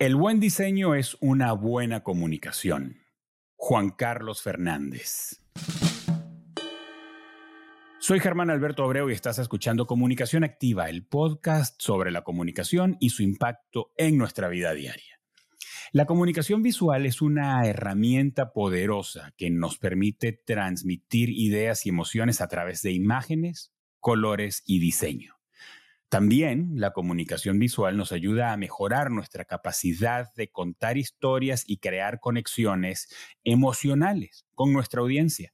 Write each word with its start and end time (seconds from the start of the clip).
El 0.00 0.14
buen 0.14 0.38
diseño 0.38 0.94
es 0.94 1.16
una 1.20 1.52
buena 1.54 2.04
comunicación. 2.04 2.98
Juan 3.56 3.90
Carlos 3.90 4.42
Fernández. 4.42 5.42
Soy 7.98 8.20
Germán 8.20 8.48
Alberto 8.48 8.84
Abreu 8.84 9.10
y 9.10 9.14
estás 9.14 9.40
escuchando 9.40 9.88
Comunicación 9.88 10.44
Activa, 10.44 10.88
el 10.88 11.04
podcast 11.04 11.82
sobre 11.82 12.12
la 12.12 12.22
comunicación 12.22 12.96
y 13.00 13.10
su 13.10 13.24
impacto 13.24 13.90
en 13.96 14.16
nuestra 14.18 14.46
vida 14.46 14.72
diaria. 14.72 15.20
La 15.90 16.06
comunicación 16.06 16.62
visual 16.62 17.04
es 17.04 17.20
una 17.20 17.66
herramienta 17.66 18.52
poderosa 18.52 19.34
que 19.36 19.50
nos 19.50 19.78
permite 19.78 20.32
transmitir 20.32 21.30
ideas 21.30 21.86
y 21.86 21.88
emociones 21.88 22.40
a 22.40 22.46
través 22.46 22.82
de 22.82 22.92
imágenes, 22.92 23.74
colores 23.98 24.62
y 24.64 24.78
diseño. 24.78 25.37
También 26.08 26.70
la 26.76 26.92
comunicación 26.92 27.58
visual 27.58 27.96
nos 27.98 28.12
ayuda 28.12 28.52
a 28.52 28.56
mejorar 28.56 29.10
nuestra 29.10 29.44
capacidad 29.44 30.32
de 30.34 30.50
contar 30.50 30.96
historias 30.96 31.64
y 31.66 31.78
crear 31.78 32.18
conexiones 32.18 33.08
emocionales 33.44 34.46
con 34.54 34.72
nuestra 34.72 35.02
audiencia. 35.02 35.52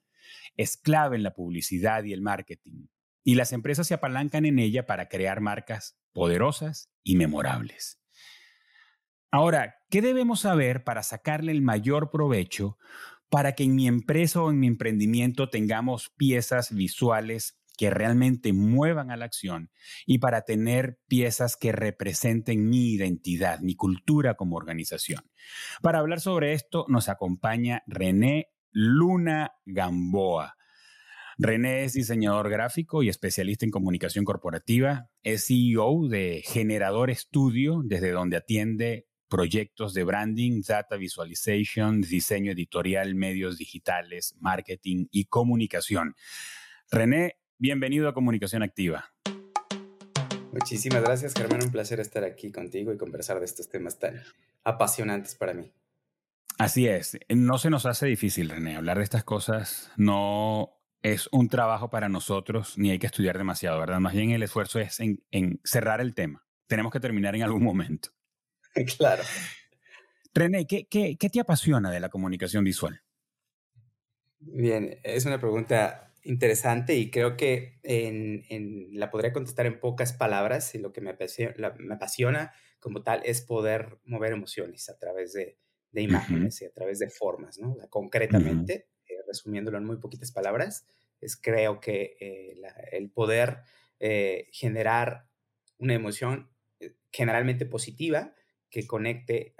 Es 0.56 0.76
clave 0.76 1.16
en 1.16 1.24
la 1.24 1.34
publicidad 1.34 2.04
y 2.04 2.12
el 2.12 2.22
marketing, 2.22 2.86
y 3.24 3.34
las 3.34 3.52
empresas 3.52 3.88
se 3.88 3.94
apalancan 3.94 4.44
en 4.44 4.60
ella 4.60 4.86
para 4.86 5.08
crear 5.08 5.40
marcas 5.40 5.98
poderosas 6.12 6.88
y 7.02 7.16
memorables. 7.16 8.00
Ahora, 9.32 9.74
¿qué 9.90 10.00
debemos 10.00 10.40
saber 10.40 10.84
para 10.84 11.02
sacarle 11.02 11.50
el 11.50 11.62
mayor 11.62 12.12
provecho 12.12 12.78
para 13.28 13.56
que 13.56 13.64
en 13.64 13.74
mi 13.74 13.88
empresa 13.88 14.40
o 14.40 14.50
en 14.50 14.60
mi 14.60 14.68
emprendimiento 14.68 15.50
tengamos 15.50 16.10
piezas 16.16 16.72
visuales 16.72 17.58
que 17.76 17.90
realmente 17.90 18.52
muevan 18.52 19.10
a 19.10 19.16
la 19.16 19.24
acción 19.24 19.70
y 20.06 20.18
para 20.18 20.42
tener 20.42 20.98
piezas 21.08 21.56
que 21.56 21.72
representen 21.72 22.68
mi 22.68 22.92
identidad, 22.92 23.60
mi 23.60 23.74
cultura 23.74 24.34
como 24.34 24.56
organización. 24.56 25.22
Para 25.82 25.98
hablar 25.98 26.20
sobre 26.20 26.52
esto 26.52 26.86
nos 26.88 27.08
acompaña 27.08 27.82
René 27.86 28.48
Luna 28.70 29.52
Gamboa. 29.64 30.56
René 31.36 31.84
es 31.84 31.94
diseñador 31.94 32.48
gráfico 32.48 33.02
y 33.02 33.08
especialista 33.08 33.64
en 33.64 33.72
comunicación 33.72 34.24
corporativa. 34.24 35.08
Es 35.22 35.46
CEO 35.48 36.06
de 36.08 36.42
Generador 36.44 37.12
Studio, 37.14 37.82
desde 37.84 38.12
donde 38.12 38.36
atiende 38.36 39.06
proyectos 39.28 39.94
de 39.94 40.04
branding, 40.04 40.62
data 40.66 40.96
visualization, 40.96 42.02
diseño 42.02 42.52
editorial, 42.52 43.16
medios 43.16 43.58
digitales, 43.58 44.36
marketing 44.38 45.06
y 45.10 45.24
comunicación. 45.24 46.14
René, 46.88 47.38
Bienvenido 47.58 48.08
a 48.08 48.14
Comunicación 48.14 48.64
Activa. 48.64 49.12
Muchísimas 50.52 51.02
gracias, 51.02 51.34
Germán. 51.34 51.62
Un 51.62 51.70
placer 51.70 52.00
estar 52.00 52.24
aquí 52.24 52.50
contigo 52.50 52.92
y 52.92 52.96
conversar 52.96 53.38
de 53.38 53.44
estos 53.44 53.68
temas 53.68 53.98
tan 53.98 54.20
apasionantes 54.64 55.36
para 55.36 55.54
mí. 55.54 55.72
Así 56.58 56.88
es. 56.88 57.16
No 57.28 57.58
se 57.58 57.70
nos 57.70 57.86
hace 57.86 58.06
difícil, 58.06 58.48
René. 58.48 58.76
Hablar 58.76 58.98
de 58.98 59.04
estas 59.04 59.22
cosas 59.22 59.92
no 59.96 60.80
es 61.02 61.28
un 61.30 61.48
trabajo 61.48 61.90
para 61.90 62.08
nosotros, 62.08 62.76
ni 62.76 62.90
hay 62.90 62.98
que 62.98 63.06
estudiar 63.06 63.38
demasiado, 63.38 63.78
¿verdad? 63.78 64.00
Más 64.00 64.14
bien 64.14 64.30
el 64.30 64.42
esfuerzo 64.42 64.80
es 64.80 64.98
en, 65.00 65.60
cerrar 65.62 66.00
el 66.00 66.14
tema. 66.14 66.44
Tenemos 66.66 66.92
que 66.92 67.00
terminar 67.00 67.36
en 67.36 67.44
algún 67.44 67.62
momento. 67.62 68.10
claro. 68.98 69.22
René, 70.34 70.66
¿qué, 70.66 70.88
qué, 70.88 71.16
qué 71.16 71.30
te 71.30 71.38
apasiona 71.38 71.92
de 71.92 72.00
la 72.00 72.08
comunicación 72.08 72.64
visual? 72.64 73.00
Bien, 74.40 74.98
es 75.04 75.24
una 75.24 75.38
pregunta 75.38 76.13
interesante 76.24 76.96
y 76.96 77.10
creo 77.10 77.36
que 77.36 77.78
en, 77.82 78.88
la 78.98 79.10
podría 79.10 79.32
contestar 79.32 79.66
en 79.66 79.78
pocas 79.78 80.12
palabras 80.12 80.74
y 80.74 80.78
lo 80.78 80.92
que 80.92 81.00
me 81.00 81.10
apasiona, 81.10 82.52
como 82.80 83.02
tal 83.02 83.22
es 83.24 83.42
poder 83.42 83.98
mover 84.04 84.32
emociones 84.32 84.88
a 84.88 84.98
través 84.98 85.32
de, 85.32 85.58
imágenes 85.96 86.60
y 86.60 86.64
a 86.64 86.72
través 86.72 86.98
de 86.98 87.08
formas, 87.08 87.58
¿no? 87.58 87.76
concretamente, 87.88 88.88
eh, 89.06 89.14
resumiéndolo 89.28 89.78
en 89.78 89.84
muy 89.84 89.98
poquitas 89.98 90.32
palabras, 90.32 90.88
es 91.20 91.36
creo 91.36 91.78
que 91.78 92.16
eh, 92.18 92.60
el 92.90 93.10
poder 93.10 93.58
eh, 94.00 94.48
generar 94.50 95.28
una 95.78 95.94
emoción 95.94 96.50
generalmente 97.12 97.64
positiva 97.64 98.34
que 98.70 98.88
conecte 98.88 99.54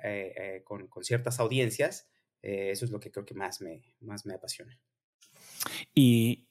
con, 0.64 0.88
con, 0.88 1.04
ciertas 1.04 1.38
audiencias, 1.38 2.10
eso 2.42 2.84
es 2.84 2.90
lo 2.90 2.98
que 2.98 3.12
creo 3.12 3.24
que 3.24 3.34
más 3.34 3.60
me, 3.60 3.94
más 4.00 4.26
me 4.26 4.34
apasiona. 4.34 4.80
Y 5.94 6.48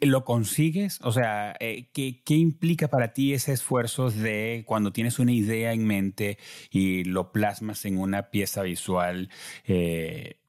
¿Lo 0.00 0.24
consigues? 0.24 1.00
O 1.02 1.12
sea, 1.12 1.54
eh, 1.60 1.90
¿qué, 1.92 2.22
implica 2.34 2.88
para 2.88 3.12
ti 3.12 3.34
ese 3.34 3.52
esfuerzo 3.52 4.10
de 4.10 4.64
cuando 4.66 4.92
tienes 4.92 5.18
una 5.18 5.32
idea 5.32 5.72
en 5.72 5.86
mente 5.86 6.38
y 6.70 7.04
lo 7.04 7.32
plasmas 7.32 7.84
en 7.84 7.98
una 7.98 8.30
pieza 8.30 8.62
visual, 8.62 9.30
eh, 9.64 10.40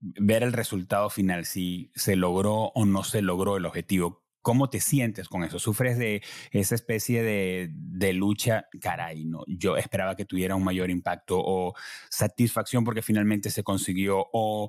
ver 0.00 0.42
el 0.42 0.52
resultado 0.52 1.10
final, 1.10 1.44
si 1.44 1.92
se 1.94 2.16
logró 2.16 2.72
o 2.74 2.86
no 2.86 3.04
se 3.04 3.22
logró 3.22 3.56
el 3.56 3.66
objetivo? 3.66 4.22
¿Cómo 4.42 4.68
te 4.68 4.80
sientes 4.80 5.28
con 5.28 5.44
eso? 5.44 5.60
¿Sufres 5.60 5.98
de 5.98 6.22
esa 6.50 6.74
especie 6.74 7.22
de, 7.22 7.70
de, 7.72 8.12
lucha? 8.12 8.66
Caray, 8.80 9.24
no, 9.24 9.44
yo 9.46 9.76
esperaba 9.76 10.16
que 10.16 10.24
tuviera 10.24 10.56
un 10.56 10.64
mayor 10.64 10.90
impacto 10.90 11.38
o 11.38 11.74
satisfacción 12.10 12.82
porque 12.82 13.02
finalmente 13.02 13.50
se 13.50 13.62
consiguió 13.62 14.26
o 14.32 14.68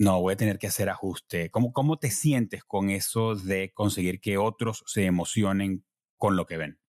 no, 0.00 0.18
voy 0.22 0.32
a 0.32 0.36
tener 0.38 0.58
que 0.58 0.66
hacer 0.66 0.88
ajuste. 0.88 1.50
¿Cómo, 1.50 1.74
¿Cómo 1.74 1.98
te 1.98 2.10
sientes 2.10 2.64
con 2.64 2.88
eso 2.88 3.34
de 3.34 3.70
conseguir 3.74 4.18
que 4.18 4.38
otros 4.38 4.82
se 4.86 5.04
emocionen 5.04 5.84
con 6.16 6.36
lo 6.36 6.46
que 6.46 6.56
ven? 6.56 6.80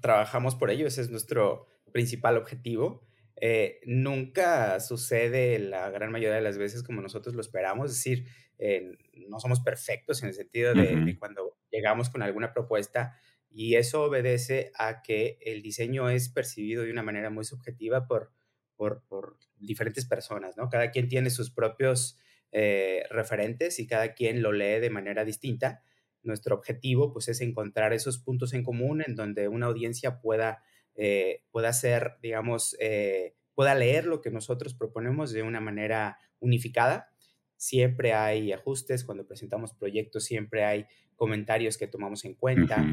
Trabajamos 0.00 0.56
por 0.56 0.72
ello, 0.72 0.88
ese 0.88 1.00
es 1.00 1.10
nuestro 1.10 1.68
principal 1.92 2.36
objetivo. 2.36 3.06
Eh, 3.40 3.78
nunca 3.86 4.80
sucede 4.80 5.60
la 5.60 5.90
gran 5.90 6.10
mayoría 6.10 6.34
de 6.34 6.42
las 6.42 6.58
veces 6.58 6.82
como 6.82 7.02
nosotros 7.02 7.36
lo 7.36 7.40
esperamos, 7.40 7.92
es 7.92 7.98
decir, 7.98 8.26
eh, 8.58 8.98
no 9.28 9.38
somos 9.38 9.60
perfectos 9.60 10.20
en 10.24 10.30
el 10.30 10.34
sentido 10.34 10.74
de, 10.74 10.96
de, 10.96 11.18
cuando 11.20 11.56
llegamos 11.70 12.10
con 12.10 12.22
alguna 12.22 12.52
propuesta 12.52 13.16
y 13.48 13.76
eso 13.76 14.02
obedece 14.02 14.72
a 14.74 15.02
que 15.02 15.38
el 15.42 15.62
diseño 15.62 16.10
es 16.10 16.30
percibido 16.30 16.82
de 16.82 16.90
una 16.90 17.04
manera 17.04 17.30
muy 17.30 17.44
subjetiva 17.44 18.08
por, 18.08 18.32
por, 18.78 19.02
por 19.08 19.36
diferentes 19.58 20.06
personas, 20.06 20.56
¿no? 20.56 20.70
Cada 20.70 20.90
quien 20.92 21.08
tiene 21.08 21.28
sus 21.28 21.50
propios 21.50 22.16
eh, 22.52 23.02
referentes 23.10 23.78
y 23.78 23.86
cada 23.86 24.14
quien 24.14 24.40
lo 24.40 24.52
lee 24.52 24.80
de 24.80 24.88
manera 24.88 25.24
distinta. 25.24 25.82
Nuestro 26.22 26.54
objetivo, 26.54 27.12
pues, 27.12 27.28
es 27.28 27.40
encontrar 27.42 27.92
esos 27.92 28.18
puntos 28.18 28.54
en 28.54 28.62
común 28.62 29.02
en 29.06 29.16
donde 29.16 29.48
una 29.48 29.66
audiencia 29.66 30.20
pueda, 30.20 30.62
eh, 30.94 31.42
pueda 31.50 31.72
ser, 31.72 32.14
digamos, 32.22 32.76
eh, 32.80 33.34
pueda 33.54 33.74
leer 33.74 34.06
lo 34.06 34.22
que 34.22 34.30
nosotros 34.30 34.74
proponemos 34.74 35.32
de 35.32 35.42
una 35.42 35.60
manera 35.60 36.18
unificada. 36.38 37.10
Siempre 37.56 38.14
hay 38.14 38.52
ajustes 38.52 39.04
cuando 39.04 39.26
presentamos 39.26 39.74
proyectos, 39.74 40.24
siempre 40.24 40.64
hay 40.64 40.86
comentarios 41.16 41.76
que 41.76 41.88
tomamos 41.88 42.24
en 42.24 42.34
cuenta. 42.34 42.86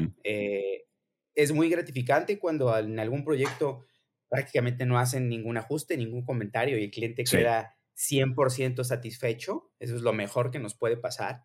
es 1.34 1.52
muy 1.52 1.68
gratificante 1.68 2.38
cuando 2.38 2.76
en 2.76 2.98
algún 2.98 3.24
proyecto 3.24 3.84
prácticamente 4.28 4.86
no 4.86 4.98
hacen 4.98 5.28
ningún 5.28 5.56
ajuste, 5.56 5.96
ningún 5.96 6.24
comentario 6.24 6.78
y 6.78 6.84
el 6.84 6.90
cliente 6.90 7.24
queda 7.24 7.76
100% 7.96 8.84
satisfecho. 8.84 9.72
Eso 9.78 9.96
es 9.96 10.02
lo 10.02 10.12
mejor 10.12 10.50
que 10.50 10.58
nos 10.58 10.74
puede 10.74 10.96
pasar. 10.96 11.44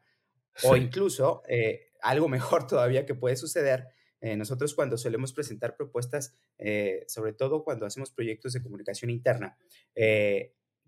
O 0.64 0.76
incluso, 0.76 1.44
eh, 1.48 1.92
algo 2.02 2.28
mejor 2.30 2.68
todavía 2.68 3.06
que 3.06 3.16
puede 3.16 3.36
suceder, 3.36 3.88
eh, 4.20 4.36
nosotros 4.36 4.76
cuando 4.76 4.98
solemos 4.98 5.34
presentar 5.34 5.76
propuestas, 5.76 6.36
eh, 6.60 7.06
sobre 7.08 7.34
todo 7.34 7.64
cuando 7.64 7.86
hacemos 7.86 8.12
proyectos 8.12 8.54
de 8.54 8.62
comunicación 8.62 9.10
interna, 9.10 9.58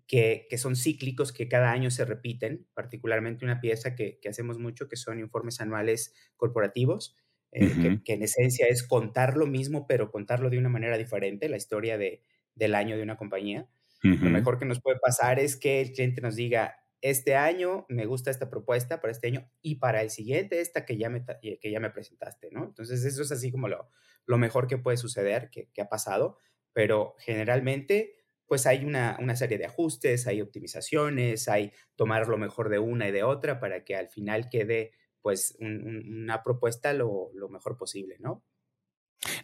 que, 0.06 0.46
que, 0.50 0.58
son 0.58 0.76
cíclicos, 0.76 1.32
que 1.32 1.48
cada 1.48 1.72
año 1.72 1.90
se 1.90 2.04
repiten, 2.04 2.68
particularmente 2.74 3.44
una 3.44 3.60
pieza 3.60 3.94
que, 3.94 4.20
que 4.20 4.28
hacemos 4.28 4.58
mucho, 4.58 4.86
que 4.86 4.96
son 4.96 5.18
informes 5.18 5.60
anuales 5.60 6.12
corporativos, 6.36 7.16
eh, 7.56 8.00
que, 8.04 8.12
en 8.14 8.22
esencia 8.22 8.66
es 8.66 8.82
contar 8.82 9.36
lo 9.36 9.46
mismo, 9.46 9.86
pero 9.86 10.10
contarlo 10.10 10.50
de 10.50 10.58
una 10.58 10.68
manera 10.68 10.98
diferente, 10.98 11.48
la 11.48 11.56
historia 11.56 11.96
de, 11.96 12.20
del 12.56 12.74
año 12.74 12.96
de 12.96 13.02
una 13.02 13.16
compañía. 13.16 13.68
Lo 14.02 14.28
mejor 14.28 14.58
que 14.58 14.66
nos 14.66 14.82
puede 14.82 14.98
pasar 14.98 15.38
es 15.38 15.56
que 15.56 15.80
el 15.80 15.92
cliente 15.92 16.20
nos 16.20 16.36
diga, 16.36 16.76
este 17.00 17.36
año 17.36 17.86
me 17.88 18.04
gusta 18.04 18.30
esta 18.30 18.50
propuesta 18.50 19.00
para 19.00 19.12
este 19.12 19.28
año 19.28 19.48
y 19.62 19.76
para 19.76 20.02
el 20.02 20.10
siguiente 20.10 20.60
esta 20.60 20.84
que 20.84 20.98
ya 20.98 21.08
me, 21.08 21.24
que 21.24 21.70
ya 21.70 21.80
me 21.80 21.88
presentaste, 21.88 22.50
¿no? 22.50 22.64
Entonces 22.64 23.02
eso 23.04 23.22
es 23.22 23.32
así 23.32 23.50
como 23.50 23.68
lo, 23.68 23.88
lo 24.26 24.36
mejor 24.36 24.66
que 24.66 24.76
puede 24.76 24.98
suceder, 24.98 25.48
que, 25.48 25.70
que, 25.72 25.80
ha 25.80 25.88
pasado, 25.88 26.38
pero 26.74 27.14
generalmente 27.18 28.16
pues 28.46 28.66
hay 28.66 28.84
una, 28.84 29.16
una, 29.20 29.36
serie 29.36 29.56
de 29.56 29.64
ajustes, 29.64 30.26
hay 30.26 30.42
optimizaciones, 30.42 31.48
hay 31.48 31.72
tomar 31.96 32.28
lo 32.28 32.36
mejor 32.36 32.68
de 32.68 32.78
una 32.78 33.08
y 33.08 33.12
de 33.12 33.22
otra 33.22 33.58
para 33.58 33.84
que 33.84 33.96
al 33.96 34.08
final 34.08 34.50
quede 34.50 34.92
pues 35.24 35.56
una 35.58 36.42
propuesta 36.42 36.92
lo, 36.92 37.30
mejor 37.48 37.78
posible, 37.78 38.16
¿no? 38.18 38.44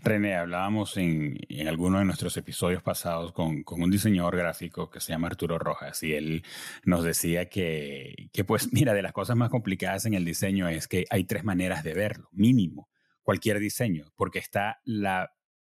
René, 0.02 0.36
hablábamos 0.36 0.98
en, 0.98 1.38
en 1.48 1.68
alguno 1.68 2.00
de 2.00 2.04
nuestros 2.04 2.36
episodios 2.36 2.82
pasados 2.82 3.32
con, 3.32 3.64
un 3.66 3.90
diseñador 3.90 4.36
gráfico 4.36 4.90
que 4.90 5.00
se 5.00 5.14
llama 5.14 5.28
Arturo 5.28 5.58
Rojas 5.58 6.02
y 6.02 6.12
él 6.12 6.44
nos 6.84 7.02
decía 7.02 7.48
que, 7.48 8.28
que, 8.30 8.44
pues 8.44 8.68
mira, 8.74 8.92
de 8.92 9.00
las 9.00 9.14
cosas 9.14 9.36
más 9.36 9.48
complicadas 9.48 10.04
en 10.04 10.12
el 10.12 10.26
diseño 10.26 10.68
es 10.68 10.86
que 10.86 11.06
hay 11.08 11.24
tres 11.24 11.44
maneras 11.44 11.82
de 11.82 11.94
verlo, 11.94 12.28
mínimo, 12.30 12.90
cualquier 13.22 13.58
diseño, 13.58 14.12
porque 14.16 14.38
está 14.38 14.82
la 14.84 15.32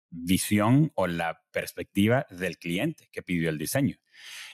visión 0.08 0.92
o 0.94 1.08
la 1.08 1.42
perspectiva 1.50 2.26
del 2.30 2.58
cliente 2.58 3.08
que 3.10 3.22
pidió 3.22 3.50
el 3.50 3.58
diseño. 3.58 3.96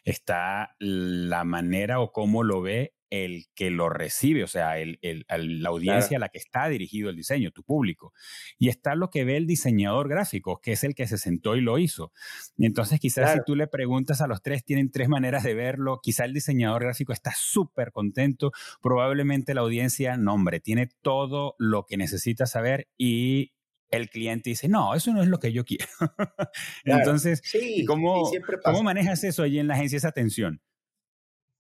Está 0.02 0.76
la 0.78 1.44
manera 1.44 2.00
o 2.00 2.10
cómo 2.10 2.42
lo 2.42 2.62
ve 2.62 2.94
el 3.12 3.44
que 3.54 3.70
lo 3.70 3.90
recibe, 3.90 4.42
o 4.42 4.46
sea, 4.46 4.78
el, 4.78 4.98
la 5.28 5.68
audiencia 5.68 6.16
a 6.16 6.20
la 6.20 6.30
que 6.30 6.38
está 6.38 6.66
dirigido 6.68 7.10
el 7.10 7.16
diseño, 7.16 7.50
tu 7.50 7.62
público. 7.62 8.14
Y 8.58 8.70
está 8.70 8.94
lo 8.94 9.10
que 9.10 9.24
ve 9.24 9.36
el 9.36 9.46
diseñador 9.46 10.08
gráfico, 10.08 10.62
que 10.62 10.72
es 10.72 10.82
el 10.82 10.94
que 10.94 11.06
se 11.06 11.18
sentó 11.18 11.54
y 11.54 11.60
lo 11.60 11.78
hizo. 11.78 12.10
entonces, 12.56 13.00
quizás 13.00 13.34
si 13.34 13.40
tú 13.44 13.54
le 13.54 13.66
preguntas 13.66 14.22
a 14.22 14.26
los 14.26 14.40
tres, 14.40 14.64
tienen 14.64 14.90
tres 14.90 15.10
maneras 15.10 15.42
de 15.42 15.52
verlo. 15.52 16.00
Quizá 16.02 16.24
el 16.24 16.32
diseñador 16.32 16.84
gráfico 16.84 17.12
está 17.12 17.34
súper 17.36 17.92
contento. 17.92 18.50
Probablemente 18.80 19.52
la 19.52 19.60
audiencia, 19.60 20.16
no, 20.16 20.32
hombre, 20.32 20.60
tiene 20.60 20.88
todo 21.02 21.54
lo 21.58 21.84
que 21.84 21.98
necesita 21.98 22.46
saber 22.46 22.88
y 22.96 23.52
el 23.90 24.08
cliente 24.08 24.48
dice, 24.48 24.68
no, 24.68 24.94
eso 24.94 25.12
no 25.12 25.22
es 25.22 25.28
lo 25.28 25.38
que 25.38 25.52
yo 25.52 25.66
quiero. 25.66 25.84
Entonces, 26.86 27.42
¿cómo, 27.86 28.30
¿cómo 28.64 28.82
manejas 28.82 29.22
eso 29.22 29.42
allí 29.42 29.58
en 29.58 29.68
la 29.68 29.74
agencia, 29.74 29.98
esa 29.98 30.12
tensión? 30.12 30.62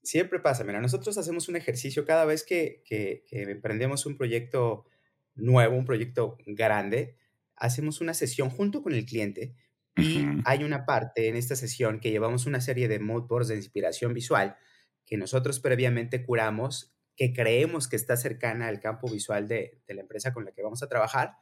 Siempre 0.02 0.40
pasa, 0.40 0.64
mira, 0.64 0.80
nosotros 0.80 1.16
hacemos 1.18 1.48
un 1.48 1.56
ejercicio 1.56 2.04
cada 2.04 2.24
vez 2.24 2.44
que, 2.44 2.82
que, 2.84 3.24
emprendemos 3.30 4.04
un 4.06 4.16
proyecto 4.16 4.86
nuevo, 5.34 5.76
un 5.76 5.84
proyecto 5.84 6.38
grande, 6.46 7.16
hacemos 7.56 8.00
una 8.00 8.14
sesión 8.14 8.50
junto 8.50 8.82
con 8.82 8.92
el 8.94 9.06
cliente 9.06 9.54
y 9.96 10.24
hay 10.44 10.64
una 10.64 10.86
parte 10.86 11.28
en 11.28 11.36
esta 11.36 11.54
sesión 11.54 12.00
que 12.00 12.10
llevamos 12.10 12.46
una 12.46 12.60
serie 12.60 12.88
de 12.88 12.98
moodboards 12.98 13.48
de 13.48 13.56
inspiración 13.56 14.14
visual 14.14 14.56
que 15.04 15.16
nosotros 15.16 15.60
previamente 15.60 16.24
curamos, 16.24 16.94
que 17.14 17.32
creemos 17.32 17.88
que 17.88 17.96
está 17.96 18.16
cercana 18.16 18.68
al 18.68 18.80
campo 18.80 19.08
visual 19.08 19.46
de, 19.46 19.82
de 19.86 19.94
la 19.94 20.00
empresa 20.00 20.32
con 20.32 20.44
la 20.44 20.52
que 20.52 20.62
vamos 20.62 20.82
a 20.82 20.88
trabajar 20.88 21.36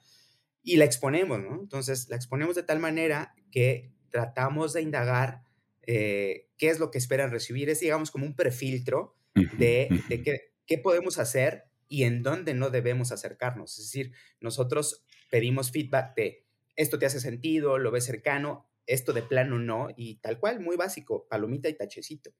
y 0.62 0.76
la 0.76 0.84
exponemos, 0.84 1.40
¿no? 1.40 1.60
Entonces, 1.60 2.08
la 2.08 2.16
exponemos 2.16 2.56
de 2.56 2.62
tal 2.62 2.80
manera 2.80 3.34
que 3.50 3.92
tratamos 4.10 4.72
de 4.72 4.82
indagar 4.82 5.42
eh, 5.86 6.49
qué 6.60 6.68
es 6.68 6.78
lo 6.78 6.90
que 6.90 6.98
esperan 6.98 7.30
recibir. 7.30 7.70
Es, 7.70 7.80
digamos, 7.80 8.10
como 8.10 8.26
un 8.26 8.36
prefiltro 8.36 9.16
de, 9.34 9.88
qué, 10.08 10.52
qué, 10.66 10.78
podemos 10.78 11.18
hacer 11.18 11.64
y 11.88 12.04
en 12.04 12.22
dónde 12.22 12.52
no 12.52 12.68
debemos 12.68 13.12
acercarnos. 13.12 13.78
Es 13.78 13.86
decir, 13.86 14.12
nosotros 14.40 15.06
pedimos 15.30 15.72
feedback 15.72 16.14
de 16.14 16.46
esto 16.76 16.98
te 16.98 17.06
hace 17.06 17.18
sentido, 17.18 17.78
lo 17.78 17.90
ves 17.90 18.04
cercano, 18.04 18.68
esto 18.86 19.14
de 19.14 19.22
plano 19.22 19.58
no, 19.58 19.88
y 19.96 20.16
tal 20.16 20.38
cual, 20.38 20.60
muy 20.60 20.76
básico, 20.76 21.26
palomita 21.28 21.68
y 21.68 21.76
tachecito. 21.76 22.30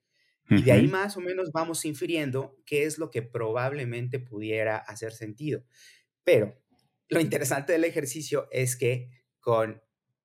Y 0.49 0.62
de 0.62 0.73
ahí 0.73 0.88
más 0.88 1.16
o 1.16 1.20
menos 1.20 1.52
vamos 1.52 1.84
infiriendo 1.84 2.58
qué 2.66 2.84
es 2.84 2.99
lo 2.99 3.11
que 3.11 3.23
probablemente 3.23 4.19
pudiera 4.19 4.76
hacer 4.76 5.12
sentido. 5.12 5.64
Pero 6.25 6.61
lo 7.08 7.20
interesante 7.20 7.73
del 7.73 7.84
ejercicio 7.84 8.49
es 8.50 8.76
que 8.76 9.11
con 9.38 9.81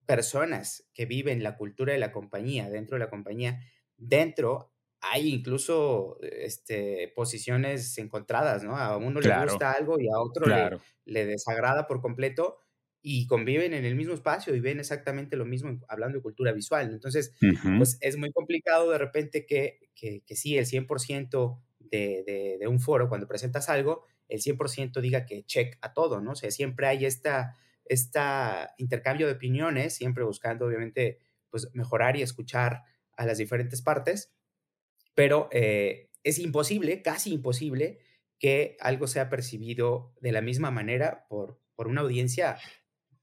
personas 0.06 0.90
que 0.94 1.06
viven 1.06 1.44
la 1.44 1.58
cultura 1.58 1.94
de 1.94 2.00
la 2.00 2.12
compañía, 2.12 2.70
dentro 2.70 2.96
de 2.96 3.04
la 3.04 3.10
compañía, 3.10 3.60
dentro 3.98 4.72
hay 5.02 5.30
incluso 5.30 6.18
este, 6.22 7.12
posiciones 7.16 7.98
encontradas, 7.98 8.64
¿no? 8.64 8.76
A 8.76 8.98
uno 8.98 9.20
le 9.20 9.44
gusta 9.44 9.72
algo 9.72 10.00
y 10.00 10.08
a 10.08 10.20
otro 10.20 10.46
le, 11.06 11.26
desagrada 11.26 11.86
por 11.86 12.02
completo 12.02 12.58
y 13.02 13.28
conviven 13.28 13.74
en 13.76 13.86
el 13.86 13.96
mismo 13.96 14.16
espacio 14.16 14.56
y 14.56 14.60
ven 14.60 14.80
exactamente 14.80 15.36
lo 15.36 15.46
mismo 15.46 15.80
hablando 15.88 16.18
de 16.18 16.24
cultura 16.24 16.52
visual. 16.54 16.92
Entonces, 16.92 17.36
pues 17.78 18.00
es 18.02 18.18
muy 18.18 18.32
complicado 18.32 18.90
de 18.90 18.98
repente 18.98 19.46
que, 19.46 19.92
que, 19.94 20.24
que 20.26 20.36
sí, 20.36 20.58
el 20.58 20.66
100% 20.66 21.62
de, 21.80 22.24
de, 22.26 22.58
de, 22.60 22.68
un 22.68 22.80
foro, 22.80 23.08
cuando 23.08 23.28
presentas 23.28 23.70
algo, 23.70 24.06
el 24.28 24.42
100% 24.42 25.02
diga 25.02 25.28
que 25.28 25.44
check 25.44 25.78
a 25.82 25.94
todo, 25.94 26.20
¿no? 26.20 26.32
O 26.32 26.36
sea, 26.36 26.50
siempre 26.50 26.88
hay 26.88 27.06
esta 27.06 27.56
este 27.86 28.20
intercambio 28.78 29.28
de 29.28 29.34
opiniones, 29.34 29.94
siempre 29.94 30.24
buscando, 30.24 30.66
obviamente, 30.66 31.20
pues 31.50 31.70
mejorar 31.74 32.18
y 32.18 32.22
escuchar 32.22 32.84
a 33.18 33.26
las 33.26 33.38
diferentes 33.38 33.82
partes, 33.82 34.34
pero 35.14 35.50
eh, 35.52 36.12
es 36.24 36.40
imposible, 36.40 37.02
casi 37.02 37.34
imposible, 37.34 38.00
que 38.40 38.78
algo 38.80 39.08
sea 39.08 39.30
percibido 39.30 40.14
de 40.22 40.32
la 40.32 40.42
misma 40.42 40.72
manera 40.72 41.26
por, 41.30 41.62
por 41.76 41.88
una 41.88 42.02
audiencia 42.02 42.58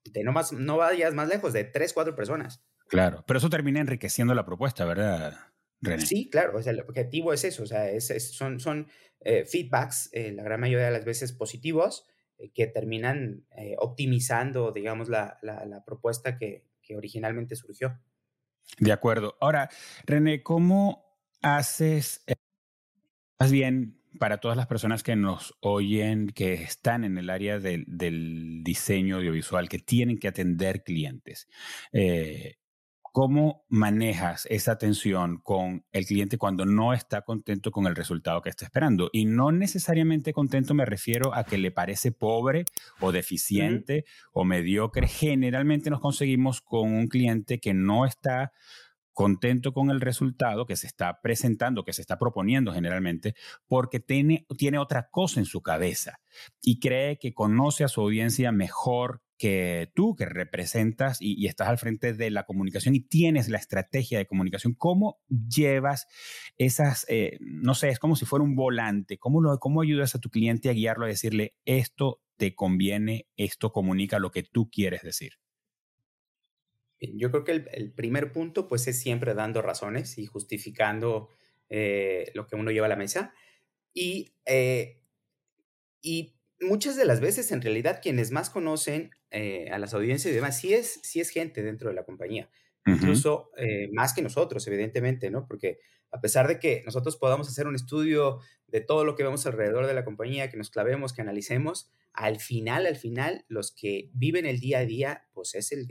de 0.04 0.24
no, 0.24 0.32
más, 0.32 0.52
no 0.52 0.78
vayas 0.78 1.14
más 1.14 1.28
lejos, 1.28 1.52
de 1.52 1.64
tres, 1.64 1.92
cuatro 1.92 2.16
personas. 2.16 2.64
Claro, 2.88 3.24
pero 3.26 3.38
eso 3.38 3.50
termina 3.50 3.80
enriqueciendo 3.80 4.34
la 4.34 4.44
propuesta, 4.44 4.84
¿verdad, 4.84 5.36
René? 5.80 6.04
Sí, 6.04 6.28
claro, 6.30 6.58
o 6.58 6.62
sea, 6.62 6.72
el 6.72 6.80
objetivo 6.80 7.32
es 7.32 7.44
eso, 7.44 7.62
o 7.62 7.66
sea, 7.66 7.88
es, 7.88 8.34
son, 8.34 8.60
son 8.60 8.88
eh, 9.20 9.44
feedbacks, 9.44 10.10
eh, 10.12 10.32
la 10.32 10.42
gran 10.42 10.60
mayoría 10.60 10.86
de 10.86 10.92
las 10.92 11.04
veces 11.04 11.32
positivos, 11.32 12.06
eh, 12.42 12.50
que 12.52 12.66
terminan 12.66 13.46
eh, 13.56 13.76
optimizando, 13.78 14.72
digamos, 14.72 15.08
la, 15.08 15.38
la, 15.42 15.84
propuesta 15.84 16.36
que, 16.36 16.66
que, 16.82 16.96
originalmente 16.96 17.56
surgió. 17.56 18.00
De 18.78 18.92
acuerdo. 18.92 19.36
Ahora, 19.40 19.70
René, 20.06 20.42
¿cómo 20.42 21.04
haces, 21.42 22.22
eh, 22.26 22.34
más 23.38 23.50
bien 23.52 23.98
para 24.18 24.38
todas 24.38 24.56
las 24.56 24.66
personas 24.66 25.02
que 25.02 25.16
nos 25.16 25.54
oyen, 25.60 26.28
que 26.28 26.54
están 26.54 27.04
en 27.04 27.18
el 27.18 27.30
área 27.30 27.58
del, 27.58 27.84
del 27.86 28.62
diseño 28.62 29.16
audiovisual, 29.16 29.68
que 29.68 29.78
tienen 29.78 30.18
que 30.18 30.28
atender 30.28 30.82
clientes? 30.84 31.48
¿Cómo 33.12 33.66
manejas 33.68 34.46
esa 34.48 34.78
tensión 34.78 35.36
con 35.42 35.84
el 35.92 36.06
cliente 36.06 36.38
cuando 36.38 36.64
no 36.64 36.94
está 36.94 37.20
contento 37.20 37.70
con 37.70 37.86
el 37.86 37.94
resultado 37.94 38.40
que 38.40 38.48
está 38.48 38.64
esperando? 38.64 39.10
Y 39.12 39.26
no 39.26 39.52
necesariamente 39.52 40.32
contento 40.32 40.72
me 40.72 40.86
refiero 40.86 41.34
a 41.34 41.44
que 41.44 41.58
le 41.58 41.70
parece 41.70 42.12
pobre 42.12 42.64
o 43.00 43.12
deficiente 43.12 44.06
o 44.32 44.44
mediocre. 44.44 45.06
Generalmente 45.08 45.90
nos 45.90 46.00
conseguimos 46.00 46.62
con 46.62 46.90
un 46.90 47.08
cliente 47.08 47.60
que 47.60 47.74
no 47.74 48.06
está 48.06 48.54
contento 49.12 49.74
con 49.74 49.90
el 49.90 50.00
resultado 50.00 50.64
que 50.64 50.76
se 50.76 50.86
está 50.86 51.20
presentando, 51.20 51.84
que 51.84 51.92
se 51.92 52.00
está 52.00 52.18
proponiendo 52.18 52.72
generalmente, 52.72 53.34
porque 53.66 54.00
tiene, 54.00 54.46
tiene 54.56 54.78
otra 54.78 55.10
cosa 55.10 55.38
en 55.38 55.44
su 55.44 55.60
cabeza 55.60 56.20
y 56.62 56.80
cree 56.80 57.18
que 57.18 57.34
conoce 57.34 57.84
a 57.84 57.88
su 57.88 58.00
audiencia 58.00 58.52
mejor 58.52 59.20
que 59.42 59.90
tú, 59.96 60.14
que 60.14 60.24
representas 60.24 61.18
y, 61.20 61.48
estás 61.48 61.66
al 61.66 61.76
frente 61.76 62.12
de 62.12 62.30
la 62.30 62.44
comunicación 62.44 62.94
y 62.94 63.00
tienes 63.00 63.48
la 63.48 63.58
estrategia 63.58 64.16
de 64.16 64.26
comunicación, 64.26 64.72
¿cómo 64.72 65.20
llevas 65.28 66.06
esas, 66.58 67.04
eh, 67.08 67.38
no 67.40 67.74
sé, 67.74 67.88
es 67.88 67.98
como 67.98 68.14
si 68.14 68.24
fuera 68.24 68.44
un 68.44 68.54
volante, 68.54 69.18
¿cómo, 69.18 69.40
lo, 69.40 69.58
¿cómo 69.58 69.82
ayudas 69.82 70.14
a 70.14 70.20
tu 70.20 70.30
cliente 70.30 70.70
a 70.70 70.74
guiarlo, 70.74 71.06
a 71.06 71.08
decirle, 71.08 71.56
esto 71.64 72.22
te 72.36 72.54
conviene, 72.54 73.26
esto 73.36 73.72
comunica 73.72 74.20
lo 74.20 74.30
que 74.30 74.44
tú 74.44 74.70
quieres 74.70 75.02
decir? 75.02 75.32
Yo 77.00 77.32
creo 77.32 77.42
que 77.42 77.66
el, 77.72 77.92
primer 77.92 78.30
punto, 78.30 78.68
pues, 78.68 78.86
es 78.86 79.00
siempre 79.00 79.34
dando 79.34 79.60
razones 79.60 80.18
y 80.18 80.26
justificando 80.26 81.30
eh, 81.68 82.30
lo 82.34 82.46
que 82.46 82.54
uno 82.54 82.70
lleva 82.70 82.86
a 82.86 82.90
la 82.90 82.94
mesa. 82.94 83.34
Y, 83.92 84.36
eh, 84.46 85.02
y 86.00 86.36
muchas 86.62 86.96
de 86.96 87.04
las 87.04 87.20
veces, 87.20 87.52
en 87.52 87.62
realidad, 87.62 88.00
quienes 88.02 88.30
más 88.30 88.50
conocen 88.50 89.10
eh, 89.30 89.68
a 89.70 89.78
las 89.78 89.94
audiencias 89.94 90.32
y 90.32 90.34
demás, 90.34 90.58
sí 90.58 90.74
es, 90.74 91.00
sí 91.02 91.20
es 91.20 91.30
gente 91.30 91.62
dentro 91.62 91.88
de 91.88 91.94
la 91.94 92.04
compañía. 92.04 92.50
Incluso 92.84 93.50
eh, 93.56 93.88
más 93.92 94.12
que 94.12 94.22
nosotros, 94.22 94.66
evidentemente, 94.66 95.30
¿no? 95.30 95.46
Porque 95.46 95.78
a 96.10 96.20
pesar 96.20 96.48
de 96.48 96.58
que 96.58 96.82
nosotros 96.84 97.16
podamos 97.16 97.48
hacer 97.48 97.66
un 97.68 97.76
estudio 97.76 98.40
de 98.66 98.80
todo 98.80 99.04
lo 99.04 99.14
que 99.14 99.22
vemos 99.22 99.46
alrededor 99.46 99.86
de 99.86 99.94
la 99.94 100.04
compañía, 100.04 100.50
que 100.50 100.56
nos 100.56 100.70
clavemos, 100.70 101.12
que 101.12 101.22
analicemos, 101.22 101.90
al 102.12 102.40
final, 102.40 102.86
al 102.86 102.96
final, 102.96 103.44
los 103.48 103.72
que 103.72 104.10
viven 104.12 104.46
el 104.46 104.58
día 104.58 104.80
a 104.80 104.84
día, 104.84 105.28
pues 105.32 105.54
es 105.54 105.70
el, 105.72 105.86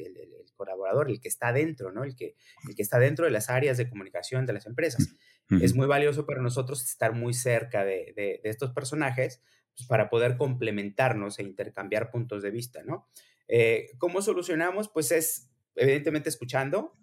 colaborador, 0.53 1.09
el 1.09 1.21
que 1.21 1.29
está 1.29 1.53
dentro, 1.53 1.91
¿no? 1.91 2.03
El 2.03 2.15
que, 2.15 2.35
el 2.67 2.75
que 2.75 2.81
está 2.81 2.99
dentro 2.99 3.25
de 3.25 3.31
las 3.31 3.49
áreas 3.49 3.77
de 3.77 3.89
comunicación 3.89 4.45
de 4.45 4.53
las 4.53 4.65
empresas. 4.65 5.15
Es 5.61 5.75
muy 5.75 5.85
valioso 5.85 6.25
para 6.25 6.41
nosotros 6.41 6.81
estar 6.85 7.13
muy 7.13 7.33
cerca 7.33 7.83
de, 7.83 8.13
de 8.15 8.39
estos 8.43 8.71
personajes 8.71 9.41
pues, 9.75 9.87
para 9.87 10.09
poder 10.09 10.37
complementarnos 10.37 11.39
e 11.39 11.43
intercambiar 11.43 12.11
puntos 12.11 12.43
de 12.43 12.51
vista, 12.51 12.83
¿no? 12.83 13.07
Eh, 13.47 13.89
¿Cómo 13.97 14.21
solucionamos? 14.21 14.89
Pues 14.89 15.11
es 15.11 15.51
evidentemente 15.75 16.29
escuchando 16.29 16.97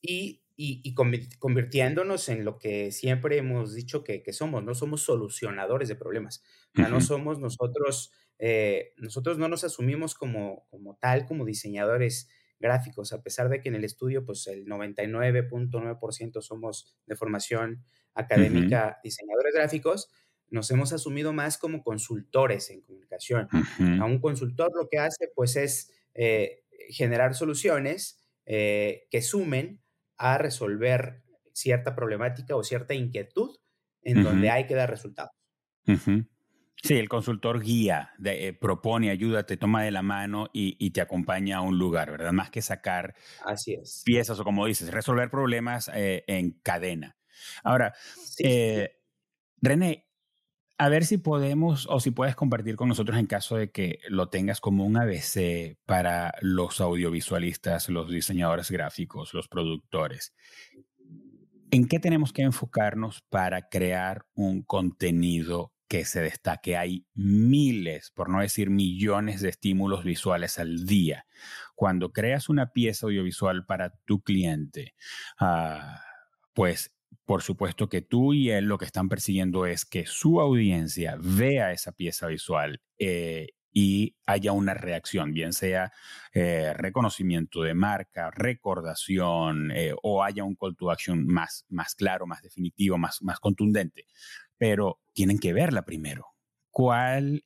y, 0.00 0.42
y, 0.56 0.94
convirtiéndonos 0.94 2.28
en 2.28 2.44
lo 2.44 2.58
que 2.58 2.90
siempre 2.92 3.38
hemos 3.38 3.74
dicho 3.74 4.04
que, 4.04 4.22
que 4.22 4.32
somos, 4.32 4.64
no 4.64 4.74
somos 4.74 5.02
solucionadores 5.02 5.88
de 5.88 5.96
problemas, 5.96 6.42
o 6.72 6.76
sea, 6.76 6.88
no 6.88 7.00
somos 7.00 7.38
nosotros, 7.38 8.12
eh, 8.38 8.92
nosotros 8.96 9.38
no 9.38 9.48
nos 9.48 9.64
asumimos 9.64 10.14
como, 10.14 10.66
como 10.70 10.96
tal, 10.96 11.26
como 11.26 11.44
diseñadores 11.44 12.28
gráficos, 12.58 13.12
a 13.12 13.22
pesar 13.22 13.48
de 13.50 13.60
que 13.60 13.68
en 13.68 13.74
el 13.74 13.84
estudio, 13.84 14.24
pues 14.24 14.46
el 14.46 14.66
99.9% 14.66 16.40
somos 16.40 16.96
de 17.06 17.16
formación 17.16 17.84
académica 18.14 18.98
diseñadores 19.04 19.54
gráficos, 19.54 20.08
nos 20.50 20.70
hemos 20.70 20.92
asumido 20.92 21.32
más 21.32 21.58
como 21.58 21.82
consultores 21.82 22.70
en 22.70 22.82
comunicación. 22.82 23.48
A 24.00 24.04
un 24.04 24.20
consultor 24.20 24.70
lo 24.74 24.88
que 24.88 24.98
hace 24.98 25.28
pues 25.34 25.56
es 25.56 25.92
eh, 26.14 26.64
generar 26.90 27.34
soluciones 27.34 28.20
eh, 28.46 29.06
que 29.10 29.22
sumen 29.22 29.82
a 30.16 30.38
resolver 30.38 31.22
cierta 31.52 31.94
problemática 31.94 32.54
o 32.54 32.62
cierta 32.62 32.94
inquietud 32.94 33.56
en 34.02 34.22
donde 34.22 34.50
hay 34.50 34.66
que 34.66 34.74
dar 34.74 34.88
resultados. 34.88 35.32
Sí, 36.82 36.94
el 36.94 37.08
consultor 37.08 37.60
guía, 37.60 38.12
eh, 38.24 38.52
propone, 38.52 39.10
ayuda, 39.10 39.44
te 39.44 39.56
toma 39.56 39.82
de 39.82 39.90
la 39.90 40.02
mano 40.02 40.50
y, 40.52 40.90
te 40.90 41.00
acompaña 41.00 41.58
a 41.58 41.60
un 41.62 41.78
lugar, 41.78 42.10
¿verdad? 42.10 42.32
Más 42.32 42.50
que 42.50 42.62
sacar 42.62 43.14
Así 43.44 43.74
es. 43.74 44.02
piezas 44.04 44.38
o 44.38 44.44
como 44.44 44.66
dices, 44.66 44.92
resolver 44.92 45.30
problemas 45.30 45.90
eh, 45.94 46.24
en 46.26 46.52
cadena. 46.62 47.16
Ahora, 47.64 47.94
eh, 48.38 49.00
René, 49.60 50.05
a 50.78 50.88
ver 50.88 51.06
si 51.06 51.18
podemos 51.18 51.86
o 51.88 52.00
si 52.00 52.10
puedes 52.10 52.36
compartir 52.36 52.76
con 52.76 52.88
nosotros 52.88 53.18
en 53.18 53.26
caso 53.26 53.56
de 53.56 53.70
que 53.70 54.00
lo 54.08 54.28
tengas 54.28 54.60
como 54.60 54.84
un 54.84 54.96
ABC 54.96 55.78
para 55.86 56.34
los 56.42 56.80
audiovisualistas, 56.80 57.88
los 57.88 58.10
diseñadores 58.10 58.70
gráficos, 58.70 59.32
los 59.32 59.48
productores. 59.48 60.34
¿En 61.70 61.88
qué 61.88 61.98
tenemos 61.98 62.32
que 62.32 62.42
enfocarnos 62.42 63.22
para 63.22 63.68
crear 63.68 64.26
un 64.34 64.62
contenido 64.62 65.72
que 65.88 66.04
se 66.04 66.20
destaque? 66.20 66.76
Hay 66.76 67.06
miles, 67.14 68.10
por 68.10 68.28
no 68.28 68.40
decir 68.40 68.68
millones 68.68 69.40
de 69.40 69.48
estímulos 69.48 70.04
visuales 70.04 70.58
al 70.58 70.84
día. 70.86 71.26
Cuando 71.74 72.12
creas 72.12 72.48
una 72.48 72.72
pieza 72.72 73.06
audiovisual 73.06 73.64
para 73.64 73.90
tu 74.04 74.20
cliente, 74.20 74.94
ah, 75.38 76.02
pues 76.52 76.95
por 77.24 77.42
supuesto 77.42 77.88
que 77.88 78.02
tú 78.02 78.32
y 78.32 78.50
él 78.50 78.66
lo 78.66 78.78
que 78.78 78.84
están 78.84 79.08
persiguiendo 79.08 79.66
es 79.66 79.84
que 79.84 80.06
su 80.06 80.40
audiencia 80.40 81.16
vea 81.20 81.72
esa 81.72 81.92
pieza 81.92 82.28
visual 82.28 82.80
eh, 82.98 83.48
y 83.72 84.16
haya 84.24 84.52
una 84.52 84.72
reacción, 84.72 85.34
bien 85.34 85.52
sea 85.52 85.92
eh, 86.32 86.72
reconocimiento 86.72 87.62
de 87.62 87.74
marca, 87.74 88.30
recordación 88.30 89.70
eh, 89.70 89.92
o 90.02 90.24
haya 90.24 90.44
un 90.44 90.54
call 90.54 90.76
to 90.76 90.90
action 90.90 91.26
más, 91.26 91.66
más 91.68 91.94
claro, 91.94 92.26
más 92.26 92.40
definitivo, 92.40 92.96
más, 92.96 93.20
más 93.22 93.38
contundente. 93.38 94.06
Pero 94.56 95.00
tienen 95.12 95.38
que 95.38 95.52
verla 95.52 95.84
primero. 95.84 96.28
¿Cuál 96.70 97.44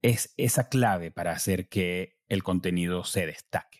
es 0.00 0.32
esa 0.38 0.70
clave 0.70 1.10
para 1.10 1.32
hacer 1.32 1.68
que 1.68 2.16
el 2.28 2.42
contenido 2.42 3.04
se 3.04 3.26
destaque? 3.26 3.77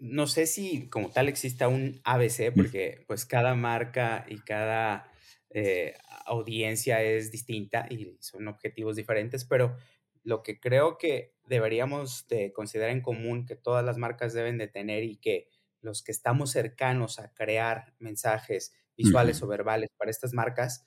No 0.00 0.26
sé 0.26 0.46
si 0.46 0.88
como 0.88 1.10
tal 1.10 1.28
exista 1.28 1.68
un 1.68 2.00
ABC, 2.04 2.52
porque 2.54 3.04
pues 3.06 3.26
cada 3.26 3.54
marca 3.54 4.24
y 4.28 4.38
cada 4.38 5.10
eh, 5.50 5.94
audiencia 6.26 7.02
es 7.02 7.32
distinta 7.32 7.86
y 7.90 8.16
son 8.20 8.48
objetivos 8.48 8.96
diferentes, 8.96 9.44
pero 9.44 9.76
lo 10.22 10.42
que 10.42 10.60
creo 10.60 10.98
que 10.98 11.34
deberíamos 11.46 12.28
de 12.28 12.52
considerar 12.52 12.90
en 12.90 13.00
común 13.00 13.46
que 13.46 13.56
todas 13.56 13.84
las 13.84 13.96
marcas 13.96 14.32
deben 14.32 14.58
de 14.58 14.68
tener 14.68 15.02
y 15.02 15.16
que 15.16 15.48
los 15.80 16.02
que 16.02 16.12
estamos 16.12 16.50
cercanos 16.50 17.18
a 17.18 17.32
crear 17.32 17.94
mensajes 17.98 18.74
visuales 18.96 19.42
o 19.42 19.46
verbales 19.46 19.88
para 19.96 20.10
estas 20.10 20.34
marcas, 20.34 20.86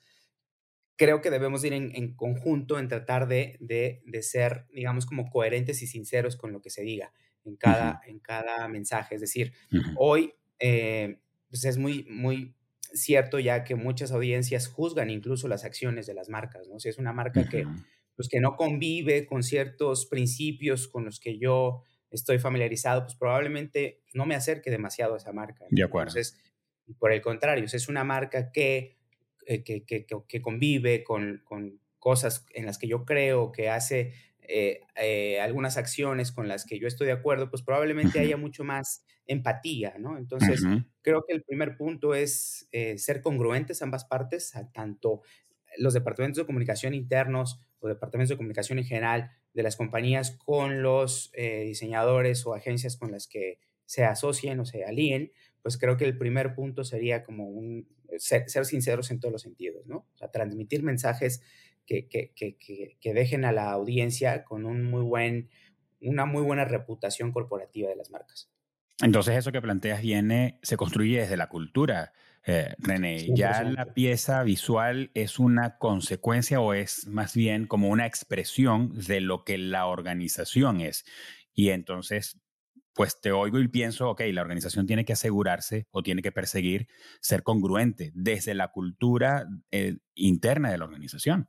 creo 0.96 1.20
que 1.20 1.30
debemos 1.30 1.64
ir 1.64 1.72
en, 1.72 2.14
conjunto 2.14 2.78
en 2.78 2.88
tratar 2.88 3.26
de, 3.26 3.58
de, 3.60 4.22
ser, 4.22 4.66
digamos, 4.72 5.04
como 5.04 5.28
coherentes 5.28 5.82
y 5.82 5.88
sinceros 5.88 6.36
con 6.36 6.52
lo 6.52 6.62
que 6.62 6.70
se 6.70 6.82
diga 6.82 7.12
en 7.44 7.56
cada, 7.56 8.00
en 8.06 8.18
cada 8.18 8.66
mensaje. 8.68 9.16
Es 9.16 9.20
decir, 9.20 9.52
hoy 9.96 10.34
eh, 10.58 11.18
pues 11.48 11.64
es 11.64 11.78
muy, 11.78 12.04
muy 12.10 12.54
cierto 12.92 13.38
ya 13.38 13.64
que 13.64 13.74
muchas 13.74 14.12
audiencias 14.12 14.68
juzgan 14.68 15.10
incluso 15.10 15.48
las 15.48 15.64
acciones 15.64 16.06
de 16.06 16.14
las 16.14 16.28
marcas, 16.28 16.68
¿no? 16.68 16.78
Si 16.78 16.88
es 16.88 16.98
una 16.98 17.12
marca 17.12 17.48
que, 17.48 17.66
pues, 18.16 18.28
que 18.28 18.40
no 18.40 18.56
convive 18.56 19.26
con 19.26 19.42
ciertos 19.42 20.06
principios 20.06 20.88
con 20.88 21.04
los 21.04 21.20
que 21.20 21.38
yo 21.38 21.82
estoy 22.10 22.38
familiarizado, 22.38 23.02
pues 23.02 23.16
probablemente 23.16 24.02
no 24.14 24.26
me 24.26 24.34
acerque 24.34 24.70
demasiado 24.70 25.14
a 25.14 25.16
esa 25.16 25.32
marca. 25.32 25.64
De 25.70 25.82
acuerdo. 25.82 26.10
Entonces, 26.10 26.38
por 26.98 27.12
el 27.12 27.20
contrario, 27.20 27.66
si 27.68 27.76
es 27.76 27.88
una 27.88 28.04
marca 28.04 28.52
que, 28.52 28.96
eh, 29.46 29.64
que, 29.64 29.84
que, 29.84 30.06
que 30.06 30.42
convive 30.42 31.02
con, 31.02 31.42
con, 31.44 31.80
cosas 31.98 32.44
en 32.52 32.66
las 32.66 32.76
que 32.76 32.86
yo 32.86 33.06
creo, 33.06 33.50
que 33.50 33.70
hace 33.70 34.12
eh, 34.48 34.80
eh, 34.96 35.40
algunas 35.40 35.76
acciones 35.76 36.32
con 36.32 36.48
las 36.48 36.64
que 36.64 36.78
yo 36.78 36.86
estoy 36.86 37.06
de 37.06 37.12
acuerdo, 37.12 37.50
pues 37.50 37.62
probablemente 37.62 38.18
haya 38.20 38.36
mucho 38.36 38.64
más 38.64 39.04
empatía, 39.26 39.94
¿no? 39.98 40.18
Entonces, 40.18 40.62
creo 41.02 41.24
que 41.26 41.34
el 41.34 41.42
primer 41.42 41.76
punto 41.76 42.14
es 42.14 42.68
eh, 42.72 42.98
ser 42.98 43.22
congruentes 43.22 43.82
ambas 43.82 44.04
partes, 44.04 44.54
a 44.56 44.70
tanto 44.70 45.22
los 45.78 45.94
departamentos 45.94 46.42
de 46.42 46.46
comunicación 46.46 46.94
internos 46.94 47.60
o 47.80 47.88
departamentos 47.88 48.30
de 48.30 48.36
comunicación 48.36 48.78
en 48.78 48.84
general 48.84 49.30
de 49.54 49.62
las 49.62 49.76
compañías 49.76 50.32
con 50.32 50.82
los 50.82 51.32
diseñadores 51.32 52.46
o 52.46 52.54
agencias 52.54 52.96
con 52.96 53.10
las 53.10 53.26
que 53.26 53.58
se 53.86 54.04
asocien 54.04 54.60
o 54.60 54.64
se 54.64 54.84
alíen, 54.84 55.32
pues 55.62 55.78
creo 55.78 55.96
que 55.96 56.04
el 56.04 56.16
primer 56.16 56.54
punto 56.54 56.84
sería 56.84 57.24
como 57.24 57.48
un, 57.48 57.88
ser, 58.18 58.48
ser 58.48 58.64
sinceros 58.66 59.10
en 59.10 59.20
todos 59.20 59.32
los 59.32 59.42
sentidos, 59.42 59.86
¿no? 59.86 60.06
O 60.14 60.16
sea, 60.16 60.30
transmitir 60.30 60.82
mensajes 60.82 61.42
que, 61.86 62.08
que, 62.08 62.32
que, 62.34 62.96
que, 63.00 63.14
dejen 63.14 63.44
a 63.44 63.52
la 63.52 63.70
audiencia 63.70 64.44
con 64.44 64.64
un 64.64 64.84
muy 64.84 65.02
buen, 65.02 65.50
una 66.00 66.26
muy 66.26 66.42
buena 66.42 66.64
reputación 66.64 67.32
corporativa 67.32 67.88
de 67.88 67.96
las 67.96 68.10
marcas. 68.10 68.50
Entonces 69.02 69.36
eso 69.36 69.52
que 69.52 69.60
planteas 69.60 70.00
viene, 70.00 70.58
se 70.62 70.76
construye 70.76 71.20
desde 71.20 71.36
la 71.36 71.48
cultura, 71.48 72.12
eh, 72.46 72.74
René. 72.78 73.28
Ya 73.34 73.62
la 73.62 73.94
pieza 73.94 74.42
visual 74.42 75.10
es 75.14 75.38
una 75.38 75.78
consecuencia 75.78 76.60
o 76.60 76.74
es 76.74 77.06
más 77.06 77.34
bien 77.34 77.66
como 77.66 77.88
una 77.88 78.06
expresión 78.06 78.92
de 78.94 79.20
lo 79.20 79.44
que 79.44 79.56
la 79.56 79.86
organización 79.86 80.80
es. 80.80 81.04
Y 81.54 81.70
entonces, 81.70 82.38
pues 82.92 83.20
te 83.20 83.32
oigo 83.32 83.58
y 83.58 83.68
pienso, 83.68 84.10
ok, 84.10 84.22
la 84.32 84.42
organización 84.42 84.86
tiene 84.86 85.04
que 85.04 85.14
asegurarse 85.14 85.86
o 85.90 86.02
tiene 86.02 86.20
que 86.20 86.32
perseguir 86.32 86.86
ser 87.20 87.42
congruente 87.42 88.12
desde 88.14 88.54
la 88.54 88.68
cultura 88.68 89.46
eh, 89.70 89.98
interna 90.14 90.70
de 90.70 90.78
la 90.78 90.84
organización. 90.84 91.48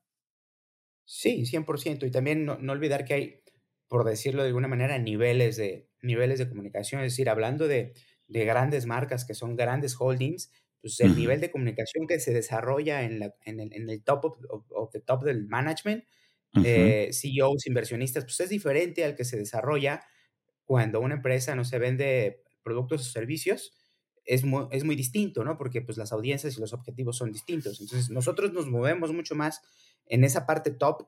Sí, 1.05 1.45
100%. 1.45 2.05
Y 2.05 2.11
también 2.11 2.45
no, 2.45 2.71
olvidar 2.71 3.05
que 3.05 3.13
hay, 3.13 3.43
por 3.87 4.03
decirlo 4.03 4.41
de 4.41 4.49
alguna 4.49 4.67
manera, 4.67 4.97
niveles 4.97 5.55
de, 5.55 5.87
niveles 6.01 6.39
de 6.39 6.49
comunicación. 6.49 7.01
Es 7.01 7.13
decir, 7.13 7.29
hablando 7.29 7.67
de, 7.67 7.93
grandes 8.27 8.87
marcas 8.87 9.23
que 9.23 9.35
son 9.35 9.55
grandes 9.55 9.95
holdings, 9.99 10.51
pues 10.81 10.99
el 10.99 11.15
nivel 11.15 11.41
de 11.41 11.51
comunicación 11.51 12.07
que 12.07 12.19
se 12.19 12.33
desarrolla 12.33 13.03
en, 13.03 13.19
la, 13.19 13.33
en, 13.45 13.59
el, 13.59 13.73
en 13.73 13.89
el, 13.89 14.03
top 14.03 14.37
of, 14.69 14.91
the 14.91 14.99
top 14.99 15.23
del 15.23 15.47
management, 15.47 16.03
eh, 16.63 17.09
CEOs, 17.11 17.67
inversionistas, 17.67 18.23
pues 18.23 18.39
es 18.39 18.49
diferente 18.49 19.03
al 19.03 19.15
que 19.15 19.25
se 19.25 19.37
desarrolla 19.37 20.03
cuando 20.63 20.99
una 21.01 21.15
empresa 21.15 21.55
no 21.55 21.65
se 21.65 21.79
vende 21.79 22.43
productos 22.63 23.01
o 23.07 23.11
servicios. 23.11 23.73
Es 24.25 24.43
muy, 24.43 24.65
es 24.71 24.83
muy 24.83 24.95
distinto, 24.95 25.43
¿no? 25.43 25.57
Porque 25.57 25.81
pues 25.81 25.97
las 25.97 26.11
audiencias 26.11 26.57
y 26.57 26.61
los 26.61 26.73
objetivos 26.73 27.17
son 27.17 27.31
distintos. 27.31 27.79
Entonces, 27.79 28.09
nosotros 28.09 28.53
nos 28.53 28.67
movemos 28.67 29.13
mucho 29.13 29.35
más 29.35 29.61
en 30.05 30.23
esa 30.23 30.45
parte 30.45 30.71
top, 30.71 31.07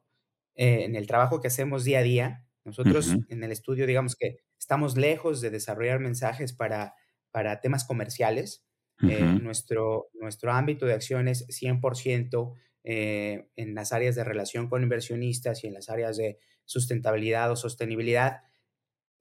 eh, 0.55 0.83
en 0.83 0.95
el 0.95 1.07
trabajo 1.07 1.41
que 1.41 1.47
hacemos 1.47 1.83
día 1.83 1.99
a 1.99 2.03
día, 2.03 2.47
nosotros 2.63 3.15
en 3.29 3.43
el 3.43 3.51
estudio, 3.51 3.87
digamos 3.87 4.15
que 4.15 4.39
estamos 4.59 4.97
lejos 4.97 5.39
de 5.39 5.49
desarrollar 5.49 5.99
mensajes 5.99 6.51
para, 6.51 6.95
para 7.31 7.61
temas 7.61 7.85
comerciales. 7.85 8.65
Eh, 9.07 9.21
nuestro, 9.41 10.09
nuestro 10.13 10.51
ámbito 10.51 10.87
de 10.87 10.93
acción 10.93 11.27
es 11.27 11.47
100% 11.47 12.55
eh, 12.83 13.47
en 13.55 13.75
las 13.75 13.93
áreas 13.93 14.15
de 14.15 14.23
relación 14.23 14.67
con 14.69 14.81
inversionistas 14.81 15.63
y 15.63 15.67
en 15.67 15.75
las 15.75 15.89
áreas 15.89 16.17
de 16.17 16.39
sustentabilidad 16.65 17.51
o 17.51 17.55
sostenibilidad, 17.55 18.41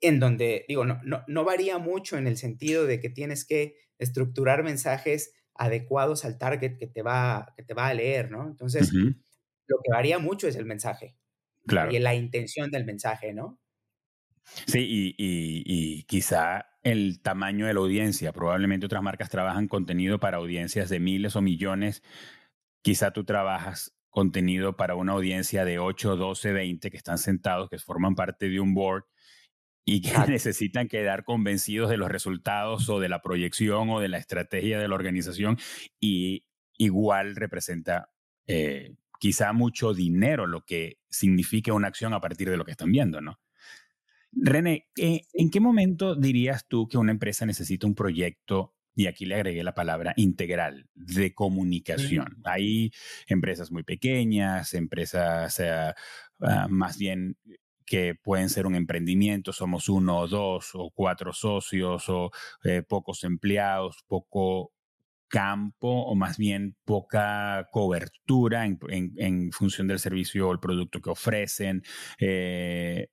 en 0.00 0.18
donde, 0.18 0.64
digo, 0.66 0.84
no, 0.84 1.00
no, 1.04 1.24
no 1.28 1.44
varía 1.44 1.78
mucho 1.78 2.16
en 2.16 2.26
el 2.26 2.38
sentido 2.38 2.86
de 2.86 3.00
que 3.00 3.10
tienes 3.10 3.44
que 3.44 3.76
estructurar 3.98 4.62
mensajes 4.62 5.32
adecuados 5.54 6.24
al 6.24 6.38
target 6.38 6.78
que 6.78 6.86
te 6.86 7.02
va, 7.02 7.52
que 7.56 7.62
te 7.62 7.74
va 7.74 7.88
a 7.88 7.94
leer, 7.94 8.30
¿no? 8.30 8.46
Entonces, 8.46 8.92
lo 9.66 9.78
que 9.82 9.90
varía 9.90 10.18
mucho 10.18 10.48
es 10.48 10.56
el 10.56 10.66
mensaje. 10.66 11.16
Claro. 11.66 11.92
Y 11.92 11.98
la 11.98 12.14
intención 12.14 12.70
del 12.70 12.84
mensaje, 12.84 13.32
¿no? 13.32 13.60
Sí, 14.66 15.14
y, 15.18 16.04
quizá 16.04 16.66
el 16.82 17.20
tamaño 17.20 17.66
de 17.66 17.74
la 17.74 17.80
audiencia. 17.80 18.32
Probablemente 18.32 18.86
otras 18.86 19.02
marcas 19.02 19.28
trabajan 19.28 19.66
contenido 19.66 20.20
para 20.20 20.36
audiencias 20.36 20.88
de 20.88 21.00
miles 21.00 21.34
o 21.34 21.42
millones. 21.42 22.02
Quizá 22.82 23.12
tú 23.12 23.24
trabajas 23.24 23.96
contenido 24.10 24.76
para 24.76 24.94
una 24.94 25.12
audiencia 25.12 25.64
de 25.64 25.78
8, 25.78 26.16
12, 26.16 26.52
20 26.52 26.90
que 26.90 26.96
están 26.96 27.18
sentados, 27.18 27.68
que 27.68 27.78
forman 27.78 28.14
parte 28.14 28.48
de 28.48 28.60
un 28.60 28.72
board 28.72 29.04
y 29.84 30.00
que 30.00 30.12
necesitan 30.28 30.88
quedar 30.88 31.24
convencidos 31.24 31.90
de 31.90 31.96
los 31.96 32.10
resultados 32.10 32.88
o 32.88 33.00
de 33.00 33.08
la 33.08 33.22
proyección 33.22 33.90
o 33.90 34.00
de 34.00 34.08
la 34.08 34.18
estrategia 34.18 34.78
de 34.78 34.88
la 34.88 34.94
organización 34.94 35.58
y 36.00 36.46
igual 36.78 37.36
representa 37.36 38.10
eh, 38.46 38.94
quizá 39.18 39.52
mucho 39.52 39.94
dinero 39.94 40.46
lo 40.46 40.64
que 40.64 40.98
signifique 41.08 41.72
una 41.72 41.88
acción 41.88 42.14
a 42.14 42.20
partir 42.20 42.50
de 42.50 42.56
lo 42.56 42.64
que 42.64 42.72
están 42.72 42.92
viendo, 42.92 43.20
¿no? 43.20 43.40
René, 44.32 44.88
eh, 44.98 45.22
¿en 45.32 45.50
qué 45.50 45.60
momento 45.60 46.14
dirías 46.14 46.66
tú 46.68 46.88
que 46.88 46.98
una 46.98 47.12
empresa 47.12 47.46
necesita 47.46 47.86
un 47.86 47.94
proyecto, 47.94 48.74
y 48.94 49.06
aquí 49.06 49.24
le 49.26 49.34
agregué 49.34 49.62
la 49.62 49.74
palabra 49.74 50.12
integral, 50.16 50.88
de 50.94 51.34
comunicación? 51.34 52.38
Hay 52.44 52.92
empresas 53.28 53.70
muy 53.70 53.82
pequeñas, 53.82 54.74
empresas 54.74 55.58
uh, 55.60 56.68
más 56.68 56.98
bien 56.98 57.36
que 57.86 58.14
pueden 58.14 58.50
ser 58.50 58.66
un 58.66 58.74
emprendimiento, 58.74 59.52
somos 59.52 59.88
uno 59.88 60.18
o 60.18 60.28
dos 60.28 60.70
o 60.74 60.90
cuatro 60.90 61.32
socios 61.32 62.08
o 62.08 62.30
eh, 62.64 62.82
pocos 62.82 63.22
empleados, 63.24 64.04
poco 64.08 64.72
campo 65.28 65.88
o 65.88 66.14
más 66.14 66.38
bien 66.38 66.76
poca 66.84 67.68
cobertura 67.70 68.66
en, 68.66 69.52
función 69.52 69.86
del 69.88 69.98
servicio 69.98 70.48
o 70.48 70.52
el 70.52 70.60
producto 70.60 71.00
que 71.00 71.10
ofrecen. 71.10 71.82
Eh, 72.18 73.08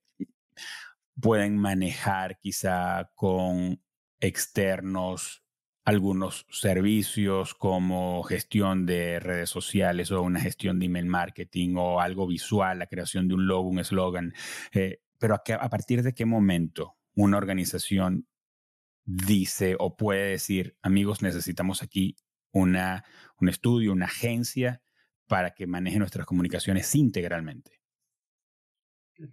pueden 1.20 1.58
manejar 1.58 2.39
quizá 2.39 3.12
con 3.15 3.82
externos 4.20 5.43
algunos 5.86 6.46
servicios 6.50 7.53
como 7.53 8.24
gestión 8.24 8.86
de 8.86 9.20
redes 9.20 9.50
sociales 9.50 10.12
o 10.12 10.22
una 10.22 10.39
gestión 10.39 10.79
de 10.79 10.86
email 10.86 11.08
marketing 11.08 11.75
o 11.75 12.00
algo 12.00 12.25
visual, 12.25 12.79
la 12.79 12.88
creación 12.88 13.27
de 13.27 13.34
un 13.34 13.48
logo, 13.48 13.70
un 13.70 13.79
eslogan. 13.79 14.34
Eh, 14.72 15.01
pero 15.20 15.36
a, 15.36 15.70
partir 15.70 16.03
de 16.03 16.13
qué 16.13 16.25
momento 16.25 16.96
una 17.15 17.38
organización 17.38 18.27
dice 19.06 19.76
o 19.80 19.96
puede 19.98 20.32
decir, 20.32 20.78
amigos, 20.82 21.22
necesitamos 21.22 21.84
aquí 21.84 22.16
una, 22.52 23.04
un 23.40 23.50
estudio, 23.50 23.92
una 23.92 24.06
agencia 24.06 24.82
para 25.28 25.54
que 25.54 25.68
maneje 25.68 26.00
nuestras 26.00 26.26
comunicaciones 26.26 26.94
integralmente. 26.96 27.82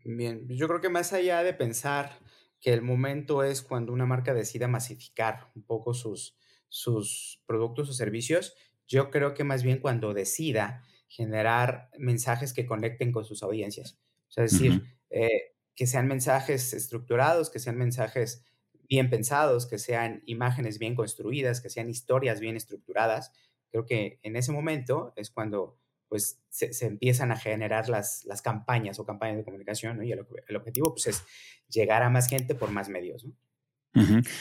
Bien, 0.04 0.46
yo 0.48 0.68
creo 0.68 0.80
que 0.80 0.88
más 0.88 1.12
allá 1.12 1.42
de 1.42 1.54
pensar 1.54 2.18
que 2.60 2.72
el 2.72 2.82
momento 2.82 3.42
es 3.42 3.62
cuando 3.62 3.92
una 3.92 4.06
marca 4.06 4.34
decida 4.34 4.68
masificar 4.68 5.50
un 5.54 5.62
poco 5.64 5.94
sus, 5.94 6.36
sus 6.68 7.42
productos 7.46 7.88
o 7.88 7.92
servicios, 7.92 8.54
yo 8.86 9.10
creo 9.10 9.34
que 9.34 9.44
más 9.44 9.62
bien 9.62 9.78
cuando 9.78 10.14
decida 10.14 10.82
generar 11.08 11.90
mensajes 11.98 12.52
que 12.52 12.66
conecten 12.66 13.12
con 13.12 13.24
sus 13.24 13.42
audiencias. 13.42 13.98
O 14.28 14.32
sea, 14.32 14.44
es 14.44 14.52
decir, 14.52 14.82
eh, 15.10 15.54
que 15.74 15.86
sean 15.86 16.06
mensajes 16.06 16.72
estructurados, 16.72 17.50
que 17.50 17.58
sean 17.58 17.76
mensajes 17.76 18.44
bien 18.90 19.08
pensados, 19.08 19.66
que 19.66 19.78
sean 19.78 20.22
imágenes 20.26 20.78
bien 20.80 20.96
construidas, 20.96 21.60
que 21.60 21.70
sean 21.70 21.88
historias 21.88 22.40
bien 22.40 22.56
estructuradas. 22.56 23.32
Creo 23.70 23.86
que 23.86 24.18
en 24.22 24.34
ese 24.34 24.50
momento 24.50 25.12
es 25.16 25.30
cuando 25.30 25.78
pues 26.08 26.42
se, 26.48 26.72
empiezan 26.84 27.30
a 27.30 27.36
generar 27.36 27.88
las, 27.88 28.24
las, 28.24 28.42
campañas 28.42 28.98
o 28.98 29.06
campañas 29.06 29.36
de 29.36 29.44
comunicación, 29.44 30.04
Y 30.04 30.10
el, 30.10 30.56
objetivo, 30.56 30.92
pues, 30.92 31.06
es 31.06 31.24
llegar 31.68 32.02
a 32.02 32.10
más 32.10 32.28
gente 32.28 32.56
por 32.56 32.70
más 32.72 32.88
medios, 32.88 33.24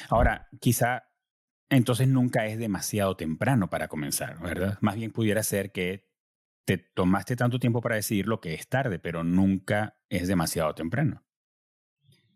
Ahora, 0.10 0.48
quizá 0.60 1.04
entonces 1.70 2.08
nunca 2.08 2.48
es 2.48 2.58
demasiado 2.58 3.16
temprano 3.16 3.70
para 3.70 3.88
comenzar, 3.88 4.40
¿verdad? 4.40 4.78
Más 4.82 4.96
bien 4.96 5.12
pudiera 5.12 5.44
ser 5.44 5.72
que 5.72 6.08
te 6.66 6.78
tomaste 6.78 7.36
tanto 7.36 7.60
tiempo 7.60 7.82
para 7.82 7.96
decidir 7.96 8.28
lo 8.28 8.42
que 8.42 8.56
es 8.56 8.68
tarde, 8.68 9.00
pero 9.00 9.24
nunca 9.24 10.00
es 10.10 10.28
demasiado 10.28 10.74
temprano. 10.76 11.24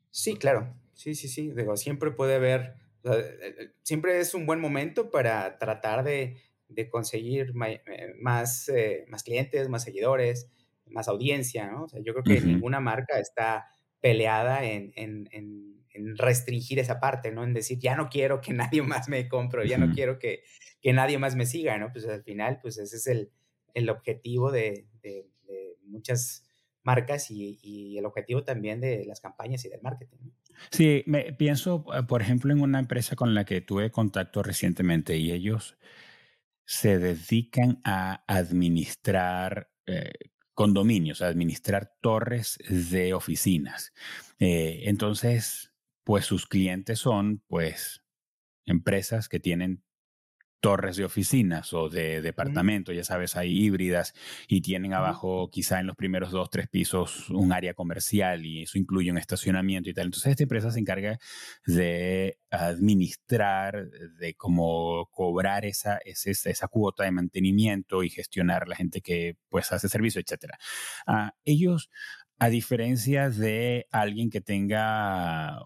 Sí, 0.10 0.38
claro. 0.38 0.76
Sí, 0.94 1.16
sí, 1.16 1.28
sí. 1.28 1.52
Digo, 1.56 1.76
siempre 1.78 2.12
puede 2.12 2.36
haber, 2.36 2.76
eh, 3.04 3.38
eh, 3.42 3.72
siempre 3.82 4.20
es 4.20 4.34
un 4.34 4.46
buen 4.46 4.60
momento 4.60 5.10
para 5.12 5.58
tratar 5.58 6.04
de 6.04 6.38
de 6.74 6.90
conseguir 6.90 7.54
eh, 7.66 8.16
más, 8.20 8.70
eh, 8.70 9.06
más 9.08 9.24
clientes, 9.24 9.70
más 9.70 9.84
seguidores, 9.84 10.50
más 10.88 11.08
audiencia, 11.08 11.70
¿no? 11.70 11.84
O 11.84 11.88
sea, 11.88 12.02
yo 12.04 12.14
creo 12.14 12.24
que 12.24 12.46
ninguna 12.46 12.80
marca 12.80 13.20
está 13.20 13.66
peleada 14.00 14.64
en, 14.66 14.92
en, 14.96 15.30
en, 15.32 15.74
restringir 16.18 16.80
esa 16.80 17.00
parte, 17.00 17.32
¿no? 17.32 17.44
En 17.44 17.54
decir, 17.54 17.78
ya 17.80 17.96
no 17.96 18.10
quiero 18.10 18.42
que 18.42 18.54
nadie 18.54 18.82
más 18.82 19.10
me 19.10 19.28
compre, 19.28 19.68
ya 19.68 19.78
no 19.78 19.94
quiero 19.94 20.18
que, 20.18 20.44
que, 20.82 20.92
nadie 20.92 21.18
más 21.20 21.36
me 21.36 21.46
siga, 21.46 21.78
¿no? 21.78 21.92
Pues 21.92 22.08
al 22.08 22.24
final, 22.24 22.60
pues 22.62 22.78
ese 22.78 22.96
es 22.98 23.08
el, 23.08 23.32
el 23.74 23.90
objetivo 23.90 24.52
de, 24.52 24.88
de, 25.02 25.28
muchas 25.86 26.44
marcas 26.82 27.30
y, 27.30 27.60
y, 27.62 27.98
el 28.00 28.06
objetivo 28.06 28.44
también 28.44 28.82
de 28.82 29.06
las 29.06 29.22
campañas 29.22 29.64
y 29.64 29.70
del 29.70 29.82
marketing. 29.82 30.18
Sí, 30.72 31.04
me, 31.06 31.34
pienso, 31.34 31.86
eh, 31.94 32.04
por 32.04 32.22
ejemplo, 32.22 32.52
en 32.54 32.62
una 32.62 32.80
empresa 32.80 33.16
con 33.16 33.34
la 33.34 33.46
que 33.46 33.62
tuve 33.62 33.92
contacto 33.92 34.44
recientemente 34.44 35.18
y 35.18 35.32
ellos 35.32 35.78
se 36.66 37.00
dedican 37.00 37.82
a 37.84 38.24
administrar 38.28 39.72
eh, 39.86 40.12
condominios, 40.54 41.22
a 41.22 41.28
administrar 41.28 41.94
torres 42.02 42.58
de 42.70 43.14
oficinas. 43.14 43.94
Eh, 44.40 44.84
entonces, 44.86 45.74
pues 46.04 46.26
sus 46.26 46.48
clientes 46.48 47.00
son, 47.00 47.42
pues, 47.48 48.04
empresas 48.66 49.30
que 49.30 49.40
tienen 49.40 49.84
torres 50.64 50.96
de 50.96 51.04
oficinas 51.04 51.74
o 51.74 51.90
de 51.90 52.22
departamentos, 52.22 52.96
ya 52.96 53.04
sabes, 53.04 53.36
hay 53.36 53.52
híbridas 53.52 54.14
y 54.48 54.62
tienen 54.62 54.94
abajo 54.94 55.50
quizá 55.52 55.82
en 55.82 55.88
los 55.88 55.98
primeros 55.98 56.32
dos, 56.32 56.50
tres 56.50 56.70
pisos 56.70 57.30
un 57.32 57.52
área 57.52 57.74
comercial 57.74 58.46
y 58.46 58.64
eso 58.64 58.78
incluye 58.78 59.12
un 59.12 59.18
estacionamiento 59.18 59.90
y 59.90 59.94
tal. 59.94 60.06
Entonces 60.06 60.32
esta 60.32 60.44
empresa 60.44 60.72
se 60.72 60.80
encarga 60.80 61.20
de 61.66 62.38
administrar, 62.50 63.90
de 64.18 64.36
cómo 64.36 65.10
cobrar 65.12 65.66
esa, 65.66 65.98
esa, 65.98 66.32
esa 66.32 66.68
cuota 66.70 67.04
de 67.04 67.12
mantenimiento 67.12 68.02
y 68.02 68.10
gestionar 68.10 68.70
la 68.70 68.78
gente 68.78 69.02
que 69.02 69.36
pues 69.50 69.70
hace 69.74 69.90
servicio, 69.90 70.22
etc. 70.22 70.54
Ah, 71.06 71.34
ellos, 71.44 71.90
a 72.40 72.48
diferencia 72.48 73.30
de 73.30 73.88
alguien 73.92 74.30
que 74.30 74.40
tenga 74.40 75.62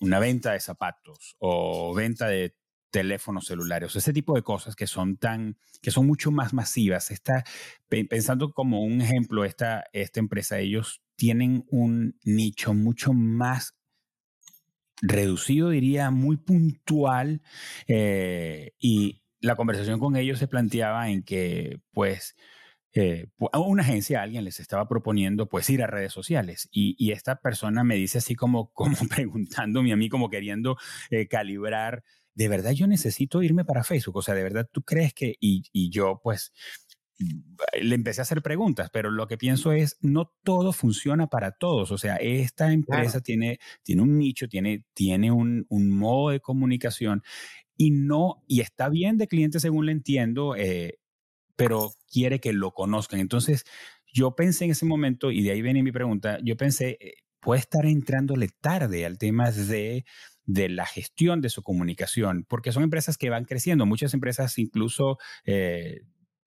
una 0.00 0.18
venta 0.18 0.50
de 0.50 0.60
zapatos 0.60 1.36
o 1.38 1.94
venta 1.94 2.26
de 2.26 2.56
teléfonos 2.90 3.46
celulares, 3.46 3.94
ese 3.96 4.12
tipo 4.12 4.34
de 4.34 4.42
cosas 4.42 4.76
que 4.76 4.86
son 4.86 5.16
tan, 5.16 5.56
que 5.80 5.90
son 5.90 6.06
mucho 6.06 6.30
más 6.30 6.52
masivas. 6.52 7.10
Está, 7.10 7.44
pensando 7.88 8.52
como 8.52 8.82
un 8.82 9.00
ejemplo, 9.00 9.44
esta, 9.44 9.84
esta 9.92 10.20
empresa, 10.20 10.58
ellos 10.58 11.02
tienen 11.16 11.64
un 11.68 12.18
nicho 12.24 12.74
mucho 12.74 13.12
más 13.12 13.76
reducido, 15.02 15.70
diría, 15.70 16.10
muy 16.10 16.36
puntual, 16.36 17.42
eh, 17.86 18.72
y 18.78 19.22
la 19.40 19.56
conversación 19.56 19.98
con 19.98 20.16
ellos 20.16 20.38
se 20.38 20.48
planteaba 20.48 21.10
en 21.10 21.22
que, 21.22 21.80
pues, 21.92 22.36
eh, 22.92 23.28
una 23.38 23.82
agencia, 23.82 24.20
alguien 24.20 24.44
les 24.44 24.58
estaba 24.58 24.88
proponiendo 24.88 25.48
pues 25.48 25.70
ir 25.70 25.80
a 25.80 25.86
redes 25.86 26.12
sociales 26.12 26.68
y, 26.72 27.12
esta 27.12 27.36
persona 27.36 27.84
me 27.84 27.94
dice 27.94 28.18
así 28.18 28.34
como, 28.34 28.72
como 28.74 28.96
preguntándome 29.08 29.92
a 29.92 29.96
mí, 29.96 30.08
como 30.08 30.28
queriendo 30.28 30.76
eh, 31.10 31.28
calibrar 31.28 32.02
de 32.34 32.48
verdad 32.48 32.72
yo 32.72 32.86
necesito 32.86 33.42
irme 33.42 33.64
para 33.64 33.84
Facebook, 33.84 34.16
o 34.16 34.22
sea, 34.22 34.34
de 34.34 34.42
verdad 34.42 34.68
tú 34.70 34.82
crees 34.82 35.14
que, 35.14 35.34
y, 35.40 35.90
yo 35.90 36.20
pues 36.22 36.52
le 37.80 37.94
empecé 37.94 38.20
a 38.20 38.22
hacer 38.22 38.40
preguntas, 38.40 38.88
pero 38.92 39.10
lo 39.10 39.26
que 39.26 39.36
pienso 39.36 39.72
es, 39.72 39.98
no 40.00 40.32
todo 40.42 40.72
funciona 40.72 41.26
para 41.26 41.52
todos. 41.52 41.90
O 41.90 41.98
sea, 41.98 42.16
esta 42.16 42.72
empresa 42.72 43.20
tiene, 43.20 43.58
tiene 43.82 44.00
un 44.00 44.18
nicho, 44.18 44.48
tiene, 44.48 44.86
tiene 44.94 45.30
un, 45.30 45.66
modo 45.70 46.30
de 46.30 46.40
comunicación 46.40 47.22
y 47.76 47.90
no, 47.90 48.42
y 48.46 48.60
está 48.60 48.88
bien 48.88 49.18
de 49.18 49.28
cliente 49.28 49.60
según 49.60 49.84
le 49.86 49.92
entiendo, 49.92 50.56
eh, 50.56 50.98
pero 51.56 51.92
quiere 52.10 52.40
que 52.40 52.54
lo 52.54 52.72
conozcan. 52.72 53.20
Entonces, 53.20 53.64
yo 54.12 54.34
pensé 54.34 54.64
en 54.64 54.72
ese 54.72 54.86
momento, 54.86 55.30
y 55.30 55.42
de 55.42 55.52
ahí 55.52 55.62
viene 55.62 55.82
mi 55.82 55.92
pregunta, 55.92 56.38
yo 56.42 56.56
pensé, 56.56 56.96
eh, 57.00 57.14
puede 57.40 57.60
estar 57.60 57.86
entrándole 57.86 58.48
tarde 58.60 59.06
al 59.06 59.18
tema 59.18 59.50
de 59.50 60.04
de 60.46 60.68
la 60.68 60.86
gestión 60.86 61.40
de 61.40 61.50
su 61.50 61.62
comunicación, 61.62 62.44
porque 62.48 62.72
son 62.72 62.82
empresas 62.82 63.16
que 63.18 63.30
van 63.30 63.44
creciendo. 63.44 63.86
Muchas 63.86 64.14
empresas 64.14 64.58
incluso 64.58 65.18
eh, 65.44 66.02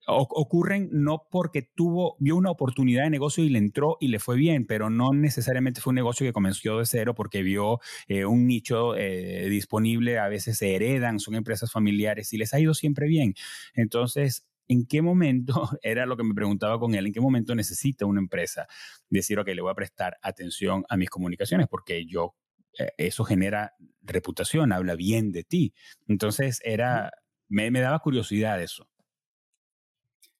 ocurren 0.06 0.88
no 0.92 1.26
porque 1.30 1.62
tuvo, 1.62 2.16
vio 2.18 2.36
una 2.36 2.50
oportunidad 2.50 3.04
de 3.04 3.10
negocio 3.10 3.44
y 3.44 3.48
le 3.48 3.58
entró 3.58 3.96
y 4.00 4.08
le 4.08 4.18
fue 4.18 4.36
bien, 4.36 4.66
pero 4.66 4.90
no 4.90 5.12
necesariamente 5.12 5.80
fue 5.80 5.92
un 5.92 5.96
negocio 5.96 6.26
que 6.26 6.32
comenzó 6.32 6.78
de 6.78 6.86
cero 6.86 7.14
porque 7.14 7.42
vio 7.42 7.80
eh, 8.08 8.24
un 8.24 8.46
nicho 8.46 8.96
eh, 8.96 9.48
disponible, 9.48 10.18
a 10.18 10.28
veces 10.28 10.58
se 10.58 10.74
heredan, 10.74 11.20
son 11.20 11.34
empresas 11.34 11.72
familiares 11.72 12.32
y 12.32 12.38
les 12.38 12.52
ha 12.54 12.60
ido 12.60 12.74
siempre 12.74 13.06
bien. 13.06 13.34
Entonces, 13.74 14.46
¿en 14.68 14.86
qué 14.86 15.02
momento, 15.02 15.70
era 15.82 16.06
lo 16.06 16.16
que 16.16 16.24
me 16.24 16.34
preguntaba 16.34 16.78
con 16.78 16.94
él, 16.94 17.06
en 17.06 17.12
qué 17.12 17.20
momento 17.20 17.54
necesita 17.54 18.06
una 18.06 18.20
empresa 18.20 18.66
decir, 19.08 19.38
ok, 19.38 19.48
le 19.48 19.62
voy 19.62 19.70
a 19.70 19.74
prestar 19.74 20.18
atención 20.22 20.84
a 20.88 20.96
mis 20.96 21.10
comunicaciones 21.10 21.66
porque 21.68 22.04
yo 22.06 22.34
eso 22.96 23.24
genera 23.24 23.74
reputación, 24.02 24.72
habla 24.72 24.94
bien 24.94 25.32
de 25.32 25.44
ti. 25.44 25.74
Entonces 26.06 26.60
era, 26.64 27.12
me, 27.48 27.70
daba 27.70 27.98
curiosidad 28.00 28.62
eso. 28.62 28.88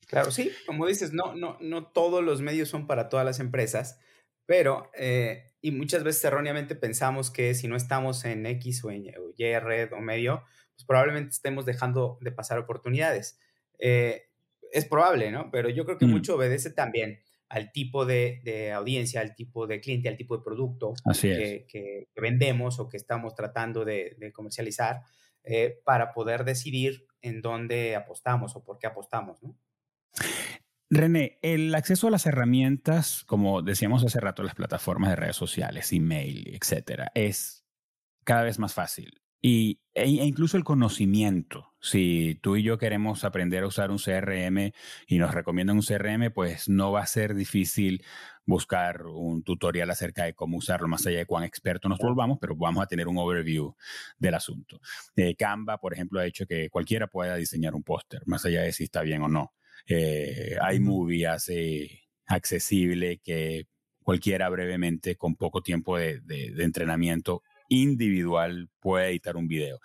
Claro, 0.07 0.31
sí, 0.31 0.51
como 0.67 0.87
dices, 0.87 1.13
no, 1.13 1.35
no, 1.35 1.57
no 1.61 1.87
todos 1.87 2.23
los 2.23 2.41
medios 2.41 2.69
son 2.69 2.87
para 2.87 3.09
todas 3.09 3.25
las 3.25 3.41
empresas, 3.41 3.99
pero, 4.47 4.91
eh, 4.95 5.53
y 5.63 5.71
muchas 5.71 6.05
veces 6.05 6.25
erróneamente 6.25 6.77
pensamos 6.77 7.31
que 7.31 7.55
si 7.55 7.69
no 7.69 7.77
estamos 7.77 8.25
en 8.25 8.45
X 8.45 8.85
o 8.85 8.91
en 8.91 9.07
Y 9.37 9.59
red 9.59 9.93
o 9.93 10.01
medio, 10.01 10.43
pues 10.75 10.85
probablemente 10.87 11.31
estemos 11.31 11.65
dejando 11.65 12.19
de 12.21 12.33
pasar 12.33 12.59
oportunidades. 12.59 13.39
Eh, 13.79 14.29
es 14.73 14.85
probable, 14.85 15.31
¿no? 15.31 15.51
Pero 15.51 15.71
yo 15.71 15.85
creo 15.85 15.99
que 15.99 16.07
mm. 16.07 16.11
mucho 16.11 16.35
obedece 16.35 16.71
también 16.71 17.23
al 17.55 17.71
tipo 17.71 18.05
de, 18.05 18.73
audiencia, 18.75 19.21
al 19.21 19.37
tipo 19.37 19.69
de 19.69 19.81
cliente, 19.81 20.09
al 20.09 20.17
tipo 20.17 20.37
de 20.37 20.43
producto 20.43 20.95
que, 21.21 22.09
vendemos 22.17 22.81
o 22.81 22.89
que 22.89 22.97
estamos 22.97 23.37
tratando 23.37 23.85
de, 23.85 24.33
comercializar 24.35 25.03
eh, 25.45 25.81
para 25.85 26.13
poder 26.13 26.45
decidir 26.45 27.07
en 27.23 27.41
dónde 27.43 27.95
apostamos 27.95 28.57
o 28.57 28.65
por 28.65 28.79
qué 28.81 28.89
apostamos. 28.89 29.39
René, 30.91 31.39
el 31.43 31.73
acceso 31.77 32.09
a 32.09 32.11
las 32.11 32.27
herramientas, 32.27 33.23
como 33.25 33.63
decíamos 33.63 34.05
hace 34.05 34.19
rato, 34.19 34.43
las 34.43 34.57
plataformas 34.57 35.11
de 35.11 35.17
redes 35.17 35.37
sociales, 35.37 35.93
email, 35.93 36.53
etcétera, 36.61 37.13
es 37.15 37.65
cada 38.25 38.43
vez 38.43 38.59
más 38.59 38.75
fácil. 38.75 39.23
Y, 39.45 39.79
e, 39.93 40.05
e, 40.05 40.25
incluso 40.25 40.57
el 40.57 40.65
conocimiento. 40.65 41.75
Si 41.79 42.39
tú 42.41 42.57
y 42.57 42.63
yo 42.63 42.79
queremos 42.79 43.25
aprender 43.25 43.63
a 43.63 43.67
usar 43.67 43.91
un 43.91 43.99
CRM 43.99 44.73
y 45.07 45.19
nos 45.19 45.35
recomiendan 45.35 45.77
un 45.77 45.83
CRM, 45.83 46.33
pues 46.33 46.67
no 46.71 46.93
va 46.93 47.03
a 47.03 47.07
ser 47.07 47.35
difícil 47.35 48.03
buscar 48.47 49.05
un 49.05 49.43
tutorial 49.43 49.91
acerca 49.91 50.25
de 50.25 50.33
cómo 50.33 50.57
usarlo, 50.57 50.89
más 50.89 51.07
allá 51.07 51.19
de 51.19 51.27
cuán 51.27 51.45
experto 51.45 51.91
nos 51.91 51.99
volvamos, 51.99 52.39
pero 52.41 52.57
vamos 52.57 52.83
a 52.83 52.87
tener 52.87 53.07
un 53.07 53.19
overview 53.19 53.77
del 54.17 54.33
asunto. 54.33 54.81
Eh, 55.15 55.35
Canva, 55.37 55.77
por 55.77 55.93
ejemplo, 55.93 56.21
ha 56.21 56.27
hecho 56.27 56.47
que 56.47 56.71
cualquiera 56.71 57.07
pueda 57.07 57.37
diseñar 57.37 57.75
un 57.75 57.83
póster, 57.83 58.23
más 58.25 58.47
allá 58.47 58.63
de 58.63 58.73
si 58.73 58.85
está 58.85 59.03
bien 59.03 59.21
o 59.21 59.29
no. 59.29 59.53
Eh, 59.87 60.57
iMovie 60.73 61.27
hace 61.27 62.05
accesible 62.25 63.21
que 63.23 63.67
cualquiera 64.03 64.49
brevemente, 64.49 65.17
con 65.17 65.37
poco 65.37 65.61
tiempo 65.61 65.99
de 65.99 66.23
entrenamiento, 66.61 67.43
individual 67.69 68.71
puede 68.81 69.11
editar 69.11 69.37
un 69.37 69.49
video. 69.49 69.81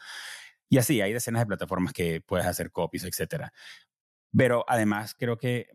Y 0.69 0.77
así, 0.77 1.01
hay 1.01 1.13
decenas 1.13 1.41
de 1.41 1.47
plataformas 1.47 1.93
que 1.93 2.21
puedes 2.21 2.45
hacer 2.45 2.71
copies, 2.71 3.03
etcétera. 3.03 3.51
Pero 4.35 4.63
además 4.67 5.15
creo 5.17 5.37
que 5.37 5.67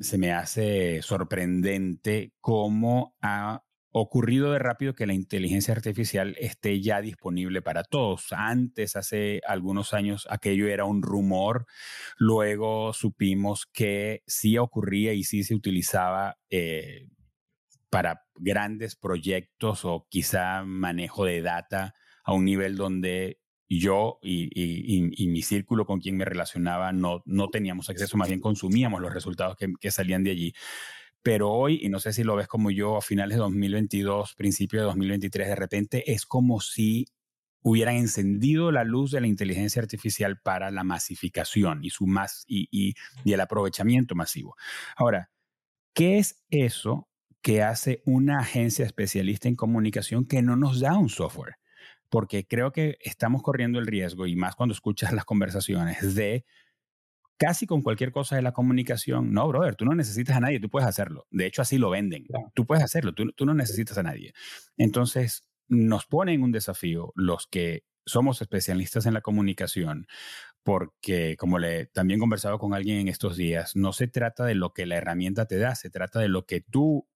se 0.00 0.18
me 0.18 0.32
hace 0.32 1.02
sorprendente 1.02 2.32
cómo 2.40 3.14
ha 3.20 3.62
ocurrido 3.92 4.52
de 4.52 4.58
rápido 4.58 4.94
que 4.94 5.06
la 5.06 5.14
inteligencia 5.14 5.74
artificial 5.74 6.36
esté 6.38 6.80
ya 6.80 7.00
disponible 7.00 7.60
para 7.60 7.84
todos. 7.84 8.32
Antes, 8.32 8.96
hace 8.96 9.40
algunos 9.46 9.92
años, 9.92 10.26
aquello 10.30 10.68
era 10.68 10.84
un 10.84 11.02
rumor. 11.02 11.66
Luego 12.16 12.92
supimos 12.92 13.66
que 13.66 14.22
sí 14.26 14.58
ocurría 14.58 15.12
y 15.12 15.24
sí 15.24 15.42
se 15.44 15.54
utilizaba 15.54 16.38
eh, 16.50 17.08
para 17.90 18.24
grandes 18.36 18.96
proyectos 18.96 19.84
o 19.84 20.06
quizá 20.08 20.62
manejo 20.64 21.24
de 21.24 21.42
data 21.42 21.94
a 22.24 22.32
un 22.32 22.44
nivel 22.44 22.76
donde 22.76 23.40
yo 23.68 24.18
y, 24.22 25.26
mi 25.28 25.42
círculo 25.42 25.86
con 25.86 26.00
quien 26.00 26.16
me 26.16 26.24
relacionaba 26.24 26.92
no, 26.92 27.22
no 27.24 27.48
teníamos 27.48 27.88
acceso, 27.88 28.16
más 28.16 28.28
bien 28.28 28.40
consumíamos 28.40 29.00
los 29.00 29.14
resultados 29.14 29.56
que, 29.56 29.90
salían 29.90 30.24
de 30.24 30.30
allí. 30.32 30.54
Pero 31.22 31.50
hoy, 31.50 31.78
y 31.82 31.88
no 31.88 32.00
sé 32.00 32.12
si 32.12 32.24
lo 32.24 32.34
ves 32.34 32.48
como 32.48 32.70
yo, 32.70 32.96
a 32.96 33.02
finales 33.02 33.36
de 33.36 33.42
2022, 33.42 34.34
principio 34.34 34.80
de 34.80 34.86
2023, 34.86 35.48
de 35.48 35.54
repente 35.54 36.12
es 36.12 36.24
como 36.24 36.60
si 36.60 37.06
hubieran 37.62 37.96
encendido 37.96 38.72
la 38.72 38.84
luz 38.84 39.10
de 39.10 39.20
la 39.20 39.26
inteligencia 39.26 39.82
artificial 39.82 40.40
para 40.40 40.70
la 40.70 40.82
masificación 40.82 41.84
y, 41.84 41.90
su 41.90 42.06
más, 42.06 42.44
y, 42.48 42.68
y 42.72 43.32
el 43.32 43.40
aprovechamiento 43.40 44.14
masivo. 44.14 44.56
Ahora, 44.96 45.30
¿qué 45.92 46.18
es 46.18 46.42
eso 46.48 47.09
que 47.42 47.62
hace 47.62 48.02
una 48.04 48.40
agencia 48.40 48.84
especialista 48.84 49.48
en 49.48 49.56
comunicación 49.56 50.26
que 50.26 50.42
no 50.42 50.56
nos 50.56 50.80
da 50.80 50.96
un 50.96 51.08
software. 51.08 51.56
Porque 52.08 52.46
creo 52.46 52.72
que 52.72 52.98
estamos 53.00 53.42
corriendo 53.42 53.78
el 53.78 53.86
riesgo, 53.86 54.26
y 54.26 54.36
más 54.36 54.56
cuando 54.56 54.72
escuchas 54.72 55.12
las 55.12 55.24
conversaciones, 55.24 56.14
de 56.14 56.44
casi 57.38 57.66
con 57.66 57.82
cualquier 57.82 58.12
cosa 58.12 58.36
de 58.36 58.42
la 58.42 58.52
comunicación, 58.52 59.32
no, 59.32 59.48
brother, 59.48 59.74
tú 59.74 59.84
no 59.84 59.94
necesitas 59.94 60.36
a 60.36 60.40
nadie, 60.40 60.60
tú 60.60 60.68
puedes 60.68 60.88
hacerlo. 60.88 61.26
De 61.30 61.46
hecho, 61.46 61.62
así 61.62 61.78
lo 61.78 61.88
venden. 61.88 62.26
Tú 62.54 62.66
puedes 62.66 62.84
hacerlo, 62.84 63.14
tú, 63.14 63.32
tú 63.32 63.46
no 63.46 63.54
necesitas 63.54 63.96
a 63.96 64.02
nadie. 64.02 64.34
Entonces, 64.76 65.48
nos 65.68 66.04
ponen 66.04 66.42
un 66.42 66.52
desafío 66.52 67.12
los 67.14 67.46
que 67.46 67.84
somos 68.04 68.42
especialistas 68.42 69.06
en 69.06 69.14
la 69.14 69.20
comunicación, 69.20 70.06
porque 70.62 71.36
como 71.38 71.58
le 71.58 71.86
también 71.86 72.20
conversado 72.20 72.58
con 72.58 72.74
alguien 72.74 72.98
en 72.98 73.08
estos 73.08 73.36
días, 73.36 73.76
no 73.76 73.92
se 73.92 74.08
trata 74.08 74.44
de 74.44 74.54
lo 74.54 74.74
que 74.74 74.84
la 74.84 74.96
herramienta 74.96 75.46
te 75.46 75.58
da, 75.58 75.74
se 75.74 75.90
trata 75.90 76.20
de 76.20 76.28
lo 76.28 76.44
que 76.44 76.60
tú 76.60 77.08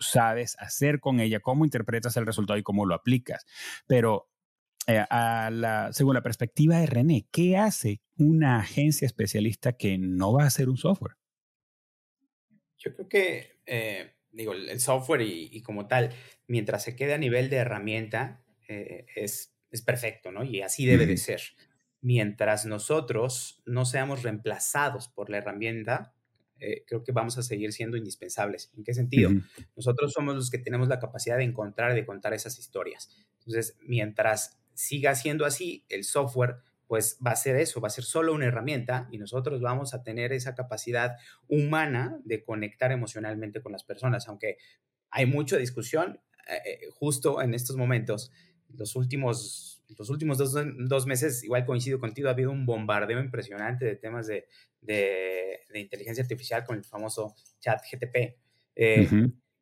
sabes 0.00 0.56
hacer 0.58 0.98
con 0.98 1.20
ella, 1.20 1.40
cómo 1.40 1.64
interpretas 1.64 2.16
el 2.16 2.26
resultado 2.26 2.58
y 2.58 2.62
cómo 2.62 2.86
lo 2.86 2.94
aplicas. 2.94 3.44
Pero 3.86 4.30
eh, 4.86 5.04
a 5.08 5.50
la, 5.52 5.92
según 5.92 6.14
la 6.14 6.22
perspectiva 6.22 6.78
de 6.78 6.86
René, 6.86 7.26
¿qué 7.30 7.56
hace 7.56 8.00
una 8.16 8.58
agencia 8.58 9.06
especialista 9.06 9.74
que 9.74 9.98
no 9.98 10.32
va 10.32 10.44
a 10.44 10.46
hacer 10.46 10.68
un 10.68 10.76
software? 10.76 11.16
Yo 12.78 12.94
creo 12.94 13.08
que, 13.08 13.60
eh, 13.66 14.14
digo, 14.32 14.54
el 14.54 14.80
software 14.80 15.20
y, 15.20 15.62
como 15.62 15.86
tal, 15.86 16.10
mientras 16.46 16.82
se 16.82 16.96
quede 16.96 17.12
a 17.12 17.18
nivel 17.18 17.50
de 17.50 17.56
herramienta, 17.56 18.42
eh, 18.68 19.06
es, 19.14 19.54
es, 19.70 19.82
perfecto, 19.82 20.32
¿no? 20.32 20.44
Y 20.44 20.62
así 20.62 20.86
debe 20.86 21.06
de 21.06 21.18
ser. 21.18 21.42
Mientras 22.00 22.64
nosotros 22.64 23.62
no 23.66 23.84
seamos 23.84 24.22
reemplazados 24.22 25.08
por 25.08 25.28
la 25.28 25.38
herramienta, 25.38 26.14
eh, 26.60 26.84
creo 26.86 27.02
que 27.02 27.12
vamos 27.12 27.38
a 27.38 27.42
seguir 27.42 27.72
siendo 27.72 27.96
indispensables. 27.96 28.70
¿En 28.76 28.84
qué 28.84 28.94
sentido? 28.94 29.30
Nosotros 29.76 30.12
somos 30.12 30.34
los 30.34 30.50
que 30.50 30.58
tenemos 30.58 30.88
la 30.88 30.98
capacidad 30.98 31.36
de 31.36 31.44
encontrar, 31.44 31.94
de 31.94 32.04
contar 32.04 32.34
esas 32.34 32.58
historias. 32.58 33.10
Entonces, 33.38 33.76
mientras 33.80 34.58
siga 34.74 35.14
siendo 35.14 35.44
así, 35.44 35.84
el 35.88 36.04
software 36.04 36.56
pues 36.86 37.18
va 37.24 37.30
a 37.30 37.36
ser 37.36 37.54
eso, 37.54 37.80
va 37.80 37.86
a 37.86 37.90
ser 37.90 38.02
solo 38.02 38.34
una 38.34 38.46
herramienta 38.46 39.08
y 39.12 39.18
nosotros 39.18 39.60
vamos 39.60 39.94
a 39.94 40.02
tener 40.02 40.32
esa 40.32 40.56
capacidad 40.56 41.18
humana 41.46 42.18
de 42.24 42.42
conectar 42.42 42.90
emocionalmente 42.90 43.62
con 43.62 43.70
las 43.70 43.84
personas, 43.84 44.26
aunque 44.26 44.56
hay 45.10 45.26
mucha 45.26 45.56
discusión 45.56 46.20
eh, 46.48 46.56
eh, 46.64 46.88
justo 46.92 47.42
en 47.42 47.54
estos 47.54 47.76
momentos 47.76 48.32
los 48.76 48.96
últimos, 48.96 49.82
los 49.98 50.10
últimos 50.10 50.38
dos, 50.38 51.06
meses, 51.06 51.44
igual 51.44 51.64
coincido 51.64 51.98
contigo, 51.98 52.28
ha 52.28 52.32
habido 52.32 52.50
un 52.50 52.66
bombardeo 52.66 53.20
impresionante 53.20 53.84
de 53.84 53.96
temas 53.96 54.26
de, 54.26 54.46
de, 54.80 55.60
inteligencia 55.74 56.22
artificial 56.22 56.64
con 56.64 56.76
el 56.76 56.84
famoso 56.84 57.34
chat 57.60 57.80
GTP, 57.80 58.36
eh, 58.76 59.08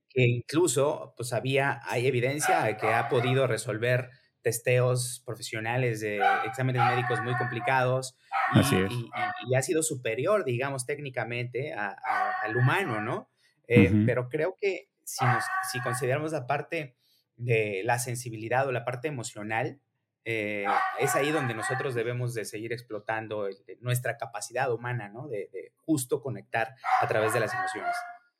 que 0.08 0.22
incluso 0.22 1.14
pues 1.16 1.32
había, 1.32 1.80
hay 1.84 2.06
evidencia 2.06 2.62
de 2.62 2.76
que 2.76 2.86
ha 2.86 3.08
podido 3.08 3.46
resolver 3.46 4.10
testeos 4.42 5.22
profesionales 5.26 6.00
de 6.00 6.20
exámenes 6.46 6.82
médicos 6.84 7.20
muy 7.22 7.36
complicados 7.36 8.16
y, 8.54 9.50
y, 9.50 9.54
ha 9.54 9.62
sido 9.62 9.82
superior, 9.82 10.44
digamos, 10.44 10.86
técnicamente 10.86 11.74
al 11.74 12.56
humano, 12.56 13.00
¿no? 13.00 13.30
Eh, 13.66 13.92
pero 14.06 14.28
creo 14.28 14.56
que 14.58 14.88
si, 15.04 15.24
nos, 15.24 15.44
si 15.70 15.80
consideramos 15.80 16.32
la 16.32 16.46
parte 16.46 16.96
de 17.36 17.82
la 17.84 17.98
sensibilidad 17.98 18.66
o 18.66 18.72
la 18.72 18.84
parte 18.84 19.08
emocional, 19.08 19.80
eh, 20.24 20.66
es 20.98 21.14
ahí 21.14 21.30
donde 21.30 21.54
nosotros 21.54 21.94
debemos 21.94 22.34
de 22.34 22.44
seguir 22.44 22.72
explotando 22.72 23.48
nuestra 23.80 24.16
capacidad 24.18 24.72
humana, 24.72 25.08
¿no? 25.08 25.28
De, 25.28 25.72
justo 25.76 26.20
conectar 26.20 26.74
a 27.00 27.08
través 27.08 27.32
de 27.32 27.40
las 27.40 27.54
emociones. 27.54 27.94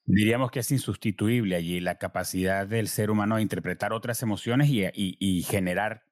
Diríamos 0.05 0.51
que 0.51 0.61
es 0.61 0.71
insustituible 0.71 1.57
allí 1.57 1.81
la 1.81 1.97
capacidad 1.97 2.67
del 2.67 2.89
ser 2.89 3.11
humano 3.11 3.37
de 3.37 3.43
interpretar 3.43 3.93
otras 3.93 4.23
emociones 4.23 4.69
y, 4.71 5.43
generar 5.43 6.05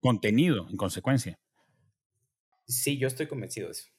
contenido 0.00 0.66
en 0.68 0.76
consecuencia. 0.76 1.38
Sí, 2.66 2.98
yo 2.98 3.08
estoy 3.08 3.26
convencido 3.26 3.68
de 3.68 3.72
eso. 3.72 3.90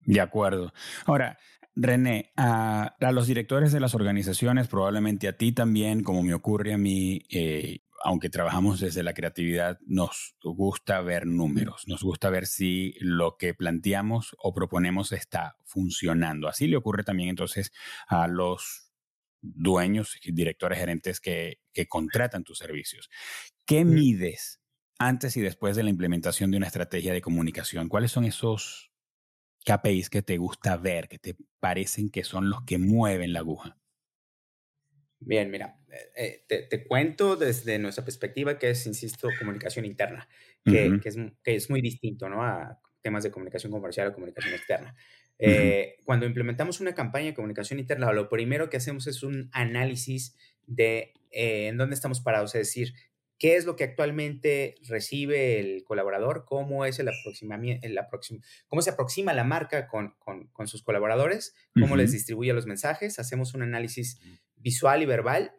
De 0.00 0.20
acuerdo. 0.20 0.72
Ahora, 1.06 1.38
René, 1.74 2.32
a, 2.36 2.96
los 3.12 3.26
directores 3.26 3.72
de 3.72 3.80
las 3.80 3.94
organizaciones, 3.94 4.68
probablemente 4.68 5.28
a 5.28 5.36
ti 5.36 5.52
también, 5.52 6.02
como 6.02 6.22
me 6.22 6.34
ocurre 6.34 6.74
a 6.74 6.78
mí, 6.78 7.22
eh, 7.30 7.80
aunque 8.04 8.30
trabajamos 8.30 8.80
desde 8.80 9.02
la 9.02 9.14
creatividad, 9.14 9.78
nos 9.86 10.36
gusta 10.42 11.00
ver 11.00 11.26
números, 11.26 11.84
nos 11.86 12.02
gusta 12.02 12.30
ver 12.30 12.46
si 12.46 12.94
lo 13.00 13.36
que 13.36 13.54
planteamos 13.54 14.36
o 14.38 14.52
proponemos 14.52 15.12
está 15.12 15.56
funcionando. 15.64 16.48
Así 16.48 16.66
le 16.66 16.76
ocurre 16.76 17.04
también 17.04 17.30
entonces 17.30 17.72
a 18.06 18.28
los 18.28 18.92
dueños, 19.40 20.18
directores, 20.24 20.78
gerentes 20.78 21.20
que, 21.20 21.60
contratan 21.88 22.42
tus 22.42 22.58
servicios. 22.58 23.08
¿Qué 23.64 23.84
mides 23.84 24.60
antes 24.98 25.36
y 25.36 25.40
después 25.40 25.76
de 25.76 25.84
la 25.84 25.90
implementación 25.90 26.50
de 26.50 26.56
una 26.56 26.66
estrategia 26.66 27.12
de 27.12 27.20
comunicación? 27.20 27.88
¿Cuáles 27.88 28.10
son 28.10 28.24
esos 28.24 28.90
KPIs 29.64 30.10
que 30.10 30.22
te 30.22 30.38
gusta 30.38 30.76
ver, 30.76 31.08
que 31.08 31.18
te 31.18 31.36
parecen 31.60 32.10
que 32.10 32.24
son 32.24 32.50
los 32.50 32.62
que 32.64 32.78
mueven 32.78 33.32
la 33.32 33.40
aguja? 33.40 33.77
Bien, 35.20 35.50
mira, 35.50 35.76
eh, 36.16 36.44
eh, 36.48 36.66
te, 36.70 36.84
cuento 36.84 37.36
desde 37.36 37.78
nuestra 37.78 38.04
perspectiva 38.04 38.58
que 38.58 38.70
es, 38.70 38.86
insisto, 38.86 39.28
comunicación 39.38 39.84
interna, 39.84 40.28
que, 40.64 41.00
que, 41.02 41.08
es, 41.08 41.16
que, 41.42 41.56
es, 41.56 41.70
muy 41.70 41.80
distinto 41.80 42.28
¿no? 42.28 42.44
a 42.44 42.80
temas 43.02 43.24
de 43.24 43.30
comunicación 43.30 43.72
comercial 43.72 44.08
o 44.08 44.14
comunicación 44.14 44.54
externa. 44.54 44.94
Eh, 45.40 45.96
cuando 46.04 46.26
implementamos 46.26 46.80
una 46.80 46.94
campaña 46.94 47.26
de 47.26 47.34
comunicación 47.34 47.78
interna, 47.78 48.12
lo 48.12 48.28
primero 48.28 48.70
que 48.70 48.76
hacemos 48.76 49.06
es 49.06 49.22
un 49.22 49.48
análisis 49.52 50.36
de 50.66 51.14
en 51.30 51.76
dónde 51.76 51.94
estamos 51.94 52.20
parados, 52.20 52.54
es 52.54 52.68
decir, 52.68 52.94
qué 53.38 53.56
es 53.56 53.64
lo 53.64 53.76
que 53.76 53.84
actualmente 53.84 54.74
recibe 54.88 55.60
el 55.60 55.84
colaborador, 55.84 56.44
cómo 56.44 56.84
es 56.84 56.98
el 56.98 57.08
aproximamiento, 57.08 57.86
el 57.86 57.98
cómo 58.66 58.82
se 58.82 58.90
aproxima 58.90 59.32
la 59.32 59.44
marca 59.44 59.86
con, 59.86 60.14
con, 60.18 60.48
con 60.48 60.66
sus 60.66 60.82
colaboradores, 60.82 61.54
cómo 61.80 61.96
les 61.96 62.12
distribuye 62.12 62.52
los 62.52 62.66
mensajes, 62.66 63.18
hacemos 63.18 63.54
un 63.54 63.62
análisis 63.62 64.20
visual 64.56 65.02
y 65.02 65.06
verbal 65.06 65.52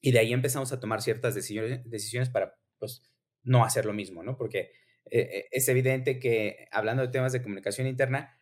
y 0.00 0.12
de 0.12 0.18
ahí 0.18 0.32
empezamos 0.32 0.72
a 0.72 0.80
tomar 0.80 1.02
ciertas 1.02 1.34
decisiones, 1.34 1.88
decisiones 1.88 2.28
para 2.28 2.58
pues, 2.78 3.02
no 3.42 3.64
hacer 3.64 3.86
lo 3.86 3.92
mismo, 3.92 4.22
¿no? 4.22 4.36
Porque 4.36 4.72
eh, 5.10 5.20
eh, 5.20 5.48
es 5.50 5.68
evidente 5.68 6.18
que 6.18 6.68
hablando 6.72 7.02
de 7.02 7.08
temas 7.08 7.32
de 7.32 7.42
comunicación 7.42 7.86
interna, 7.86 8.40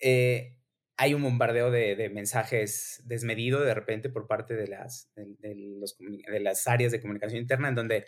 eh, 0.00 0.57
hay 0.98 1.14
un 1.14 1.22
bombardeo 1.22 1.70
de, 1.70 2.10
mensajes 2.12 3.00
desmedido 3.06 3.60
de 3.60 3.72
repente 3.72 4.10
por 4.10 4.26
parte 4.26 4.54
de 4.54 4.66
las, 4.66 5.10
de, 5.14 5.54
los, 5.54 5.96
de, 5.96 6.40
las 6.40 6.66
áreas 6.66 6.90
de 6.90 7.00
comunicación 7.00 7.40
interna 7.40 7.68
en 7.68 7.76
donde 7.76 8.06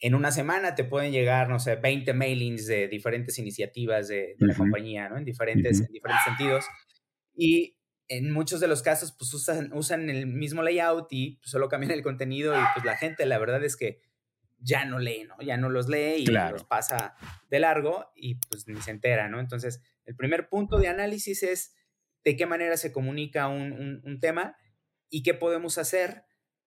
en 0.00 0.16
una 0.16 0.32
semana 0.32 0.74
te 0.74 0.82
pueden 0.82 1.12
llegar, 1.12 1.48
no 1.48 1.60
sé, 1.60 1.76
20 1.76 2.12
mailings 2.12 2.66
de 2.66 2.88
diferentes 2.88 3.38
iniciativas 3.38 4.08
de, 4.08 4.34
la 4.38 4.52
compañía, 4.52 5.08
¿no? 5.08 5.16
En 5.16 5.24
diferentes, 5.24 5.80
en 5.80 5.92
diferentes 5.92 6.24
sentidos. 6.24 6.64
Y 7.36 7.78
en 8.08 8.32
muchos 8.32 8.58
de 8.58 8.66
los 8.66 8.82
casos, 8.82 9.14
pues 9.16 9.32
usan, 9.32 9.72
usan 9.72 10.10
el 10.10 10.26
mismo 10.26 10.60
layout 10.62 11.06
y 11.12 11.36
pues, 11.36 11.52
solo 11.52 11.68
cambian 11.68 11.92
el 11.92 12.02
contenido 12.02 12.52
y 12.52 12.62
pues 12.74 12.84
la 12.84 12.96
gente, 12.96 13.26
la 13.26 13.38
verdad 13.38 13.62
es 13.62 13.76
que 13.76 14.00
ya 14.58 14.84
no 14.84 14.98
lee, 14.98 15.24
¿no? 15.28 15.36
Ya 15.40 15.56
no 15.56 15.68
los 15.70 15.88
lee 15.88 16.16
y 16.18 16.26
los 16.26 16.64
pasa 16.64 17.14
de 17.48 17.60
largo 17.60 18.10
y 18.16 18.34
pues 18.34 18.66
ni 18.66 18.80
se 18.80 18.90
entera, 18.90 19.28
¿no? 19.28 19.38
Entonces, 19.38 19.80
el 20.04 20.16
primer 20.16 20.48
punto 20.48 20.78
de 20.78 20.88
análisis 20.88 21.44
es 21.44 21.76
de 22.24 22.36
qué 22.36 22.46
manera 22.46 22.76
se 22.76 22.92
comunica 22.92 23.48
un, 23.48 24.00
un, 24.04 24.20
tema 24.20 24.56
y 25.10 25.22
qué 25.22 25.34
podemos 25.34 25.78
hacer 25.78 26.24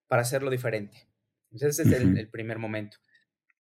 para 0.07 0.21
hacerlo 0.21 0.49
diferente. 0.49 1.09
Entonces, 1.51 1.79
ese 1.79 1.95
es 1.95 2.01
el, 2.01 2.17
el, 2.17 2.29
primer 2.29 2.59
momento. 2.59 2.97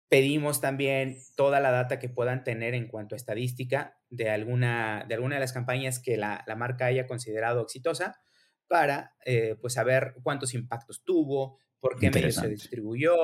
Pedimos 0.09 0.61
también 0.61 1.17
toda 1.37 1.61
la 1.61 1.71
data 1.71 1.99
que 1.99 2.09
puedan 2.09 2.45
tener 2.45 2.75
en 2.75 2.87
cuanto 2.87 3.15
a 3.15 3.17
estadística 3.17 3.99
de 4.11 4.31
alguna 4.31 5.05
de, 5.09 5.15
alguna 5.15 5.37
de 5.37 5.41
las 5.41 5.53
campañas 5.53 5.99
que 5.99 6.17
la, 6.17 6.45
la 6.47 6.55
marca 6.55 6.87
haya 6.87 7.07
considerado 7.07 7.63
exitosa 7.63 8.21
para 8.69 9.15
eh, 9.25 9.57
pues 9.61 9.75
saber 9.75 10.15
cuántos 10.23 10.55
impactos 10.55 11.03
tuvo, 11.05 11.59
por 11.81 11.99
qué 11.99 12.11
medio 12.11 12.33
se 12.33 12.49
distribuyó, 12.49 13.15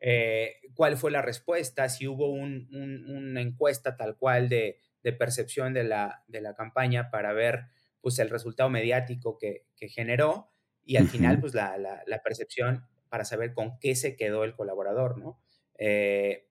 eh, 0.00 0.56
cuál 0.74 0.96
fue 0.96 1.10
la 1.10 1.22
respuesta, 1.22 1.88
si 1.88 2.06
hubo 2.06 2.30
un, 2.30 2.68
una 2.72 3.40
encuesta 3.40 3.96
tal 3.96 4.16
cual 4.16 4.48
de, 4.48 4.78
de 5.02 5.12
percepción 5.12 5.72
de 5.74 5.84
la, 5.84 6.24
de 6.28 6.40
la, 6.40 6.54
campaña 6.54 7.10
para 7.10 7.32
ver 7.32 7.64
pues 8.04 8.18
el 8.18 8.28
resultado 8.28 8.68
mediático 8.68 9.38
que, 9.38 9.64
que 9.78 9.88
generó 9.88 10.50
y 10.84 10.96
al 10.96 11.08
final 11.08 11.40
pues 11.40 11.54
la, 11.54 11.78
la, 11.78 12.22
percepción 12.22 12.86
para 13.08 13.24
saber 13.24 13.54
con 13.54 13.78
qué 13.78 13.96
se 13.96 14.14
quedó 14.14 14.44
el 14.44 14.54
colaborador, 14.54 15.16
¿no? 15.16 15.40
Eh, 15.78 16.50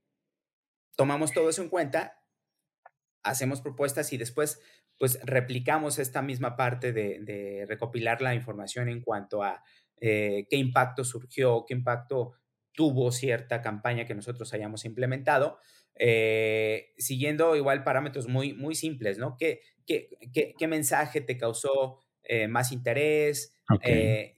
tomamos 0.96 1.32
todo 1.32 1.52
eso 1.52 1.62
en 1.62 1.70
cuenta, 1.70 2.24
hacemos 3.22 3.62
propuestas 3.62 4.12
y 4.14 4.18
después 4.18 4.60
pues 4.98 5.20
replicamos 5.24 6.00
esta 6.00 6.24
misma 6.24 6.56
parte 6.56 6.92
de, 6.92 7.66
recopilar 7.68 8.24
la 8.24 8.34
información 8.34 8.90
en 8.90 9.02
cuanto 9.02 9.44
a 9.44 9.64
eh, 10.02 10.48
qué 10.50 10.56
impacto 10.58 11.04
surgió, 11.04 11.66
qué 11.68 11.76
impacto 11.76 12.34
tuvo 12.72 13.12
cierta 13.12 13.62
campaña 13.62 14.06
que 14.06 14.16
nosotros 14.16 14.52
hayamos 14.56 14.86
implementado, 14.86 15.60
eh, 15.94 16.94
siguiendo 16.98 17.56
igual 17.56 17.84
parámetros 17.84 18.28
muy, 18.28 18.54
muy 18.54 18.74
simples, 18.74 19.20
¿no? 19.20 19.38
¿Qué, 19.38 19.62
qué, 19.86 20.10
qué, 20.58 20.68
mensaje 20.68 21.22
te 21.22 21.38
causó 21.38 22.00
más 22.50 22.72
interés? 22.72 23.54
e 23.82 24.34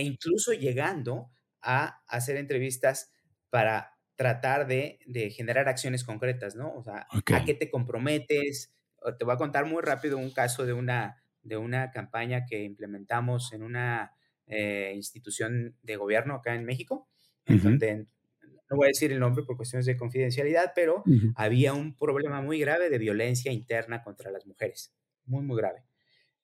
incluso 0.00 0.52
llegando 0.52 1.30
a 1.60 2.02
hacer 2.06 2.36
entrevistas 2.36 3.10
para 3.50 3.94
tratar 4.16 4.66
de, 4.66 4.98
generar 5.34 5.68
acciones 5.68 6.04
concretas, 6.04 6.54
¿no? 6.54 6.72
O 6.74 6.82
sea, 6.82 7.06
¿a 7.10 7.44
qué 7.44 7.54
te 7.54 7.70
comprometes? 7.70 8.72
Te 9.18 9.24
voy 9.24 9.34
a 9.34 9.38
contar 9.38 9.66
muy 9.66 9.82
rápido 9.82 10.18
un 10.18 10.30
caso 10.30 10.64
de 10.64 10.72
una, 10.72 11.22
de 11.42 11.56
una 11.56 11.90
campaña 11.90 12.46
que 12.46 12.62
implementamos 12.62 13.52
en 13.52 13.62
una 13.62 14.12
eh, 14.46 14.92
institución 14.94 15.76
de 15.82 15.96
gobierno 15.96 16.34
acá 16.34 16.54
en 16.54 16.64
México, 16.64 17.08
en 17.46 17.62
donde, 17.62 18.06
no 18.70 18.76
voy 18.76 18.86
a 18.86 18.88
decir 18.88 19.12
el 19.12 19.20
nombre 19.20 19.44
por 19.44 19.56
cuestiones 19.56 19.86
de 19.86 19.96
confidencialidad, 19.96 20.72
pero 20.74 21.04
había 21.36 21.74
un 21.74 21.96
problema 21.96 22.40
muy 22.40 22.58
grave 22.58 22.90
de 22.90 22.98
violencia 22.98 23.52
interna 23.52 24.02
contra 24.02 24.30
las 24.30 24.46
mujeres, 24.46 24.94
muy, 25.26 25.44
muy 25.44 25.56
grave, 25.56 25.84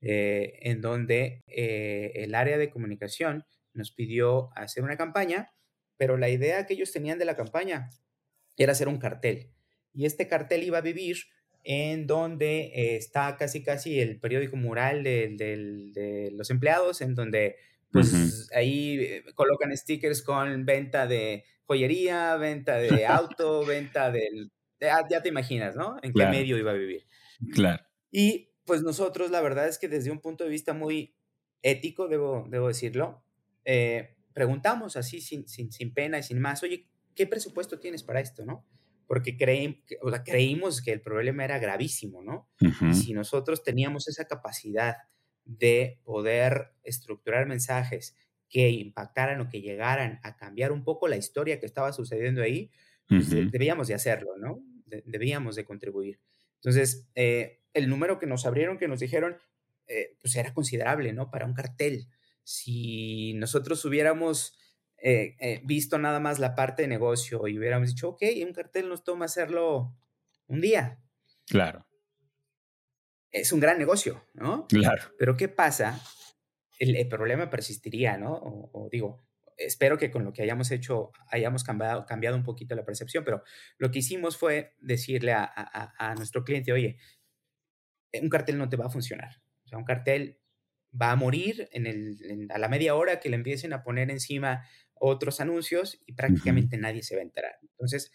eh, 0.00 0.58
en 0.62 0.80
donde 0.80 1.42
eh, 1.46 2.12
el 2.16 2.34
área 2.34 2.58
de 2.58 2.70
comunicación 2.70 3.44
nos 3.72 3.90
pidió 3.92 4.50
hacer 4.56 4.84
una 4.84 4.96
campaña 4.96 5.52
pero 6.00 6.16
la 6.16 6.30
idea 6.30 6.64
que 6.64 6.72
ellos 6.72 6.92
tenían 6.92 7.18
de 7.18 7.26
la 7.26 7.36
campaña 7.36 7.90
era 8.56 8.72
hacer 8.72 8.88
un 8.88 8.96
cartel. 8.96 9.50
Y 9.92 10.06
este 10.06 10.28
cartel 10.28 10.62
iba 10.62 10.78
a 10.78 10.80
vivir 10.80 11.18
en 11.62 12.06
donde 12.06 12.72
eh, 12.74 12.96
está 12.96 13.36
casi 13.36 13.62
casi 13.62 14.00
el 14.00 14.18
periódico 14.18 14.56
mural 14.56 15.02
de, 15.04 16.30
los 16.32 16.48
empleados, 16.48 17.02
en 17.02 17.14
donde 17.14 17.56
pues 17.90 18.48
ahí 18.54 18.98
eh, 19.00 19.24
colocan 19.34 19.76
stickers 19.76 20.22
con 20.22 20.64
venta 20.64 21.06
de 21.06 21.44
joyería, 21.64 22.36
venta 22.36 22.76
de 22.76 23.06
auto, 23.06 23.64
venta 23.64 24.10
del... 24.10 24.52
Ya, 24.80 25.22
te 25.22 25.28
imaginas, 25.28 25.76
¿no? 25.76 25.96
En 26.02 26.12
qué 26.12 26.26
medio 26.26 26.56
iba 26.56 26.70
a 26.70 26.74
vivir. 26.74 27.06
Claro. 27.52 27.84
Y 28.10 28.50
pues 28.64 28.82
nosotros 28.82 29.30
la 29.30 29.40
verdad 29.40 29.68
es 29.68 29.78
que 29.78 29.88
desde 29.88 30.10
un 30.10 30.20
punto 30.20 30.44
de 30.44 30.50
vista 30.50 30.72
muy 30.72 31.14
ético, 31.62 32.08
debo, 32.08 32.46
debo 32.48 32.68
decirlo, 32.68 33.22
eh, 33.64 34.16
preguntamos 34.32 34.96
así 34.96 35.20
sin, 35.20 35.46
sin, 35.48 35.70
sin, 35.70 35.92
pena 35.92 36.18
y 36.18 36.22
sin 36.22 36.40
más, 36.40 36.62
oye, 36.62 36.88
¿qué 37.14 37.26
presupuesto 37.26 37.78
tienes 37.78 38.02
para 38.02 38.20
esto, 38.20 38.44
no? 38.44 38.66
Porque 39.06 39.36
o 40.02 40.10
sea, 40.10 40.22
creímos 40.22 40.82
que 40.82 40.92
el 40.92 41.02
problema 41.02 41.44
era 41.44 41.58
gravísimo, 41.58 42.22
¿no? 42.22 42.48
Y 42.60 42.94
si 42.94 43.12
nosotros 43.12 43.64
teníamos 43.64 44.06
esa 44.08 44.24
capacidad 44.26 44.96
de 45.58 46.00
poder 46.04 46.72
estructurar 46.82 47.46
mensajes 47.46 48.16
que 48.48 48.70
impactaran 48.70 49.40
o 49.40 49.48
que 49.48 49.60
llegaran 49.60 50.20
a 50.22 50.36
cambiar 50.36 50.72
un 50.72 50.84
poco 50.84 51.08
la 51.08 51.16
historia 51.16 51.60
que 51.60 51.66
estaba 51.66 51.92
sucediendo 51.92 52.42
ahí, 52.42 52.70
pues 53.08 53.30
debíamos 53.30 53.88
de 53.88 53.94
hacerlo, 53.94 54.36
¿no? 54.38 54.62
debíamos 54.86 55.56
de 55.56 55.64
contribuir. 55.64 56.20
Entonces, 56.56 57.08
eh, 57.14 57.60
el 57.74 57.88
número 57.88 58.18
que 58.18 58.26
nos 58.26 58.46
abrieron, 58.46 58.78
que 58.78 58.88
nos 58.88 59.00
dijeron, 59.00 59.38
eh, 59.86 60.16
pues 60.20 60.36
era 60.36 60.52
considerable, 60.52 61.12
¿no? 61.12 61.30
Para 61.30 61.46
un 61.46 61.54
cartel 61.54 62.08
si 62.44 63.34
nosotros 63.34 63.84
hubiéramos 63.84 64.58
eh, 65.02 65.36
eh, 65.40 65.60
visto 65.64 65.98
nada 65.98 66.20
más 66.20 66.38
la 66.38 66.54
parte 66.54 66.82
de 66.82 66.88
negocio 66.88 67.46
y 67.48 67.58
hubiéramos 67.58 67.88
dicho, 67.88 68.10
ok, 68.10 68.22
un 68.46 68.52
cartel 68.52 68.88
nos 68.88 69.04
toma 69.04 69.24
hacerlo 69.26 69.96
un 70.46 70.60
día. 70.60 70.98
Claro. 71.46 71.86
Es 73.30 73.52
un 73.52 73.60
gran 73.60 73.78
negocio, 73.78 74.26
¿no? 74.34 74.66
Claro. 74.68 75.02
Pero 75.18 75.36
¿qué 75.36 75.48
pasa? 75.48 76.00
El, 76.78 77.08
problema 77.08 77.50
persistiría, 77.50 78.16
¿no? 78.16 78.32
O, 78.32 78.88
digo, 78.90 79.22
espero 79.56 79.98
que 79.98 80.10
con 80.10 80.24
lo 80.24 80.32
que 80.32 80.42
hayamos 80.42 80.70
hecho 80.70 81.12
hayamos 81.28 81.62
cambiado, 81.62 82.06
cambiado 82.06 82.36
un 82.36 82.42
poquito 82.42 82.74
la 82.74 82.84
percepción, 82.84 83.22
pero 83.24 83.42
lo 83.76 83.90
que 83.90 83.98
hicimos 83.98 84.38
fue 84.38 84.74
decirle 84.80 85.32
a, 85.32 85.52
a 85.54 86.14
nuestro 86.14 86.42
cliente, 86.44 86.72
oye, 86.72 86.96
un 88.20 88.28
cartel 88.28 88.58
no 88.58 88.68
te 88.68 88.76
va 88.76 88.86
a 88.86 88.90
funcionar. 88.90 89.42
O 89.64 89.68
sea, 89.68 89.78
un 89.78 89.84
cartel 89.84 90.40
va 91.00 91.12
a 91.12 91.16
morir 91.16 91.68
en 91.72 91.86
el, 91.86 92.48
a 92.50 92.58
la 92.58 92.68
media 92.68 92.94
hora 92.94 93.20
que 93.20 93.28
le 93.28 93.36
empiecen 93.36 93.72
a 93.72 93.82
poner 93.82 94.10
encima 94.10 94.64
otros 94.94 95.40
anuncios 95.40 96.00
y 96.06 96.14
prácticamente 96.14 96.76
nadie 96.76 97.02
se 97.02 97.14
va 97.14 97.20
a 97.20 97.24
enterar. 97.24 97.52
Entonces, 97.62 98.12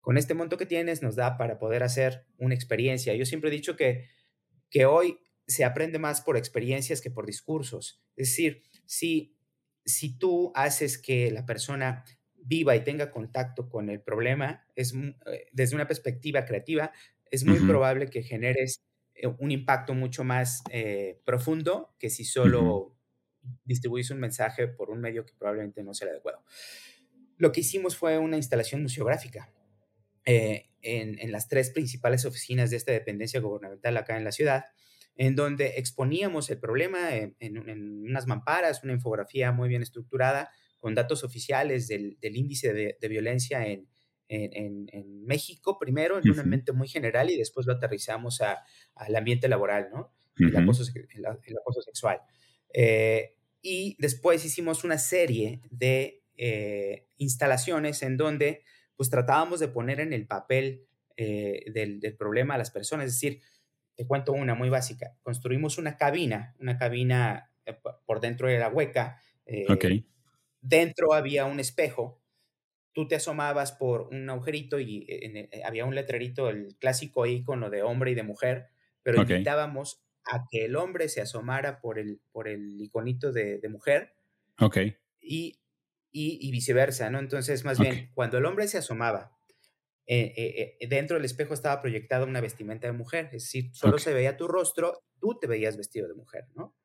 con 0.00 0.16
este 0.16 0.34
monto 0.34 0.56
que 0.56 0.66
tienes 0.66 1.02
nos 1.02 1.16
da 1.16 1.36
para 1.36 1.58
poder 1.58 1.82
hacer 1.82 2.26
una 2.38 2.54
experiencia. 2.54 3.14
Yo 3.14 3.26
siempre 3.26 3.50
he 3.50 3.52
dicho 3.52 3.76
que, 3.76 4.08
que 4.72 4.86
hoy 4.86 5.20
se 5.46 5.64
aprende 5.64 6.00
más 6.00 6.22
por 6.22 6.36
experiencias 6.36 7.00
que 7.00 7.10
por 7.10 7.26
discursos. 7.26 8.02
Es 8.16 8.30
decir, 8.30 8.62
si, 8.86 9.36
si 9.84 10.18
tú 10.18 10.50
haces 10.54 10.98
que 10.98 11.30
la 11.30 11.44
persona 11.46 12.04
viva 12.34 12.74
y 12.74 12.82
tenga 12.82 13.10
contacto 13.10 13.68
con 13.68 13.90
el 13.90 14.00
problema, 14.00 14.66
es, 14.74 14.94
eh, 14.94 15.46
desde 15.52 15.76
una 15.76 15.86
perspectiva 15.86 16.44
creativa, 16.44 16.90
es 17.30 17.44
muy 17.44 17.60
probable 17.60 18.08
que 18.08 18.22
generes 18.22 18.80
eh, 19.14 19.26
un 19.26 19.50
impacto 19.50 19.94
mucho 19.94 20.24
más 20.24 20.62
eh, 20.70 21.20
profundo 21.24 21.94
que 21.98 22.10
si 22.10 22.24
solo 22.24 22.96
distribuís 23.64 24.10
un 24.10 24.20
mensaje 24.20 24.68
por 24.68 24.90
un 24.90 25.00
medio 25.00 25.24
que 25.24 25.34
probablemente 25.34 25.82
no 25.82 25.94
sea 25.94 26.08
el 26.08 26.14
adecuado. 26.14 26.44
Lo 27.36 27.52
que 27.52 27.60
hicimos 27.60 27.96
fue 27.96 28.18
una 28.18 28.36
instalación 28.36 28.82
museográfica 28.82 29.52
eh, 30.24 30.70
en, 30.82 31.32
las 31.32 31.48
tres 31.48 31.70
principales 31.70 32.24
oficinas 32.24 32.70
de 32.70 32.76
esta 32.76 32.92
dependencia 32.92 33.40
gubernamental 33.40 33.96
acá 33.96 34.16
en 34.16 34.24
la 34.24 34.32
ciudad, 34.32 34.64
en 35.16 35.36
donde 35.36 35.74
exponíamos 35.76 36.50
el 36.50 36.58
problema 36.58 37.14
en, 37.14 37.58
unas 37.58 38.26
mamparas, 38.26 38.82
una 38.82 38.94
infografía 38.94 39.52
muy 39.52 39.68
bien 39.68 39.82
estructurada, 39.82 40.50
con 40.78 40.94
datos 40.94 41.22
oficiales 41.22 41.86
del, 41.86 42.16
índice 42.20 42.72
de 42.72 43.08
violencia 43.08 43.66
en, 43.66 43.86
en, 44.32 45.24
México 45.24 45.78
primero, 45.78 46.18
en 46.18 46.30
un 46.30 46.40
ambiente 46.40 46.72
muy 46.72 46.88
general, 46.88 47.30
y 47.30 47.36
después 47.36 47.66
lo 47.66 47.74
aterrizamos 47.74 48.40
al 48.40 49.16
ambiente 49.16 49.48
laboral, 49.48 49.88
¿no? 49.92 50.12
el, 50.38 50.56
acoso, 50.56 50.84
sexual. 51.82 52.20
Eh, 52.74 53.36
y 53.60 53.96
después 53.98 54.44
hicimos 54.44 54.84
una 54.84 54.98
serie 54.98 55.60
de 55.70 56.22
eh, 56.36 57.06
instalaciones 57.18 58.02
en 58.02 58.16
donde 58.16 58.64
pues 59.02 59.10
tratábamos 59.10 59.60
de 59.60 59.68
poner 59.68 60.00
en 60.00 60.12
el 60.12 60.26
papel 60.26 60.86
eh, 61.16 61.64
del, 61.72 62.00
problema 62.16 62.54
a 62.54 62.58
las 62.58 62.70
personas. 62.70 63.06
Es 63.06 63.12
decir, 63.14 63.40
te 63.94 64.06
cuento 64.06 64.32
una 64.32 64.54
muy 64.54 64.68
básica. 64.68 65.16
Construimos 65.22 65.78
una 65.78 65.96
cabina, 65.96 66.54
una 66.60 66.78
cabina 66.78 67.50
por 68.06 68.20
dentro 68.20 68.48
de 68.48 68.58
la 68.58 68.68
hueca. 68.68 69.20
Dentro 70.60 71.14
había 71.14 71.44
un 71.44 71.60
espejo 71.60 72.22
tú 72.92 73.08
te 73.08 73.14
asomabas 73.14 73.72
por 73.72 74.08
un 74.12 74.28
agujerito 74.28 74.78
y 74.78 75.06
eh, 75.08 75.48
eh, 75.50 75.62
había 75.64 75.84
un 75.84 75.94
letrerito, 75.94 76.48
el 76.48 76.76
clásico 76.78 77.26
icono 77.26 77.70
de 77.70 77.82
hombre 77.82 78.10
y 78.10 78.14
de 78.14 78.22
mujer, 78.22 78.68
pero 79.02 79.22
invitábamos 79.22 80.02
a 80.24 80.46
que 80.50 80.66
el 80.66 80.76
hombre 80.76 81.08
se 81.08 81.20
asomara 81.20 81.80
por 81.80 81.98
el, 81.98 82.20
por 82.30 82.48
el 82.48 82.80
iconito 82.80 83.32
de, 83.32 83.60
mujer. 83.68 84.14
Ok. 84.60 84.78
Y, 85.20 85.58
y, 86.12 86.50
viceversa, 86.50 87.10
¿no? 87.10 87.18
Entonces, 87.18 87.64
más 87.64 87.78
bien, 87.78 88.10
cuando 88.14 88.38
el 88.38 88.44
hombre 88.44 88.68
se 88.68 88.78
asomaba 88.78 89.32
eh, 90.06 90.76
eh, 90.80 90.88
dentro 90.88 91.16
del 91.16 91.24
espejo 91.24 91.54
estaba 91.54 91.80
proyectada 91.80 92.26
una 92.26 92.40
vestimenta 92.40 92.86
de 92.86 92.92
mujer, 92.92 93.26
es 93.26 93.44
decir, 93.44 93.70
solo 93.72 93.98
se 93.98 94.12
veía 94.12 94.36
tu 94.36 94.46
rostro, 94.46 95.04
tú 95.20 95.38
te 95.40 95.46
veías 95.46 95.76
vestido 95.76 96.08
de 96.08 96.14
mujer, 96.14 96.48
¿no? 96.54 96.76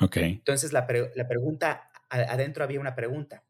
Ok. 0.00 0.16
Entonces 0.18 0.72
la, 0.72 0.86
la 1.14 1.28
pregunta, 1.28 1.90
adentro 2.10 2.64
había 2.64 2.80
una 2.80 2.94
pregunta, 2.94 3.44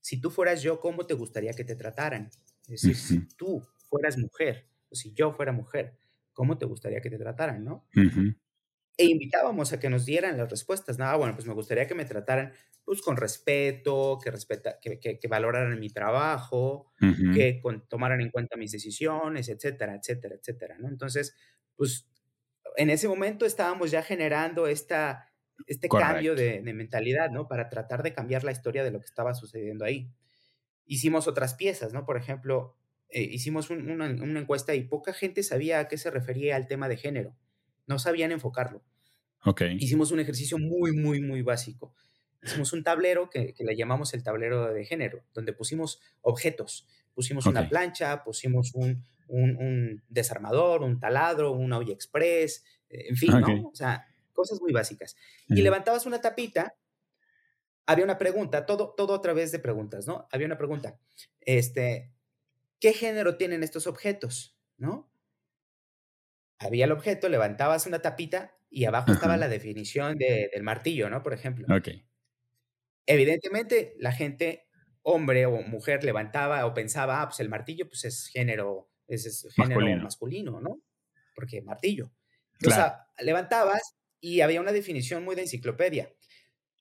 si 0.00 0.20
tú 0.20 0.30
fueras 0.30 0.62
yo, 0.62 0.80
¿cómo 0.80 1.06
te 1.06 1.14
gustaría 1.14 1.52
que 1.52 1.64
te 1.64 1.76
trataran? 1.76 2.30
Es 2.62 2.82
decir, 2.82 2.96
si 2.96 3.28
tú 3.36 3.62
fueras 3.88 4.16
mujer, 4.16 4.66
o 4.88 4.94
si 4.94 5.12
yo 5.12 5.32
fuera 5.32 5.52
mujer, 5.52 5.98
¿cómo 6.32 6.58
te 6.58 6.66
gustaría 6.66 7.00
que 7.00 7.10
te 7.10 7.18
trataran, 7.18 7.64
no? 7.64 7.86
E 9.00 9.06
invitábamos 9.06 9.72
a 9.72 9.80
que 9.80 9.88
nos 9.88 10.04
dieran 10.04 10.36
las 10.36 10.50
respuestas. 10.50 10.98
Nada, 10.98 11.16
bueno, 11.16 11.34
pues 11.34 11.46
me 11.46 11.54
gustaría 11.54 11.86
que 11.86 11.94
me 11.94 12.04
trataran 12.04 12.52
pues, 12.84 13.02
con 13.02 13.16
respeto, 13.16 14.18
que, 14.22 14.30
respeta, 14.30 14.78
que, 14.80 14.98
que, 14.98 15.28
valoraran 15.28 15.78
mi 15.78 15.90
trabajo, 15.90 16.92
que 16.98 17.62
tomaran 17.88 18.20
en 18.20 18.30
cuenta 18.30 18.56
mis 18.56 18.72
decisiones, 18.72 19.48
etcétera, 19.48 19.94
etcétera, 19.94 20.34
etcétera, 20.34 20.76
¿no? 20.78 20.88
Entonces, 20.88 21.36
pues 21.76 22.10
en 22.76 22.90
ese 22.90 23.08
momento 23.08 23.46
estábamos 23.46 23.90
ya 23.90 24.02
generando 24.02 24.66
esta, 24.66 25.32
este 25.66 25.88
cambio 25.88 26.34
de, 26.34 26.60
mentalidad, 26.62 27.30
¿no? 27.30 27.48
Para 27.48 27.68
tratar 27.68 28.02
de 28.02 28.12
cambiar 28.12 28.44
la 28.44 28.52
historia 28.52 28.84
de 28.84 28.90
lo 28.90 29.00
que 29.00 29.06
estaba 29.06 29.34
sucediendo 29.34 29.84
ahí. 29.84 30.12
Hicimos 30.84 31.28
otras 31.28 31.54
piezas, 31.54 31.92
¿no? 31.92 32.04
Por 32.04 32.16
ejemplo, 32.16 32.76
eh, 33.08 33.22
hicimos 33.22 33.70
una, 33.70 34.06
una, 34.06 34.40
encuesta 34.40 34.74
y 34.74 34.82
poca 34.82 35.12
gente 35.12 35.42
sabía 35.42 35.80
a 35.80 35.88
qué 35.88 35.96
se 35.96 36.10
refería 36.10 36.56
al 36.56 36.66
tema 36.66 36.88
de 36.88 36.96
género. 36.96 37.36
No 37.86 37.98
sabían 37.98 38.32
enfocarlo. 38.32 38.82
Okay. 39.44 39.76
Hicimos 39.80 40.10
un 40.10 40.20
ejercicio 40.20 40.58
muy, 40.58 40.92
muy, 40.92 41.20
muy 41.20 41.42
básico. 41.42 41.94
Hicimos 42.42 42.72
un 42.72 42.82
tablero 42.82 43.28
que, 43.28 43.54
le 43.58 43.76
llamamos 43.76 44.14
el 44.14 44.22
tablero 44.22 44.72
de 44.72 44.84
género, 44.84 45.22
donde 45.34 45.52
pusimos 45.52 46.00
objetos. 46.22 46.86
Pusimos 47.14 47.46
una 47.46 47.68
plancha, 47.68 48.22
pusimos 48.24 48.72
un, 48.74 49.04
un, 49.28 50.02
desarmador, 50.08 50.82
un 50.82 50.98
taladro, 51.00 51.52
una 51.52 51.78
olla 51.78 51.92
express, 51.92 52.64
eh, 52.88 53.06
en 53.08 53.16
fin, 53.16 53.40
¿no? 53.40 53.68
O 53.68 53.74
sea, 53.74 54.06
cosas 54.32 54.60
muy 54.60 54.72
básicas. 54.72 55.16
Y 55.48 55.60
levantabas 55.60 56.06
una 56.06 56.20
tapita, 56.20 56.76
había 57.86 58.04
una 58.04 58.18
pregunta, 58.18 58.66
todo, 58.66 58.94
todo 58.96 59.14
a 59.14 59.20
través 59.20 59.52
de 59.52 59.58
preguntas, 59.58 60.06
¿no? 60.06 60.28
Había 60.30 60.46
una 60.46 60.56
pregunta, 60.56 60.98
este, 61.40 62.12
¿qué 62.78 62.92
género 62.92 63.36
tienen 63.36 63.62
estos 63.62 63.86
objetos? 63.86 64.56
¿No? 64.78 65.10
Había 66.58 66.84
el 66.86 66.92
objeto, 66.92 67.28
levantabas 67.28 67.86
una 67.86 68.00
tapita 68.00 68.54
y 68.70 68.84
abajo 68.84 69.12
estaba 69.12 69.36
la 69.36 69.48
definición 69.48 70.16
del 70.16 70.62
martillo, 70.62 71.10
¿no? 71.10 71.22
Por 71.22 71.34
ejemplo. 71.34 71.66
Ok. 71.74 71.88
Evidentemente, 73.06 73.94
la 73.98 74.12
gente, 74.12 74.68
hombre 75.02 75.46
o 75.46 75.62
mujer, 75.62 76.04
levantaba 76.04 76.64
o 76.66 76.72
pensaba, 76.72 77.22
ah, 77.22 77.28
pues 77.28 77.40
el 77.40 77.48
martillo 77.48 77.88
pues 77.88 78.04
es 78.04 78.28
género, 78.28 78.90
es, 79.08 79.48
género 79.56 79.80
masculino. 80.02 80.60
¿no? 80.60 80.80
Porque 81.34 81.60
martillo. 81.62 82.12
O 82.64 82.70
sea, 82.70 83.06
levantabas 83.18 83.96
y 84.20 84.42
había 84.42 84.60
una 84.60 84.72
definición 84.72 85.24
muy 85.24 85.34
de 85.34 85.42
enciclopedia. 85.42 86.12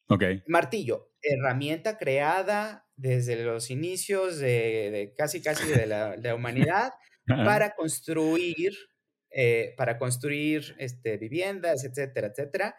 Ok. 0.08 0.24
Martillo, 0.48 1.14
herramienta 1.22 1.98
creada 1.98 2.86
desde 2.96 3.44
los 3.44 3.72
inicios 3.72 4.38
de, 4.40 5.14
casi 5.18 5.42
casi 5.42 5.68
de 5.68 5.88
la, 5.88 6.16
humanidad 6.36 6.92
para 7.26 7.76
construir, 7.76 8.74
eh, 9.32 9.74
para 9.78 9.98
construir 9.98 10.76
este, 10.80 11.18
viviendas, 11.18 11.84
etcétera, 11.84 12.28
etcétera 12.28 12.76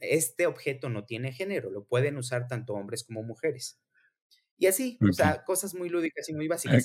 este 0.00 0.46
objeto 0.46 0.88
no 0.88 1.04
tiene 1.04 1.32
género, 1.32 1.70
lo 1.70 1.84
pueden 1.84 2.16
usar 2.16 2.48
tanto 2.48 2.74
hombres 2.74 3.04
como 3.04 3.22
mujeres. 3.22 3.80
Y 4.56 4.66
así, 4.66 4.98
o 5.08 5.12
sea, 5.12 5.44
cosas 5.44 5.74
muy 5.74 5.88
lúdicas 5.88 6.28
y 6.28 6.34
muy 6.34 6.48
básicas. 6.48 6.84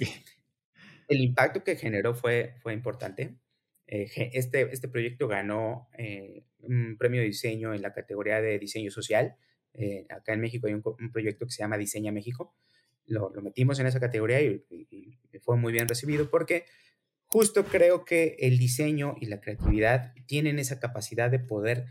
El 1.07 1.21
impacto 1.21 1.63
que 1.63 1.75
generó 1.75 2.13
fue, 2.15 2.55
fue 2.61 2.73
importante. 2.73 3.37
Eh, 3.85 4.09
este, 4.33 4.73
este 4.73 4.89
proyecto 4.89 5.27
ganó 5.27 5.87
eh, 5.97 6.43
un 6.59 6.97
premio 6.97 7.21
de 7.21 7.27
diseño 7.27 7.73
en 7.73 7.81
la 7.81 7.93
categoría 7.93 8.41
de 8.41 8.59
diseño 8.59 8.91
social. 8.91 9.37
Eh, 9.73 10.05
acá 10.09 10.33
en 10.33 10.41
México 10.41 10.67
hay 10.67 10.73
un, 10.73 11.11
proyecto 11.11 11.45
que 11.45 11.51
se 11.51 11.59
llama 11.59 11.77
Diseña 11.77 12.11
México. 12.11 12.55
Lo, 13.05 13.29
metimos 13.41 13.79
en 13.79 13.87
esa 13.87 13.99
categoría 13.99 14.41
y, 14.41 14.65
fue 15.41 15.55
muy 15.55 15.71
bien 15.71 15.87
recibido 15.87 16.29
porque 16.29 16.65
justo 17.27 17.65
creo 17.65 18.05
que 18.05 18.35
el 18.39 18.57
diseño 18.57 19.15
y 19.19 19.27
la 19.27 19.39
creatividad 19.39 20.13
tienen 20.25 20.59
esa 20.59 20.79
capacidad 20.79 21.29
de 21.29 21.39
poder 21.39 21.85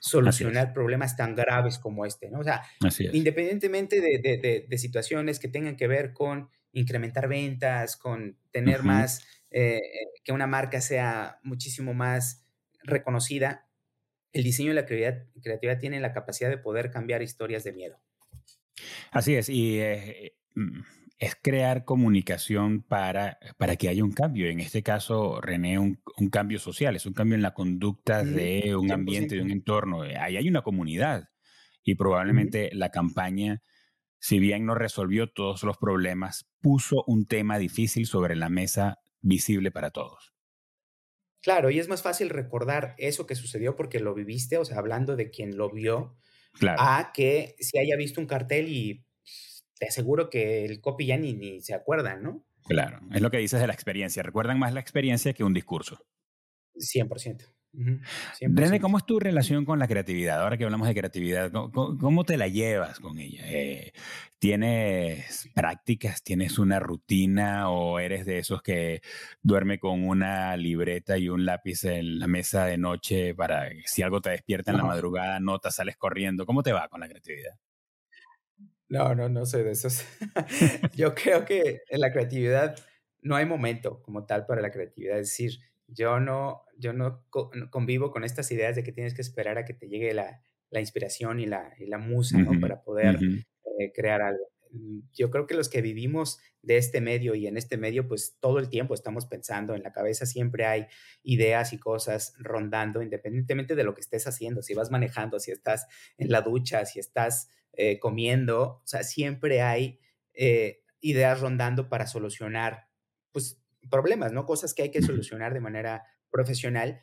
solucionar 0.00 0.72
problemas 0.72 1.16
tan 1.16 1.34
graves 1.34 1.78
como 1.78 2.06
este, 2.06 2.30
¿no? 2.30 2.40
O 2.40 2.44
sea, 2.44 2.62
independientemente 3.12 4.00
de, 4.00 4.78
situaciones 4.78 5.38
que 5.38 5.48
tengan 5.48 5.76
que 5.76 5.86
ver 5.86 6.12
con 6.12 6.48
incrementar 6.72 7.28
ventas, 7.28 7.96
con 7.96 8.36
tener 8.50 8.82
más, 8.82 9.26
eh, 9.50 9.80
que 10.24 10.32
una 10.32 10.46
marca 10.46 10.80
sea 10.80 11.38
muchísimo 11.42 11.94
más 11.94 12.46
reconocida, 12.82 13.66
el 14.32 14.44
diseño 14.44 14.72
y 14.72 14.74
la 14.74 14.86
creatividad, 14.86 15.26
creatividad 15.42 15.78
tienen 15.78 16.02
la 16.02 16.12
capacidad 16.12 16.50
de 16.50 16.58
poder 16.58 16.90
cambiar 16.90 17.22
historias 17.22 17.64
de 17.64 17.72
miedo. 17.72 17.98
Así 19.10 19.34
es, 19.34 19.48
y 19.48 19.80
eh, 19.80 20.36
mm, 20.54 20.80
es 21.18 21.34
crear 21.40 21.84
comunicación 21.84 22.82
para, 22.82 23.38
para 23.56 23.76
que 23.76 23.88
haya 23.88 24.04
un 24.04 24.12
cambio. 24.12 24.48
En 24.48 24.60
este 24.60 24.82
caso, 24.82 25.40
René, 25.40 25.78
un, 25.78 26.00
cambio 26.30 26.60
social, 26.60 26.94
es 26.94 27.06
un 27.06 27.12
cambio 27.12 27.34
en 27.34 27.42
la 27.42 27.54
conducta 27.54 28.22
de 28.22 28.76
un 28.76 28.92
ambiente, 28.92 29.34
de 29.34 29.42
un 29.42 29.50
entorno. 29.50 30.02
Ahí 30.02 30.36
hay 30.36 30.48
una 30.48 30.62
comunidad 30.62 31.28
y 31.82 31.96
probablemente 31.96 32.70
la 32.72 32.90
campaña, 32.90 33.62
si 34.20 34.38
bien 34.38 34.64
no 34.64 34.76
resolvió 34.76 35.28
todos 35.28 35.64
los 35.64 35.76
problemas, 35.76 36.48
puso 36.60 37.02
un 37.06 37.26
tema 37.26 37.58
difícil 37.58 38.06
sobre 38.06 38.36
la 38.36 38.48
mesa 38.48 38.98
visible 39.20 39.72
para 39.72 39.90
todos. 39.90 40.34
Claro, 41.40 41.70
y 41.70 41.78
es 41.78 41.88
más 41.88 42.02
fácil 42.02 42.30
recordar 42.30 42.94
eso 42.98 43.26
que 43.26 43.34
sucedió 43.34 43.74
porque 43.74 44.00
lo 44.00 44.14
viviste, 44.14 44.58
o 44.58 44.64
sea, 44.64 44.78
hablando 44.78 45.16
de 45.16 45.30
quien 45.30 45.56
lo 45.56 45.70
vio, 45.70 46.16
a 46.60 47.10
que 47.14 47.56
si 47.58 47.78
haya 47.78 47.96
visto 47.96 48.20
un 48.20 48.26
cartel 48.26 48.68
y 48.68 49.04
te 49.78 49.86
aseguro 49.86 50.30
que 50.30 50.64
el 50.64 50.80
copy 50.80 51.06
ya 51.06 51.16
ni, 51.16 51.34
ni 51.34 51.60
se 51.60 51.74
acuerda, 51.74 52.16
¿no? 52.16 52.44
Claro, 52.66 53.00
es 53.12 53.22
lo 53.22 53.30
que 53.30 53.38
dices 53.38 53.60
de 53.60 53.66
la 53.66 53.72
experiencia. 53.72 54.22
Recuerdan 54.22 54.58
más 54.58 54.74
la 54.74 54.80
experiencia 54.80 55.32
que 55.32 55.44
un 55.44 55.54
discurso. 55.54 56.04
100%. 56.74 57.50
René, 58.40 58.80
¿cómo 58.80 58.98
es 58.98 59.06
tu 59.06 59.20
relación 59.20 59.64
con 59.64 59.78
la 59.78 59.86
creatividad? 59.86 60.42
Ahora 60.42 60.56
que 60.56 60.64
hablamos 60.64 60.88
de 60.88 60.94
creatividad, 60.94 61.52
¿cómo, 61.52 62.24
te 62.24 62.36
la 62.36 62.48
llevas 62.48 62.98
con 62.98 63.18
ella? 63.18 63.42
Eh, 63.46 63.92
¿Tienes 64.38 65.48
prácticas? 65.54 66.22
¿Tienes 66.22 66.58
una 66.58 66.80
rutina? 66.80 67.70
¿O 67.70 67.98
eres 67.98 68.24
de 68.24 68.38
esos 68.38 68.62
que 68.62 69.02
duerme 69.42 69.78
con 69.78 70.04
una 70.08 70.56
libreta 70.56 71.18
y 71.18 71.28
un 71.28 71.44
lápiz 71.44 71.84
en 71.84 72.18
la 72.18 72.26
mesa 72.26 72.64
de 72.64 72.78
noche 72.78 73.34
para 73.34 73.68
que 73.68 73.82
si 73.84 74.02
algo 74.02 74.20
te 74.20 74.30
despierta 74.30 74.70
en 74.70 74.78
la 74.78 74.84
madrugada, 74.84 75.38
notas, 75.38 75.74
sales 75.76 75.96
corriendo? 75.96 76.46
¿Cómo 76.46 76.62
te 76.62 76.72
va 76.72 76.88
con 76.88 77.00
la 77.00 77.08
creatividad? 77.08 77.58
No, 78.88 79.14
no, 79.14 79.28
no 79.28 79.44
sé 79.46 79.62
de 79.62 79.72
esos. 79.72 80.04
yo 80.96 81.14
creo 81.14 81.44
que 81.44 81.82
en 81.88 82.00
la 82.00 82.12
creatividad 82.12 82.76
no 83.22 83.36
hay 83.36 83.46
momento 83.46 84.02
como 84.02 84.24
tal 84.26 84.46
para 84.46 84.62
la 84.62 84.70
creatividad. 84.70 85.18
Es 85.18 85.28
decir, 85.28 85.58
yo 85.86 86.20
no, 86.20 86.62
yo 86.78 86.92
no 86.92 87.24
convivo 87.70 88.10
con 88.10 88.24
estas 88.24 88.50
ideas 88.50 88.76
de 88.76 88.82
que 88.82 88.92
tienes 88.92 89.14
que 89.14 89.22
esperar 89.22 89.58
a 89.58 89.64
que 89.64 89.74
te 89.74 89.88
llegue 89.88 90.14
la, 90.14 90.42
la 90.70 90.80
inspiración 90.80 91.40
y 91.40 91.46
la, 91.46 91.72
y 91.78 91.86
la 91.86 91.98
musa, 91.98 92.38
¿no? 92.38 92.58
Para 92.60 92.82
poder 92.82 93.18
eh, 93.78 93.92
crear 93.94 94.22
algo. 94.22 94.44
Mm, 94.70 95.00
yo 95.14 95.30
creo 95.30 95.46
que 95.46 95.54
los 95.54 95.68
que 95.68 95.82
vivimos 95.82 96.38
de 96.62 96.76
este 96.76 97.00
medio 97.00 97.34
y 97.34 97.46
en 97.46 97.56
este 97.56 97.76
medio, 97.76 98.08
pues 98.08 98.36
todo 98.40 98.58
el 98.58 98.68
tiempo 98.68 98.94
estamos 98.94 99.26
pensando, 99.26 99.74
en 99.74 99.82
la 99.82 99.92
cabeza 99.92 100.26
siempre 100.26 100.66
hay 100.66 100.86
ideas 101.22 101.72
y 101.72 101.78
cosas 101.78 102.34
rondando, 102.38 103.02
independientemente 103.02 103.74
de 103.74 103.84
lo 103.84 103.94
que 103.94 104.00
estés 104.00 104.26
haciendo, 104.26 104.62
si 104.62 104.74
vas 104.74 104.90
manejando, 104.90 105.40
si 105.40 105.50
estás 105.50 105.86
en 106.16 106.30
la 106.30 106.42
ducha, 106.42 106.84
si 106.84 106.98
estás 107.00 107.48
eh, 107.72 107.98
comiendo, 107.98 108.62
o 108.62 108.86
sea, 108.86 109.04
siempre 109.04 109.62
hay 109.62 110.00
eh, 110.34 110.82
ideas 111.00 111.40
rondando 111.40 111.88
para 111.88 112.06
solucionar, 112.06 112.88
pues, 113.32 113.62
problemas, 113.90 114.32
¿no? 114.32 114.44
Cosas 114.44 114.74
que 114.74 114.82
hay 114.82 114.90
que 114.90 115.02
solucionar 115.02 115.54
de 115.54 115.60
manera 115.60 116.04
profesional, 116.30 117.00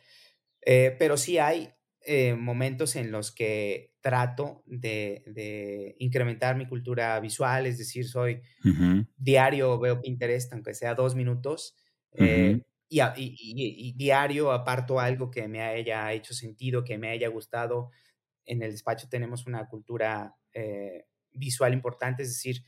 eh, 0.60 0.94
pero 0.98 1.16
sí 1.16 1.38
hay 1.38 1.75
momentos 2.36 2.96
en 2.96 3.10
los 3.10 3.32
que 3.32 3.94
trato 4.00 4.62
de, 4.66 5.96
incrementar 5.98 6.56
mi 6.56 6.66
cultura 6.66 7.18
visual, 7.20 7.66
es 7.66 7.78
decir, 7.78 8.06
soy 8.06 8.40
diario, 9.16 9.78
veo 9.78 10.00
Pinterest, 10.00 10.52
aunque 10.52 10.74
sea 10.74 10.94
dos 10.94 11.14
minutos, 11.14 11.74
y, 12.88 13.00
y, 13.18 13.92
diario 13.96 14.52
aparto 14.52 15.00
algo 15.00 15.30
que 15.30 15.48
me 15.48 15.60
haya 15.60 16.12
hecho 16.12 16.34
sentido, 16.34 16.84
que 16.84 16.98
me 16.98 17.10
haya 17.10 17.28
gustado. 17.28 17.90
En 18.44 18.62
el 18.62 18.70
despacho 18.70 19.08
tenemos 19.08 19.46
una 19.46 19.66
cultura 19.66 20.36
eh, 20.52 21.06
visual 21.32 21.74
importante, 21.74 22.22
es 22.22 22.30
decir, 22.30 22.62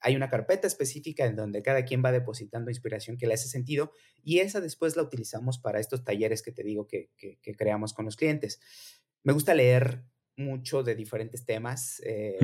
hay 0.00 0.16
una 0.16 0.28
carpeta 0.28 0.66
específica 0.66 1.24
en 1.24 1.36
donde 1.36 1.62
cada 1.62 1.84
quien 1.84 2.02
va 2.04 2.12
depositando 2.12 2.70
inspiración 2.70 3.16
que 3.16 3.26
le 3.26 3.34
hace 3.34 3.48
sentido 3.48 3.92
y 4.22 4.40
esa 4.40 4.60
después 4.60 4.96
la 4.96 5.02
utilizamos 5.02 5.58
para 5.58 5.80
estos 5.80 6.04
talleres 6.04 6.42
que 6.42 6.52
te 6.52 6.62
digo 6.62 6.86
que, 6.86 7.10
creamos 7.56 7.94
con 7.94 8.04
los 8.04 8.16
clientes. 8.16 8.60
Me 9.22 9.32
gusta 9.32 9.54
leer 9.54 10.04
mucho 10.36 10.82
de 10.82 10.94
diferentes 10.94 11.46
temas. 11.46 12.02
Eh, 12.04 12.38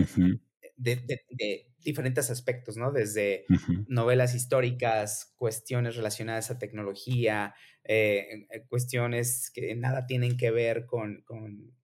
de, 0.81 1.67
diferentes 1.79 2.31
aspectos, 2.31 2.77
¿no? 2.77 2.93
Desde 2.93 3.45
novelas 3.89 4.35
históricas, 4.35 5.33
cuestiones 5.37 5.97
relacionadas 5.97 6.51
a 6.51 6.59
tecnología, 6.59 7.55
eh, 7.85 8.47
eh, 8.51 8.65
cuestiones 8.69 9.51
que 9.53 9.75
nada 9.75 10.07
tienen 10.07 10.37
que 10.37 10.51
ver 10.51 10.87
con, 10.87 11.25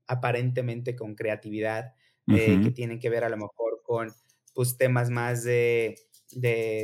aparentemente 0.06 0.96
con 0.96 1.14
creatividad, 1.14 1.94
eh, 2.28 2.60
que 2.62 2.70
tienen 2.70 2.98
que 2.98 3.08
ver 3.08 3.24
a 3.24 3.28
lo 3.28 3.36
mejor 3.36 3.82
con 3.84 4.12
pues, 4.56 4.78
temas 4.78 5.10
más 5.10 5.44
de, 5.44 5.96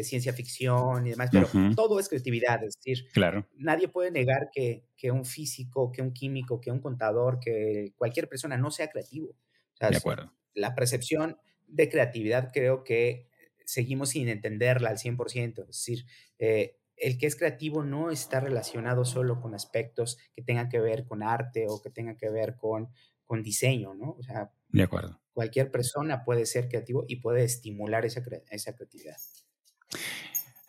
ciencia 0.05 0.33
ficción 0.33 1.07
y 1.07 1.11
demás, 1.11 1.31
pero 1.33 1.49
todo 1.75 1.99
es 1.99 2.09
creatividad, 2.09 2.63
es 2.63 2.77
decir, 2.77 3.09
claro. 3.13 3.49
nadie 3.57 3.89
puede 3.89 4.11
negar 4.11 4.51
que, 4.53 4.85
que, 4.97 5.11
un 5.11 5.25
físico, 5.25 5.91
que 5.91 6.03
un 6.03 6.13
químico, 6.13 6.61
que 6.61 6.71
un 6.71 6.81
contador, 6.81 7.41
que 7.41 7.93
cualquier 7.97 8.29
persona 8.29 8.57
no 8.57 8.71
sea 8.71 8.89
creativo. 8.89 9.35
de 9.81 9.97
acuerdo. 9.97 10.33
La 10.55 10.75
percepción 10.75 11.39
de 11.67 11.89
creatividad 11.89 12.51
creo 12.53 12.85
que 12.85 13.29
seguimos 13.65 14.11
sin 14.11 14.29
entenderla 14.29 14.91
al 14.91 14.99
100%. 14.99 15.63
Es 15.63 15.67
decir, 15.67 16.05
eh, 16.39 16.77
el 16.97 17.17
que 17.17 17.27
es 17.27 17.37
creativo 17.37 17.83
no 17.85 18.11
está 18.11 18.39
relacionado 18.41 19.07
solo 19.07 19.41
con 19.41 19.55
aspectos 19.55 20.19
que 20.35 20.43
tengan 20.43 20.69
que 20.69 20.79
ver 20.79 21.07
con 21.07 21.23
arte 21.23 21.67
o 21.69 21.81
que 21.81 21.91
tengan 21.91 22.17
que 22.19 22.29
ver 22.29 22.57
con, 22.57 22.91
con 23.25 23.43
diseño, 23.43 23.95
¿no? 23.95 24.11
O 24.19 24.23
sea, 24.23 24.53
de 24.69 24.83
acuerdo. 24.83 25.22
Cualquier 25.33 25.71
persona 25.71 26.25
puede 26.25 26.47
ser 26.47 26.69
creativo 26.69 27.05
y 27.09 27.17
puede 27.17 27.45
estimular 27.45 28.05
esa, 28.05 28.23
esa 28.51 28.75
creatividad. 28.75 29.17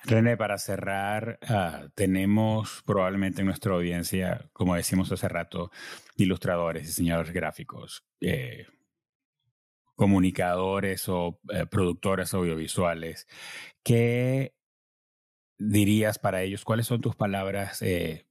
René, 0.06 0.36
para 0.36 0.58
cerrar, 0.58 1.40
ah, 1.44 1.88
tenemos 1.96 2.84
probablemente 2.86 3.40
en 3.40 3.48
nuestra 3.48 3.74
audiencia, 3.74 4.50
como 4.52 4.76
decimos 4.76 5.12
hace 5.12 5.30
rato, 5.30 5.72
ilustradores, 6.18 6.88
diseñadores 6.88 7.32
gráficos, 7.32 8.06
eh, 8.20 8.66
comunicadores 9.96 11.08
o 11.08 11.40
eh, 11.54 11.66
productores 11.68 12.34
audiovisuales, 12.34 13.28
¿qué 13.82 14.54
dirías 15.58 16.20
para 16.20 16.42
ellos? 16.44 16.66
¿Cuáles 16.66 16.88
son 16.88 17.00
tus 17.00 17.16
palabras? 17.16 17.82
Eh, 17.82 18.28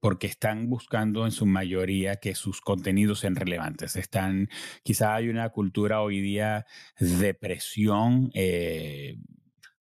porque 0.00 0.26
están 0.26 0.68
buscando 0.68 1.24
en 1.24 1.32
su 1.32 1.46
mayoría 1.46 2.16
que 2.16 2.34
sus 2.34 2.60
contenidos 2.60 3.20
sean 3.20 3.36
relevantes. 3.36 3.96
Están, 3.96 4.48
quizá 4.82 5.14
hay 5.14 5.28
una 5.28 5.50
cultura 5.50 6.00
hoy 6.02 6.20
día 6.20 6.66
de 6.98 7.34
presión 7.34 8.30
eh, 8.34 9.16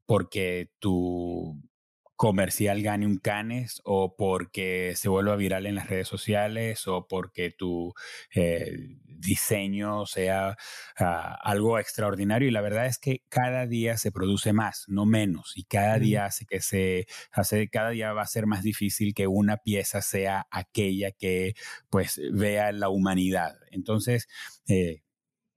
porque 0.05 0.71
tu 0.79 1.61
comercial 2.15 2.81
gane 2.81 3.05
un 3.05 3.17
canes 3.17 3.79
o 3.85 4.15
porque 4.17 4.93
se 4.95 5.07
vuelva 5.07 5.35
viral 5.35 5.67
en 5.67 5.75
las 5.75 5.87
redes 5.87 6.07
sociales 6.07 6.87
o 6.87 7.07
porque 7.07 7.51
tu 7.51 7.93
eh, 8.33 8.97
diseño 9.19 10.05
sea 10.05 10.57
ah, 10.99 11.37
algo 11.43 11.79
extraordinario 11.79 12.47
y 12.47 12.51
la 12.51 12.61
verdad 12.61 12.85
es 12.85 12.99
que 12.99 13.21
cada 13.29 13.65
día 13.65 13.97
se 13.97 14.11
produce 14.11 14.53
más, 14.53 14.85
no 14.87 15.05
menos 15.05 15.53
y 15.55 15.63
cada 15.63 15.99
día 15.99 16.25
hace 16.25 16.45
que 16.45 16.61
se 16.61 17.07
hace 17.31 17.69
cada 17.69 17.89
día 17.89 18.13
va 18.13 18.21
a 18.21 18.27
ser 18.27 18.45
más 18.45 18.63
difícil 18.63 19.13
que 19.13 19.27
una 19.27 19.57
pieza 19.57 20.01
sea 20.01 20.47
aquella 20.51 21.11
que 21.11 21.53
pues 21.89 22.19
vea 22.31 22.71
la 22.71 22.89
humanidad. 22.89 23.55
Entonces, 23.71 24.27
eh, 24.67 25.01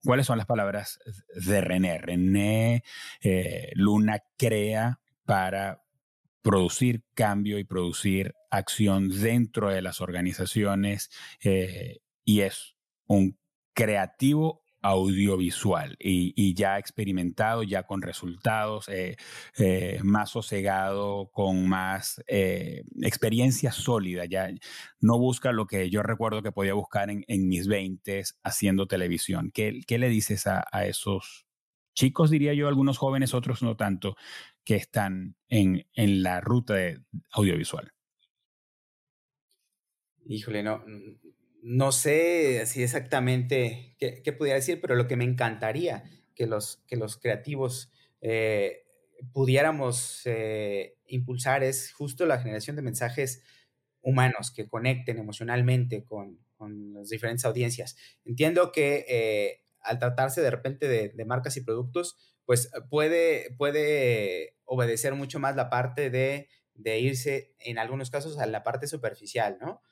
¿cuáles 0.05 0.27
son 0.27 0.39
las 0.39 0.47
palabras 0.47 0.99
de 1.35 1.61
René? 1.61 1.99
René 1.99 2.83
eh, 3.23 3.71
Luna 3.75 4.21
crea 4.37 5.01
para 5.25 5.83
producir 6.43 7.03
cambio 7.15 7.59
y 7.59 7.65
producir 7.65 8.35
acción 8.51 9.09
dentro 9.09 9.71
de 9.71 9.83
las 9.83 10.01
organizaciones 10.01 11.11
eh, 11.43 11.99
y 12.25 12.41
es 12.41 12.77
un 13.07 13.39
creativo 13.75 14.63
audiovisual 14.83 15.97
y, 15.99 16.55
ya 16.55 16.79
experimentado, 16.79 17.63
ya 17.63 17.83
con 17.83 18.01
resultados, 18.01 18.89
eh, 18.89 19.17
eh, 19.59 20.01
más 20.03 20.31
sosegado, 20.31 21.31
con 21.33 21.69
más 21.69 22.23
experiencia 22.27 23.73
sólida, 23.73 24.25
ya 24.25 24.51
no 25.01 25.19
busca 25.19 25.53
lo 25.53 25.67
que 25.67 25.91
yo 25.91 26.03
recuerdo 26.03 26.43
que 26.43 26.53
podía 26.53 26.75
buscar 26.75 27.11
en, 27.11 27.49
mis 27.49 27.69
20 27.69 28.23
haciendo 28.43 28.87
televisión. 28.87 29.51
¿Qué, 29.53 29.81
¿Qué, 29.87 29.99
le 29.99 30.09
dices 30.09 30.47
a, 30.47 30.65
a 30.73 30.87
esos 30.87 31.47
chicos, 31.95 32.31
diría 32.31 32.55
yo, 32.55 32.69
algunos 32.69 32.97
jóvenes, 32.99 33.35
otros 33.35 33.63
no 33.63 33.77
tanto, 33.77 34.17
que 34.65 34.77
están 34.77 35.37
en, 35.49 35.87
en 35.95 36.23
la 36.23 36.41
ruta 36.41 36.75
de 36.75 37.03
audiovisual? 37.33 37.93
Híjole, 40.27 40.63
no, 40.63 40.85
no 41.63 41.93
sé 41.93 42.65
si 42.67 42.83
exactamente 42.83 43.95
qué, 43.99 44.23
qué 44.23 44.33
pudiera 44.33 44.57
decir, 44.57 44.81
pero 44.81 44.95
lo 44.95 45.07
que 45.07 45.17
me 45.17 45.25
encantaría 45.25 46.05
que 46.35 46.47
los, 46.47 46.83
que 46.87 46.97
los 46.97 47.17
creativos 47.19 47.93
eh, 48.21 48.85
pudiéramos 49.33 50.23
eh, 50.25 50.97
impulsar 51.07 51.63
es 51.63 51.93
justo 51.93 52.27
la 52.27 52.39
generación 52.39 52.77
de 52.77 52.83
mensajes 52.83 53.43
humanos 54.03 54.51
que 54.51 54.69
conecten 54.69 55.19
emocionalmente 55.19 56.05
con, 56.05 56.39
con 56.57 56.95
las 56.95 57.09
diferentes 57.09 57.45
audiencias. 57.45 57.97
Entiendo 58.25 58.73
que 58.73 59.05
eh, 59.09 59.65
al 59.83 59.99
tratarse 59.99 60.41
de 60.41 60.51
repente 60.51 60.89
de, 60.89 61.11
de, 61.11 61.25
marcas 61.25 61.57
y 61.57 61.63
productos, 61.63 62.17
pues 62.45 62.67
eh, 62.67 62.81
puede, 62.89 63.55
puede 63.57 64.57
obedecer 64.65 65.15
mucho 65.15 65.39
más 65.39 65.57
la 65.57 65.71
parte 65.71 66.11
de, 66.11 66.49
irse, 66.99 67.55
en 67.61 67.79
algunos 67.79 68.11
casos, 68.11 68.39
a 68.39 68.47
la 68.47 68.63
parte 68.63 68.87
superficial, 68.87 69.59
¿no? 69.61 69.83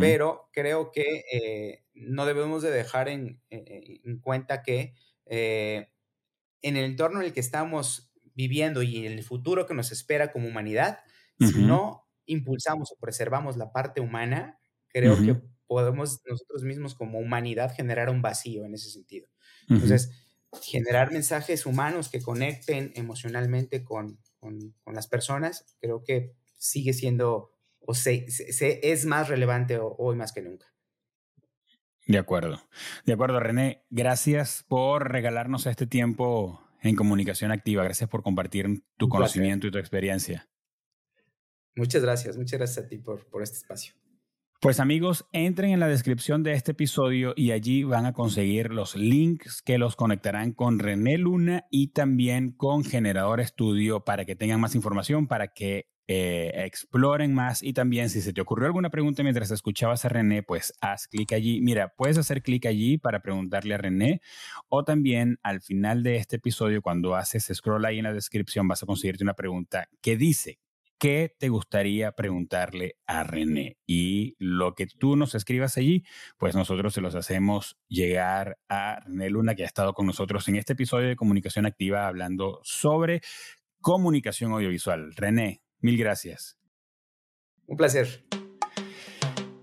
Pero 0.00 0.48
creo 0.52 0.90
que 0.90 1.22
eh, 1.32 1.84
no 1.94 2.26
debemos 2.26 2.62
de 2.62 2.70
dejar 2.70 3.08
en, 3.08 3.40
eh, 3.50 4.00
cuenta 4.20 4.62
que 4.62 4.94
en 5.26 6.76
el 6.76 6.84
entorno 6.84 7.20
en 7.20 7.26
el 7.26 7.32
que 7.32 7.40
estamos 7.40 8.12
viviendo 8.34 8.82
y 8.82 9.06
en 9.06 9.12
el 9.12 9.22
futuro 9.22 9.66
que 9.66 9.74
nos 9.74 9.92
espera 9.92 10.32
como 10.32 10.48
humanidad, 10.48 11.00
si 11.38 11.62
no 11.62 12.08
impulsamos 12.26 12.92
o 12.92 12.98
preservamos 13.00 13.56
la 13.56 13.72
parte 13.72 14.00
humana, 14.00 14.58
creo 14.88 15.16
que 15.22 15.40
podemos 15.66 16.20
nosotros 16.26 16.64
mismos 16.64 16.94
como 16.94 17.20
humanidad 17.20 17.74
generar 17.74 18.10
un 18.10 18.22
vacío 18.22 18.64
en 18.64 18.74
ese 18.74 18.90
sentido. 18.90 19.28
Entonces, 19.68 20.10
generar 20.62 21.12
mensajes 21.12 21.64
humanos 21.64 22.08
que 22.08 22.20
conecten 22.20 22.92
emocionalmente 22.96 23.84
con, 23.84 24.18
con, 24.40 24.74
las 24.86 25.06
personas, 25.06 25.76
creo 25.80 26.02
que 26.02 26.34
sigue 26.56 26.92
siendo 26.92 27.52
o 27.90 27.94
se, 27.94 28.24
es 28.82 29.04
más 29.04 29.28
relevante 29.28 29.78
hoy 29.80 30.14
más 30.14 30.32
que 30.32 30.42
nunca. 30.42 30.72
De 32.06 32.18
acuerdo. 32.18 32.62
De 33.04 33.12
acuerdo, 33.12 33.40
René. 33.40 33.84
Gracias 33.90 34.64
por 34.68 35.10
regalarnos 35.10 35.66
este 35.66 35.88
tiempo 35.88 36.62
en 36.82 36.94
comunicación 36.94 37.50
activa. 37.50 37.82
Gracias 37.82 38.08
por 38.08 38.22
compartir 38.22 38.84
tu 38.96 39.08
conocimiento 39.08 39.66
y 39.66 39.72
tu 39.72 39.78
experiencia. 39.78 40.48
Muchas 41.74 42.02
gracias. 42.02 42.36
Muchas 42.36 42.58
gracias 42.58 42.86
a 42.86 42.88
ti 42.88 42.98
por, 42.98 43.26
por 43.26 43.42
este 43.42 43.56
espacio. 43.56 43.94
Pues 44.60 44.78
amigos, 44.78 45.26
entren 45.32 45.72
en 45.72 45.80
la 45.80 45.88
descripción 45.88 46.44
de 46.44 46.52
este 46.52 46.72
episodio 46.72 47.32
y 47.34 47.50
allí 47.50 47.82
van 47.82 48.06
a 48.06 48.12
conseguir 48.12 48.70
los 48.70 48.94
links 48.94 49.62
que 49.62 49.78
los 49.78 49.96
conectarán 49.96 50.52
con 50.52 50.78
René 50.78 51.18
Luna 51.18 51.66
y 51.70 51.88
también 51.88 52.52
con 52.52 52.84
Generador 52.84 53.40
Estudio 53.40 54.04
para 54.04 54.26
que 54.26 54.36
tengan 54.36 54.60
más 54.60 54.76
información, 54.76 55.26
para 55.26 55.48
que 55.48 55.89
eh, 56.12 56.64
exploren 56.64 57.32
más 57.32 57.62
y 57.62 57.72
también 57.72 58.10
si 58.10 58.20
se 58.20 58.32
te 58.32 58.40
ocurrió 58.40 58.66
alguna 58.66 58.90
pregunta 58.90 59.22
mientras 59.22 59.52
escuchabas 59.52 60.04
a 60.04 60.08
René, 60.08 60.42
pues 60.42 60.74
haz 60.80 61.06
clic 61.06 61.32
allí. 61.32 61.60
Mira, 61.60 61.94
puedes 61.96 62.18
hacer 62.18 62.42
clic 62.42 62.66
allí 62.66 62.98
para 62.98 63.22
preguntarle 63.22 63.74
a 63.74 63.78
René 63.78 64.20
o 64.68 64.82
también 64.82 65.38
al 65.44 65.60
final 65.60 66.02
de 66.02 66.16
este 66.16 66.34
episodio 66.34 66.82
cuando 66.82 67.14
haces 67.14 67.48
scroll 67.54 67.84
ahí 67.84 67.98
en 67.98 68.04
la 68.06 68.12
descripción 68.12 68.66
vas 68.66 68.82
a 68.82 68.86
conseguirte 68.86 69.22
una 69.22 69.34
pregunta 69.34 69.88
que 70.02 70.16
dice 70.16 70.58
¿qué 70.98 71.32
te 71.38 71.48
gustaría 71.48 72.10
preguntarle 72.10 72.96
a 73.06 73.22
René? 73.22 73.78
Y 73.86 74.34
lo 74.40 74.74
que 74.74 74.88
tú 74.88 75.14
nos 75.14 75.36
escribas 75.36 75.76
allí, 75.76 76.02
pues 76.38 76.56
nosotros 76.56 76.92
se 76.92 77.00
los 77.00 77.14
hacemos 77.14 77.78
llegar 77.86 78.58
a 78.68 78.98
René 79.06 79.30
Luna, 79.30 79.54
que 79.54 79.62
ha 79.62 79.66
estado 79.66 79.94
con 79.94 80.06
nosotros 80.06 80.48
en 80.48 80.56
este 80.56 80.72
episodio 80.72 81.06
de 81.06 81.14
Comunicación 81.14 81.66
Activa 81.66 82.08
hablando 82.08 82.58
sobre 82.64 83.20
comunicación 83.80 84.50
audiovisual. 84.50 85.14
René, 85.14 85.62
mil 85.80 85.96
gracias. 85.96 86.58
Un 87.66 87.76
placer. 87.76 88.24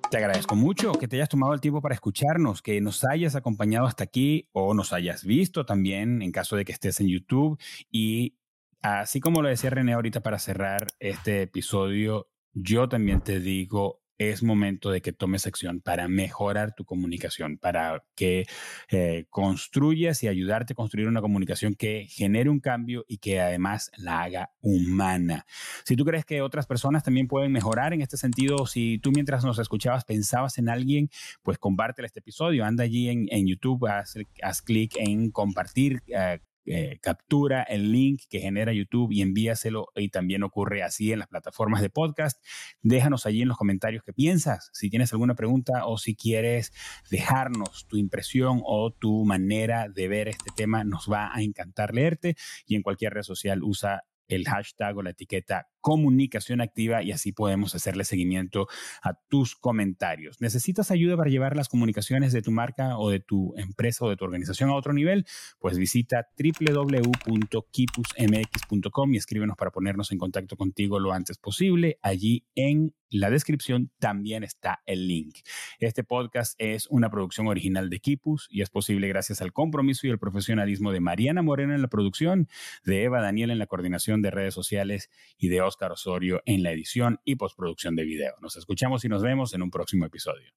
Te 0.09 0.17
agradezco 0.17 0.55
mucho 0.55 0.93
que 0.93 1.07
te 1.09 1.17
hayas 1.17 1.27
tomado 1.27 1.53
el 1.53 1.59
tiempo 1.59 1.81
para 1.81 1.93
escucharnos, 1.93 2.61
que 2.61 2.79
nos 2.79 3.03
hayas 3.03 3.35
acompañado 3.35 3.87
hasta 3.87 4.05
aquí 4.05 4.47
o 4.53 4.73
nos 4.73 4.93
hayas 4.93 5.25
visto 5.25 5.65
también 5.65 6.21
en 6.21 6.31
caso 6.31 6.55
de 6.55 6.63
que 6.63 6.71
estés 6.71 7.01
en 7.01 7.09
YouTube 7.09 7.59
y 7.91 8.37
así 8.81 9.19
como 9.19 9.41
lo 9.41 9.49
decía 9.49 9.69
René 9.69 9.93
ahorita 9.93 10.21
para 10.21 10.39
cerrar 10.39 10.87
este 10.99 11.41
episodio, 11.41 12.29
yo 12.53 12.87
también 12.87 13.21
te 13.21 13.41
digo, 13.41 14.01
es 14.17 14.43
momento 14.43 14.91
de 14.91 15.01
que 15.01 15.13
tomes 15.13 15.45
acción 15.45 15.81
para 15.81 16.07
mejorar 16.07 16.73
tu 16.75 16.85
comunicación, 16.85 17.57
para 17.57 18.03
que 18.15 18.45
eh, 18.89 19.25
construyas 19.29 20.23
y 20.23 20.27
ayudarte 20.27 20.73
a 20.73 20.75
construir 20.75 21.07
una 21.07 21.21
comunicación 21.21 21.75
que 21.75 22.07
genere 22.09 22.49
un 22.49 22.59
cambio 22.59 23.05
y 23.07 23.19
que 23.19 23.39
además 23.39 23.91
la 23.97 24.23
haga 24.23 24.51
humana. 24.61 25.45
Si 25.85 25.95
tú 25.95 26.05
crees 26.05 26.25
que 26.25 26.41
otras 26.41 26.65
personas 26.65 27.03
también 27.03 27.27
pueden 27.27 27.51
mejorar 27.51 27.93
en 27.93 28.01
este 28.01 28.17
sentido, 28.17 28.65
si 28.65 28.99
tú 28.99 29.11
mientras 29.11 29.43
nos 29.43 29.59
escuchabas 29.59 30.05
pensabas 30.05 30.57
en 30.57 30.69
alguien, 30.69 31.09
pues 31.43 31.57
compártele 31.57 32.07
este 32.07 32.19
episodio, 32.19 32.65
anda 32.65 32.83
allí 32.83 33.09
en, 33.09 33.47
YouTube, 33.47 33.87
haz, 33.87 34.61
clic 34.61 34.95
en 34.97 35.31
compartir. 35.31 36.01
Eh, 36.07 36.39
eh, 36.67 36.99
captura 37.01 37.63
el 37.63 37.91
link 37.91 38.23
que 38.29 38.39
genera 38.39 38.73
YouTube 38.73 39.11
y 39.11 39.21
envíaselo. 39.21 39.87
Y 39.95 40.09
también 40.09 40.43
ocurre 40.43 40.83
así 40.83 41.11
en 41.11 41.19
las 41.19 41.27
plataformas 41.27 41.81
de 41.81 41.89
podcast. 41.89 42.43
Déjanos 42.81 43.25
allí 43.25 43.41
en 43.41 43.47
los 43.47 43.57
comentarios 43.57 44.03
qué 44.03 44.13
piensas. 44.13 44.69
Si 44.73 44.89
tienes 44.89 45.13
alguna 45.13 45.35
pregunta 45.35 45.85
o 45.85 45.97
si 45.97 46.15
quieres 46.15 46.73
dejarnos 47.09 47.87
tu 47.87 47.97
impresión 47.97 48.61
o 48.65 48.91
tu 48.91 49.23
manera 49.25 49.87
de 49.87 50.07
ver 50.07 50.27
este 50.27 50.51
tema, 50.55 50.83
nos 50.83 51.07
va 51.11 51.33
a 51.33 51.41
encantar 51.41 51.93
leerte. 51.93 52.35
Y 52.65 52.75
en 52.75 52.81
cualquier 52.81 53.13
red 53.13 53.23
social 53.23 53.63
usa 53.63 54.03
el 54.27 54.45
hashtag 54.45 54.97
o 54.97 55.01
la 55.01 55.11
etiqueta 55.11 55.69
comunicación 55.87 56.59
activa 56.59 57.01
y 57.01 57.13
así 57.13 57.31
podemos 57.31 57.73
hacerle 57.73 58.03
seguimiento 58.03 58.67
a 59.01 59.13
tus 59.29 59.55
comentarios. 59.55 60.41
¿Necesitas 60.41 60.91
ayuda 60.91 61.15
para 61.15 61.29
llevar 61.29 61.55
las 61.55 61.69
comunicaciones 61.69 62.33
de 62.33 62.41
tu 62.41 62.51
marca 62.51 62.97
o 62.97 63.09
de 63.09 63.21
tu 63.21 63.53
empresa 63.55 64.03
o 64.03 64.09
de 64.09 64.17
tu 64.17 64.25
organización 64.25 64.69
a 64.69 64.75
otro 64.75 64.91
nivel? 64.91 65.25
Pues 65.59 65.77
visita 65.77 66.27
www.kipusmx.com 66.37 69.13
y 69.13 69.17
escríbenos 69.17 69.55
para 69.55 69.71
ponernos 69.71 70.11
en 70.11 70.17
contacto 70.17 70.57
contigo 70.57 70.99
lo 70.99 71.13
antes 71.13 71.37
posible. 71.37 71.99
Allí 72.01 72.45
en 72.53 72.93
la 73.09 73.29
descripción 73.29 73.89
también 73.99 74.43
está 74.43 74.81
el 74.85 75.07
link. 75.07 75.37
Este 75.79 76.03
podcast 76.03 76.55
es 76.57 76.87
una 76.89 77.09
producción 77.09 77.47
original 77.47 77.89
de 77.89 77.99
Kipus 77.99 78.47
y 78.49 78.61
es 78.61 78.69
posible 78.69 79.07
gracias 79.07 79.41
al 79.41 79.53
compromiso 79.53 80.05
y 80.05 80.09
el 80.09 80.19
profesionalismo 80.19 80.91
de 80.91 80.99
Mariana 80.99 81.41
Moreno 81.41 81.73
en 81.73 81.81
la 81.81 81.87
producción, 81.87 82.49
de 82.83 83.03
Eva 83.03 83.21
Daniel 83.21 83.51
en 83.51 83.59
la 83.59 83.67
coordinación 83.67 84.21
de 84.21 84.31
redes 84.31 84.53
sociales 84.53 85.09
y 85.37 85.47
de 85.47 85.61
Oscar 85.77 85.91
Osorio 85.91 86.41
en 86.47 86.63
la 86.63 86.71
edición 86.71 87.19
y 87.23 87.35
postproducción 87.35 87.95
de 87.95 88.03
video. 88.03 88.33
Nos 88.41 88.57
escuchamos 88.57 89.05
y 89.05 89.09
nos 89.09 89.21
vemos 89.21 89.53
en 89.53 89.61
un 89.61 89.69
próximo 89.69 90.07
episodio. 90.07 90.51